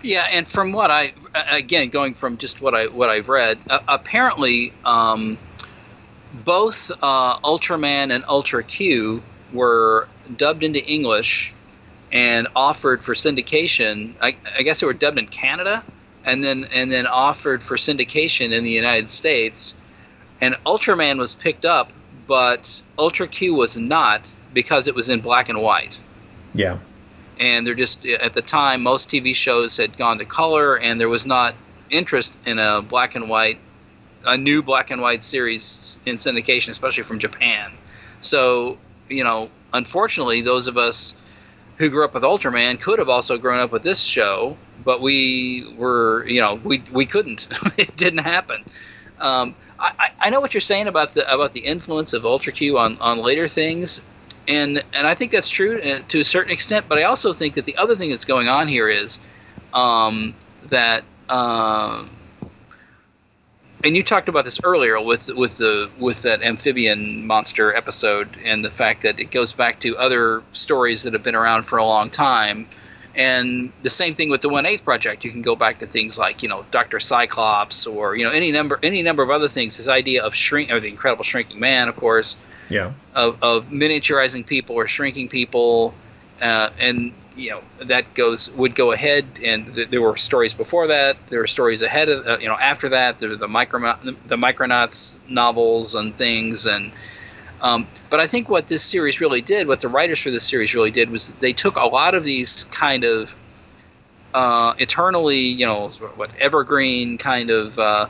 [0.03, 3.80] Yeah, and from what I again going from just what I what I've read, uh,
[3.88, 5.38] apparently um,
[6.45, 9.22] both uh, Ultraman and Ultra Q
[9.53, 11.53] were dubbed into English
[12.12, 14.14] and offered for syndication.
[14.22, 15.84] I, I guess they were dubbed in Canada,
[16.26, 19.74] and then and then offered for syndication in the United States.
[20.40, 21.92] And Ultraman was picked up,
[22.28, 26.00] but Ultra Q was not because it was in black and white.
[26.54, 26.78] Yeah.
[27.40, 31.10] And they're just at the time most TV shows had gone to color, and there
[31.10, 31.56] was not
[31.90, 33.58] interest in a black and white,
[34.26, 37.72] a new black and white series in syndication, especially from Japan.
[38.22, 38.78] So
[39.10, 41.14] you know, unfortunately, those of us
[41.78, 45.66] who grew up with Ultraman could have also grown up with this show, but we
[45.78, 47.48] were, you know, we we couldn't.
[47.78, 48.64] it didn't happen.
[49.20, 52.80] Um, I, I know what you're saying about the about the influence of Ultra Q
[52.80, 54.02] on, on later things,
[54.48, 56.88] and and I think that's true uh, to a certain extent.
[56.88, 59.20] But I also think that the other thing that's going on here is
[59.74, 60.34] um,
[60.70, 61.04] that.
[61.30, 62.10] Um,
[63.88, 68.64] and you talked about this earlier with with the with that amphibian monster episode and
[68.64, 71.86] the fact that it goes back to other stories that have been around for a
[71.86, 72.68] long time.
[73.16, 75.24] And the same thing with the one eighth project.
[75.24, 78.52] You can go back to things like you know dr cyclops or you know any
[78.52, 79.78] number any number of other things.
[79.78, 82.38] This idea of shrink or the incredible shrinking man of course.
[82.70, 82.92] Yeah.
[83.16, 85.94] Of, of miniaturizing people or shrinking people
[86.42, 90.88] uh, and you know that goes would go ahead and th- there were stories before
[90.88, 93.80] that there were stories ahead of uh, you know after that there were the micro
[94.02, 96.92] the micronauts novels and things and
[97.62, 100.76] um, but I think what this series really did, what the writers for this series
[100.76, 103.36] really did, was they took a lot of these kind of
[104.34, 108.08] uh, eternally, you know, what evergreen kind of uh,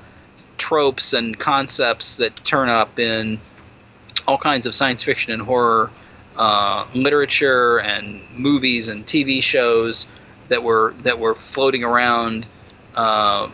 [0.57, 3.39] tropes and concepts that turn up in
[4.27, 5.89] all kinds of science fiction and horror
[6.37, 10.07] uh, literature and movies and TV shows
[10.49, 12.45] that were that were floating around
[12.95, 13.49] uh,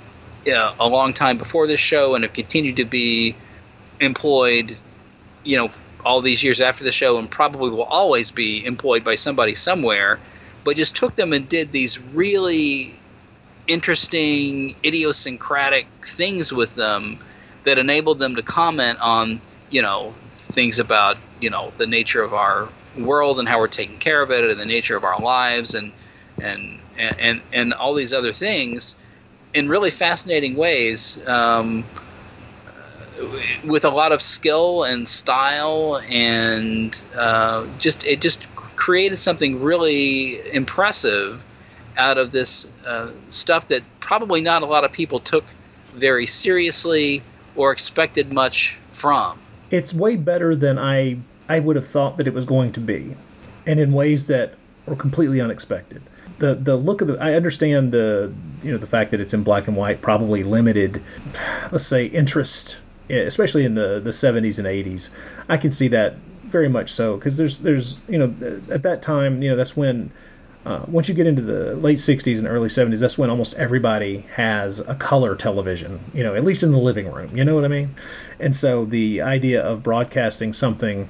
[0.46, 3.36] a long time before this show and have continued to be
[4.00, 4.76] employed,
[5.44, 5.70] you know,
[6.06, 10.20] all these years after the show and probably will always be employed by somebody somewhere,
[10.66, 12.94] but just took them and did these really
[13.68, 17.18] interesting idiosyncratic things with them
[17.64, 19.40] that enabled them to comment on
[19.70, 20.14] you know
[20.52, 22.68] things about you know the nature of our
[22.98, 25.92] world and how we're taking care of it and the nature of our lives and
[26.42, 28.96] and and and, all these other things
[29.54, 31.84] in really fascinating ways um,
[33.66, 38.46] with a lot of skill and style and uh, just it just
[38.76, 41.44] created something really impressive
[41.98, 45.46] out of this uh, stuff that probably not a lot of people took
[45.94, 47.22] very seriously
[47.56, 49.40] or expected much from.
[49.74, 51.18] It's way better than I
[51.50, 53.16] I would have thought that it was going to be,
[53.66, 54.54] and in ways that
[54.86, 56.04] were completely unexpected.
[56.38, 58.32] The the look of the I understand the
[58.62, 61.02] you know the fact that it's in black and white probably limited,
[61.72, 62.78] let's say interest,
[63.10, 65.10] eh, especially in the the 70s and 80s.
[65.50, 69.42] I can see that very much so because there's there's you know at that time
[69.42, 70.12] you know that's when
[70.66, 74.22] uh, once you get into the late 60s and early 70s, that's when almost everybody
[74.36, 77.36] has a color television, you know, at least in the living room.
[77.36, 77.92] You know what I mean?
[78.40, 81.10] And so the idea of broadcasting something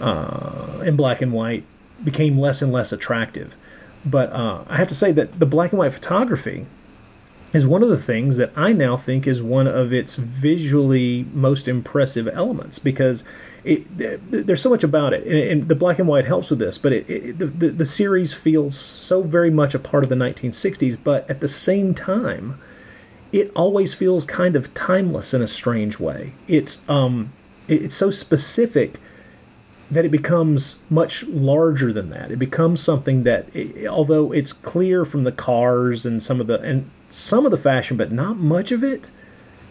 [0.00, 1.64] uh, in black and white
[2.02, 3.56] became less and less attractive.
[4.06, 6.66] But uh, I have to say that the black and white photography
[7.54, 11.68] is one of the things that I now think is one of its visually most
[11.68, 13.22] impressive elements because
[13.62, 16.76] it, there's so much about it, and, the black and white helps with this.
[16.76, 20.16] But it, it, the, the, the series feels so very much a part of the
[20.16, 22.58] 1960s, but at the same time,
[23.32, 26.32] it always feels kind of timeless in a strange way.
[26.48, 27.32] It's um,
[27.68, 28.98] it's so specific
[29.90, 32.30] that it becomes much larger than that.
[32.30, 33.46] It becomes something that,
[33.88, 37.96] although it's clear from the cars and some of the and some of the fashion,
[37.96, 39.10] but not much of it,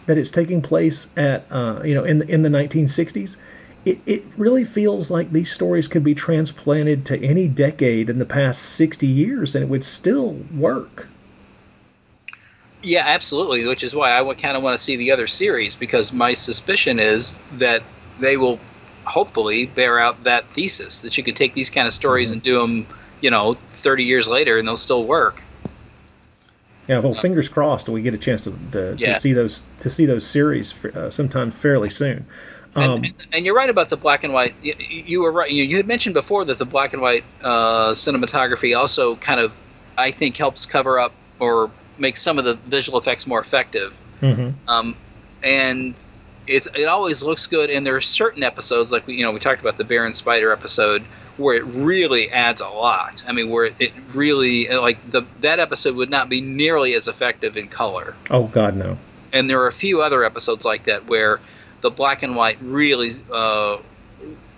[0.06, 3.36] that it's taking place at uh, you know in the, in the 1960s.
[3.84, 8.24] It, it really feels like these stories could be transplanted to any decade in the
[8.24, 11.08] past 60 years and it would still work.
[12.82, 13.66] Yeah, absolutely.
[13.66, 16.98] Which is why I kind of want to see the other series because my suspicion
[16.98, 17.82] is that
[18.20, 18.58] they will
[19.04, 22.36] hopefully bear out that thesis that you could take these kind of stories mm-hmm.
[22.36, 22.86] and do them,
[23.20, 25.42] you know, 30 years later and they'll still work.
[26.88, 29.12] Yeah, well, fingers crossed we get a chance to, to, yeah.
[29.12, 32.26] to see those to see those series uh, sometime fairly soon.
[32.76, 34.54] Um, and, and, you're right about the black and white.
[34.60, 35.50] You, you were right.
[35.50, 39.52] You, you, had mentioned before that the black and white uh, cinematography also kind of,
[39.96, 43.96] I think, helps cover up or make some of the visual effects more effective.
[44.20, 44.68] Mm-hmm.
[44.68, 44.96] Um,
[45.44, 45.94] and
[46.46, 47.70] it's it always looks good.
[47.70, 50.52] And there are certain episodes, like we, you know, we talked about the Baron Spider
[50.52, 51.04] episode,
[51.36, 53.24] where it really adds a lot.
[53.26, 57.56] I mean, where it really like the that episode would not be nearly as effective
[57.56, 58.14] in color.
[58.30, 58.98] Oh God, no.
[59.32, 61.40] And there are a few other episodes like that where
[61.80, 63.78] the black and white really uh,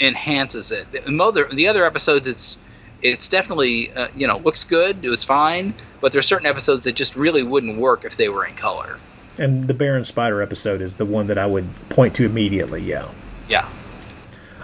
[0.01, 0.91] enhances it.
[0.93, 2.59] The other, the other episodes, it's
[3.03, 5.05] it's definitely uh, you know looks good.
[5.05, 8.29] It was fine, but there are certain episodes that just really wouldn't work if they
[8.29, 8.99] were in color.
[9.39, 12.83] And the Baron Spider episode is the one that I would point to immediately.
[12.83, 13.09] Yeah.
[13.49, 13.69] Yeah.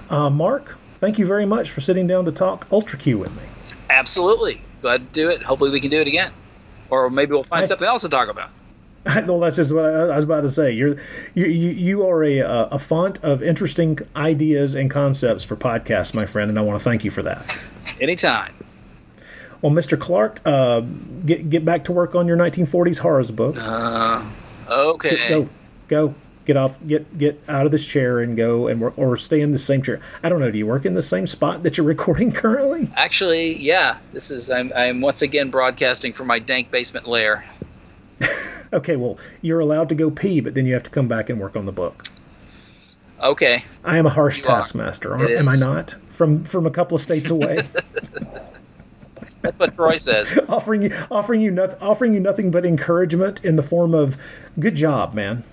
[0.09, 3.42] Uh, Mark, thank you very much for sitting down to talk Ultra Q with me.
[3.90, 4.62] Absolutely.
[4.80, 5.42] Glad to do it.
[5.42, 6.32] Hopefully, we can do it again,
[6.88, 8.50] or maybe we'll find I, something else to talk about.
[9.26, 10.70] well, that's just what I, was about to say.
[10.70, 10.96] You're
[11.34, 16.48] you you are a a font of interesting ideas and concepts for podcasts, my friend,
[16.48, 17.44] and I want to thank you for that.
[18.00, 18.54] Anytime.
[19.60, 19.98] Well, Mr.
[19.98, 20.80] Clark, uh,
[21.26, 23.56] get get back to work on your 1940s horrors book.
[23.58, 24.24] Uh,
[24.68, 25.28] okay.
[25.28, 25.48] Go,
[25.88, 26.14] go,
[26.44, 29.52] get off, get get out of this chair and go and work, or stay in
[29.52, 30.01] the same chair.
[30.23, 30.51] I don't know.
[30.51, 32.90] Do you work in the same spot that you're recording currently?
[32.97, 33.98] Actually, yeah.
[34.12, 37.44] This is I'm I'm once again broadcasting from my dank basement lair.
[38.73, 41.40] okay, well, you're allowed to go pee, but then you have to come back and
[41.40, 42.02] work on the book.
[43.20, 43.64] Okay.
[43.85, 45.94] I am a harsh you taskmaster, am I not?
[46.10, 47.62] From from a couple of states away.
[49.43, 50.39] That's what Troy says.
[50.48, 54.16] offering you offering you nothing offering you nothing but encouragement in the form of
[54.59, 55.44] good job, man.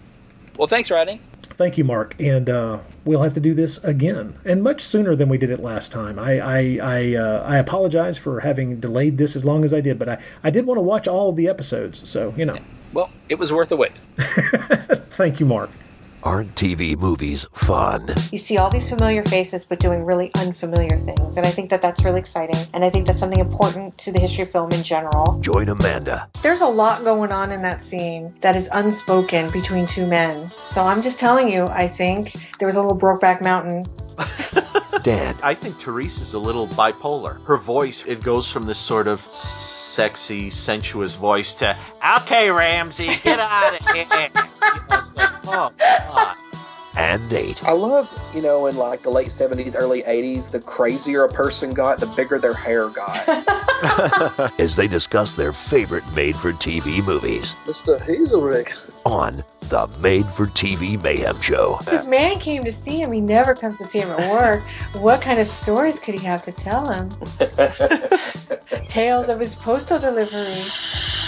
[0.59, 1.21] Well, thanks, Rodney.
[1.41, 2.17] Thank you, Mark.
[2.19, 5.61] And uh, we'll have to do this again, and much sooner than we did it
[5.61, 6.19] last time.
[6.19, 9.97] I I I, uh, I apologize for having delayed this as long as I did,
[9.97, 12.57] but I I did want to watch all of the episodes, so you know.
[12.91, 13.93] Well, it was worth the wait.
[15.15, 15.69] Thank you, Mark.
[16.23, 18.07] Aren't TV movies fun?
[18.31, 21.37] You see all these familiar faces, but doing really unfamiliar things.
[21.37, 22.57] And I think that that's really exciting.
[22.73, 25.39] And I think that's something important to the history of film in general.
[25.39, 26.29] Join Amanda.
[26.41, 30.51] There's a lot going on in that scene that is unspoken between two men.
[30.65, 33.85] So I'm just telling you, I think there was a little Brokeback Mountain
[35.03, 35.37] Dan.
[35.41, 37.43] I think Therese is a little bipolar.
[37.45, 41.77] Her voice, it goes from this sort of sexy, sensuous voice to,
[42.17, 44.05] okay, Ramsey, get out of here.
[44.09, 46.37] like, oh, God.
[46.99, 47.63] And Nate.
[47.63, 51.73] I love, you know, in like the late 70s, early 80s, the crazier a person
[51.73, 53.25] got, the bigger their hair got.
[54.59, 57.97] as they discuss their favorite made for TV movies Mr.
[58.01, 58.69] Hazelrig.
[59.05, 61.79] on the Made for TV Mayhem Show.
[61.85, 63.13] This man came to see him.
[63.13, 64.61] He never comes to see him at work.
[65.01, 67.15] What kind of stories could he have to tell him?
[68.89, 71.18] Tales of his postal delivery.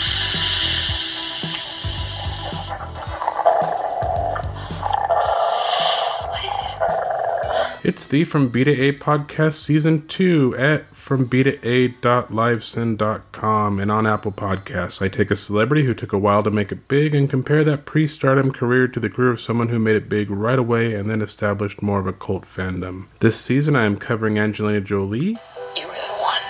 [7.83, 15.01] It's the From B to A podcast season two at FromBtoA.libsyn.com and on Apple Podcasts.
[15.01, 17.85] I take a celebrity who took a while to make it big and compare that
[17.85, 21.09] pre stardom career to the career of someone who made it big right away and
[21.09, 23.05] then established more of a cult fandom.
[23.19, 25.37] This season I am covering Angelina Jolie,
[25.75, 26.41] You were the one.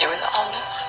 [0.00, 0.86] You were the only one.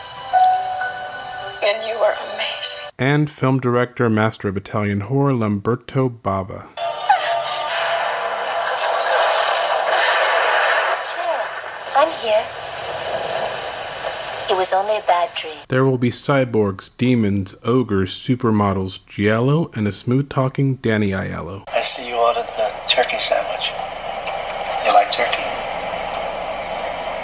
[1.66, 2.82] And you were amazing.
[3.00, 6.68] and film director, master of Italian horror, Lamberto Bava.
[12.00, 12.46] I'm here.
[14.52, 15.56] It was only a bad dream.
[15.68, 21.64] There will be cyborgs, demons, ogres, supermodels, Giallo, and a smooth talking Danny Aiello.
[21.74, 23.72] I see you ordered the turkey sandwich.
[24.86, 25.42] You like turkey?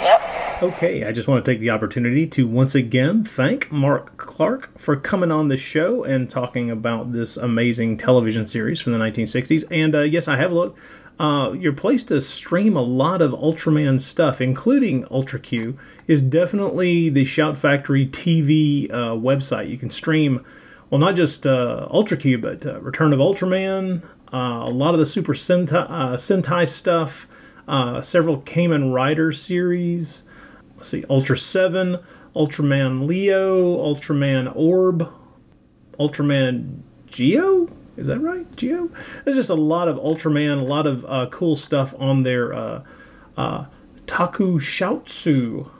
[0.02, 0.62] Yep.
[0.64, 4.96] Okay, I just want to take the opportunity to once again thank Mark Clark for
[4.96, 9.62] coming on the show and talking about this amazing television series from the 1960s.
[9.70, 10.80] And uh, yes, I have looked.
[11.18, 17.08] Uh, your place to stream a lot of Ultraman stuff, including Ultra Q, is definitely
[17.08, 19.70] the Shout Factory TV uh, website.
[19.70, 20.44] You can stream,
[20.90, 25.00] well, not just uh, Ultra Q, but uh, Return of Ultraman, uh, a lot of
[25.00, 27.28] the Super Sentai, uh, Sentai stuff,
[28.04, 30.24] several Kamen Rider series
[30.76, 31.98] let's see, Ultra 7,
[32.36, 35.10] Ultraman Leo, Ultraman Orb,
[35.98, 37.68] Ultraman Geo?
[37.96, 38.54] Is that right?
[38.56, 38.90] Geo?
[39.24, 42.82] There's just a lot of Ultraman, a lot of uh, cool stuff on their uh,
[43.36, 43.66] uh,
[44.06, 45.70] TokuSHOUTsu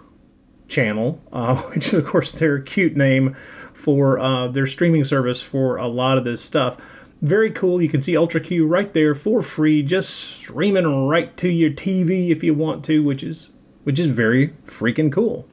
[0.68, 3.34] channel, uh, which is, of course, their cute name
[3.72, 6.76] for uh, their streaming service for a lot of this stuff.
[7.20, 7.80] Very cool.
[7.80, 12.30] You can see Ultra Q right there for free, just streaming right to your TV
[12.30, 13.50] if you want to, which is
[13.84, 15.46] which is very freaking cool.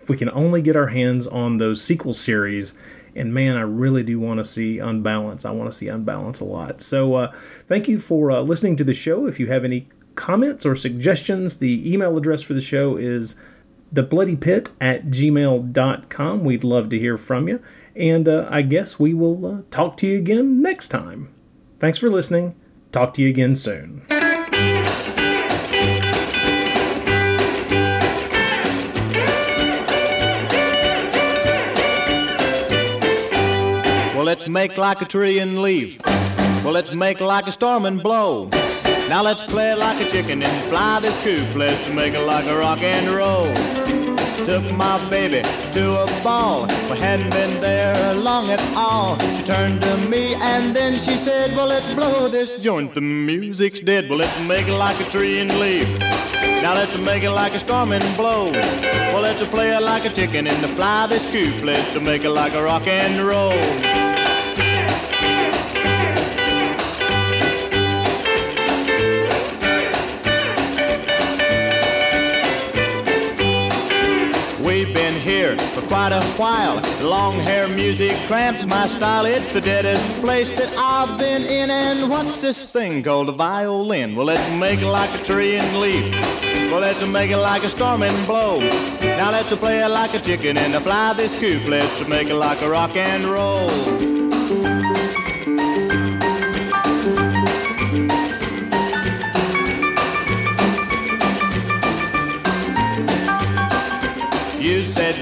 [0.00, 2.74] If we can only get our hands on those sequel series,
[3.20, 5.44] and man, I really do want to see Unbalance.
[5.44, 6.80] I want to see Unbalance a lot.
[6.80, 7.32] So, uh,
[7.66, 9.26] thank you for uh, listening to the show.
[9.26, 13.36] If you have any comments or suggestions, the email address for the show is
[13.94, 16.44] thebloodypit at gmail.com.
[16.44, 17.62] We'd love to hear from you.
[17.96, 21.28] And uh, I guess we will uh, talk to you again next time.
[21.78, 22.54] Thanks for listening.
[22.92, 24.06] Talk to you again soon.
[34.30, 36.00] Let's make like a tree and leaf.
[36.62, 38.48] Well, let's make like a storm and blow.
[39.08, 41.52] Now let's play like a chicken and fly this coop.
[41.56, 43.52] Let's make it like a rock and roll.
[44.46, 45.42] Took my baby
[45.72, 46.68] to a ball.
[46.88, 49.18] We hadn't been there long at all.
[49.18, 52.94] She turned to me and then she said, Well, let's blow this joint.
[52.94, 54.08] The music's dead.
[54.08, 55.88] Well, let's make it like a tree and leaf.
[56.62, 58.52] Now let's make it like a storm and blow.
[59.12, 61.64] Well, let's play it like a chicken and fly this coop.
[61.64, 64.09] Let's make it like a rock and roll.
[75.40, 76.76] Here for quite a while.
[77.02, 79.24] Long hair music cramps my style.
[79.24, 81.70] It's the deadest place that I've been in.
[81.70, 84.14] And what's this thing called a violin?
[84.16, 86.12] Well, let's make it like a tree and leaf.
[86.70, 88.58] Well, let's make it like a storm and blow.
[89.00, 91.66] Now let's play it like a chicken and fly this coop.
[91.66, 94.09] Let's make it like a rock and roll.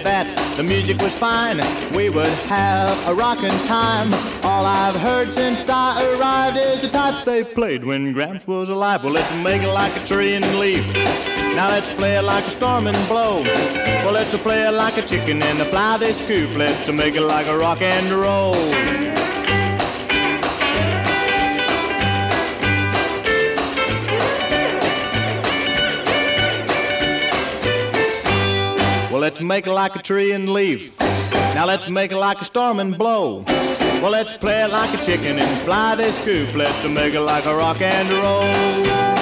[0.09, 1.61] The music was fine,
[1.95, 4.11] we would have a rockin' time.
[4.43, 9.05] All I've heard since I arrived is the type they played when Gramps was alive.
[9.05, 10.83] Well, let's make it like a tree and leaf.
[11.55, 13.43] Now let's play it like a storm and blow.
[13.43, 16.57] Well, let's play it like a chicken and fly this coop.
[16.57, 18.55] Let's make it like a rock and roll.
[29.19, 30.97] Well, let's make it like a tree and leaf.
[31.01, 33.43] Now let's make it like a storm and blow.
[34.01, 36.55] Well, let's play it like a chicken and fly this coop.
[36.55, 39.18] Let's make it like a rock and roll.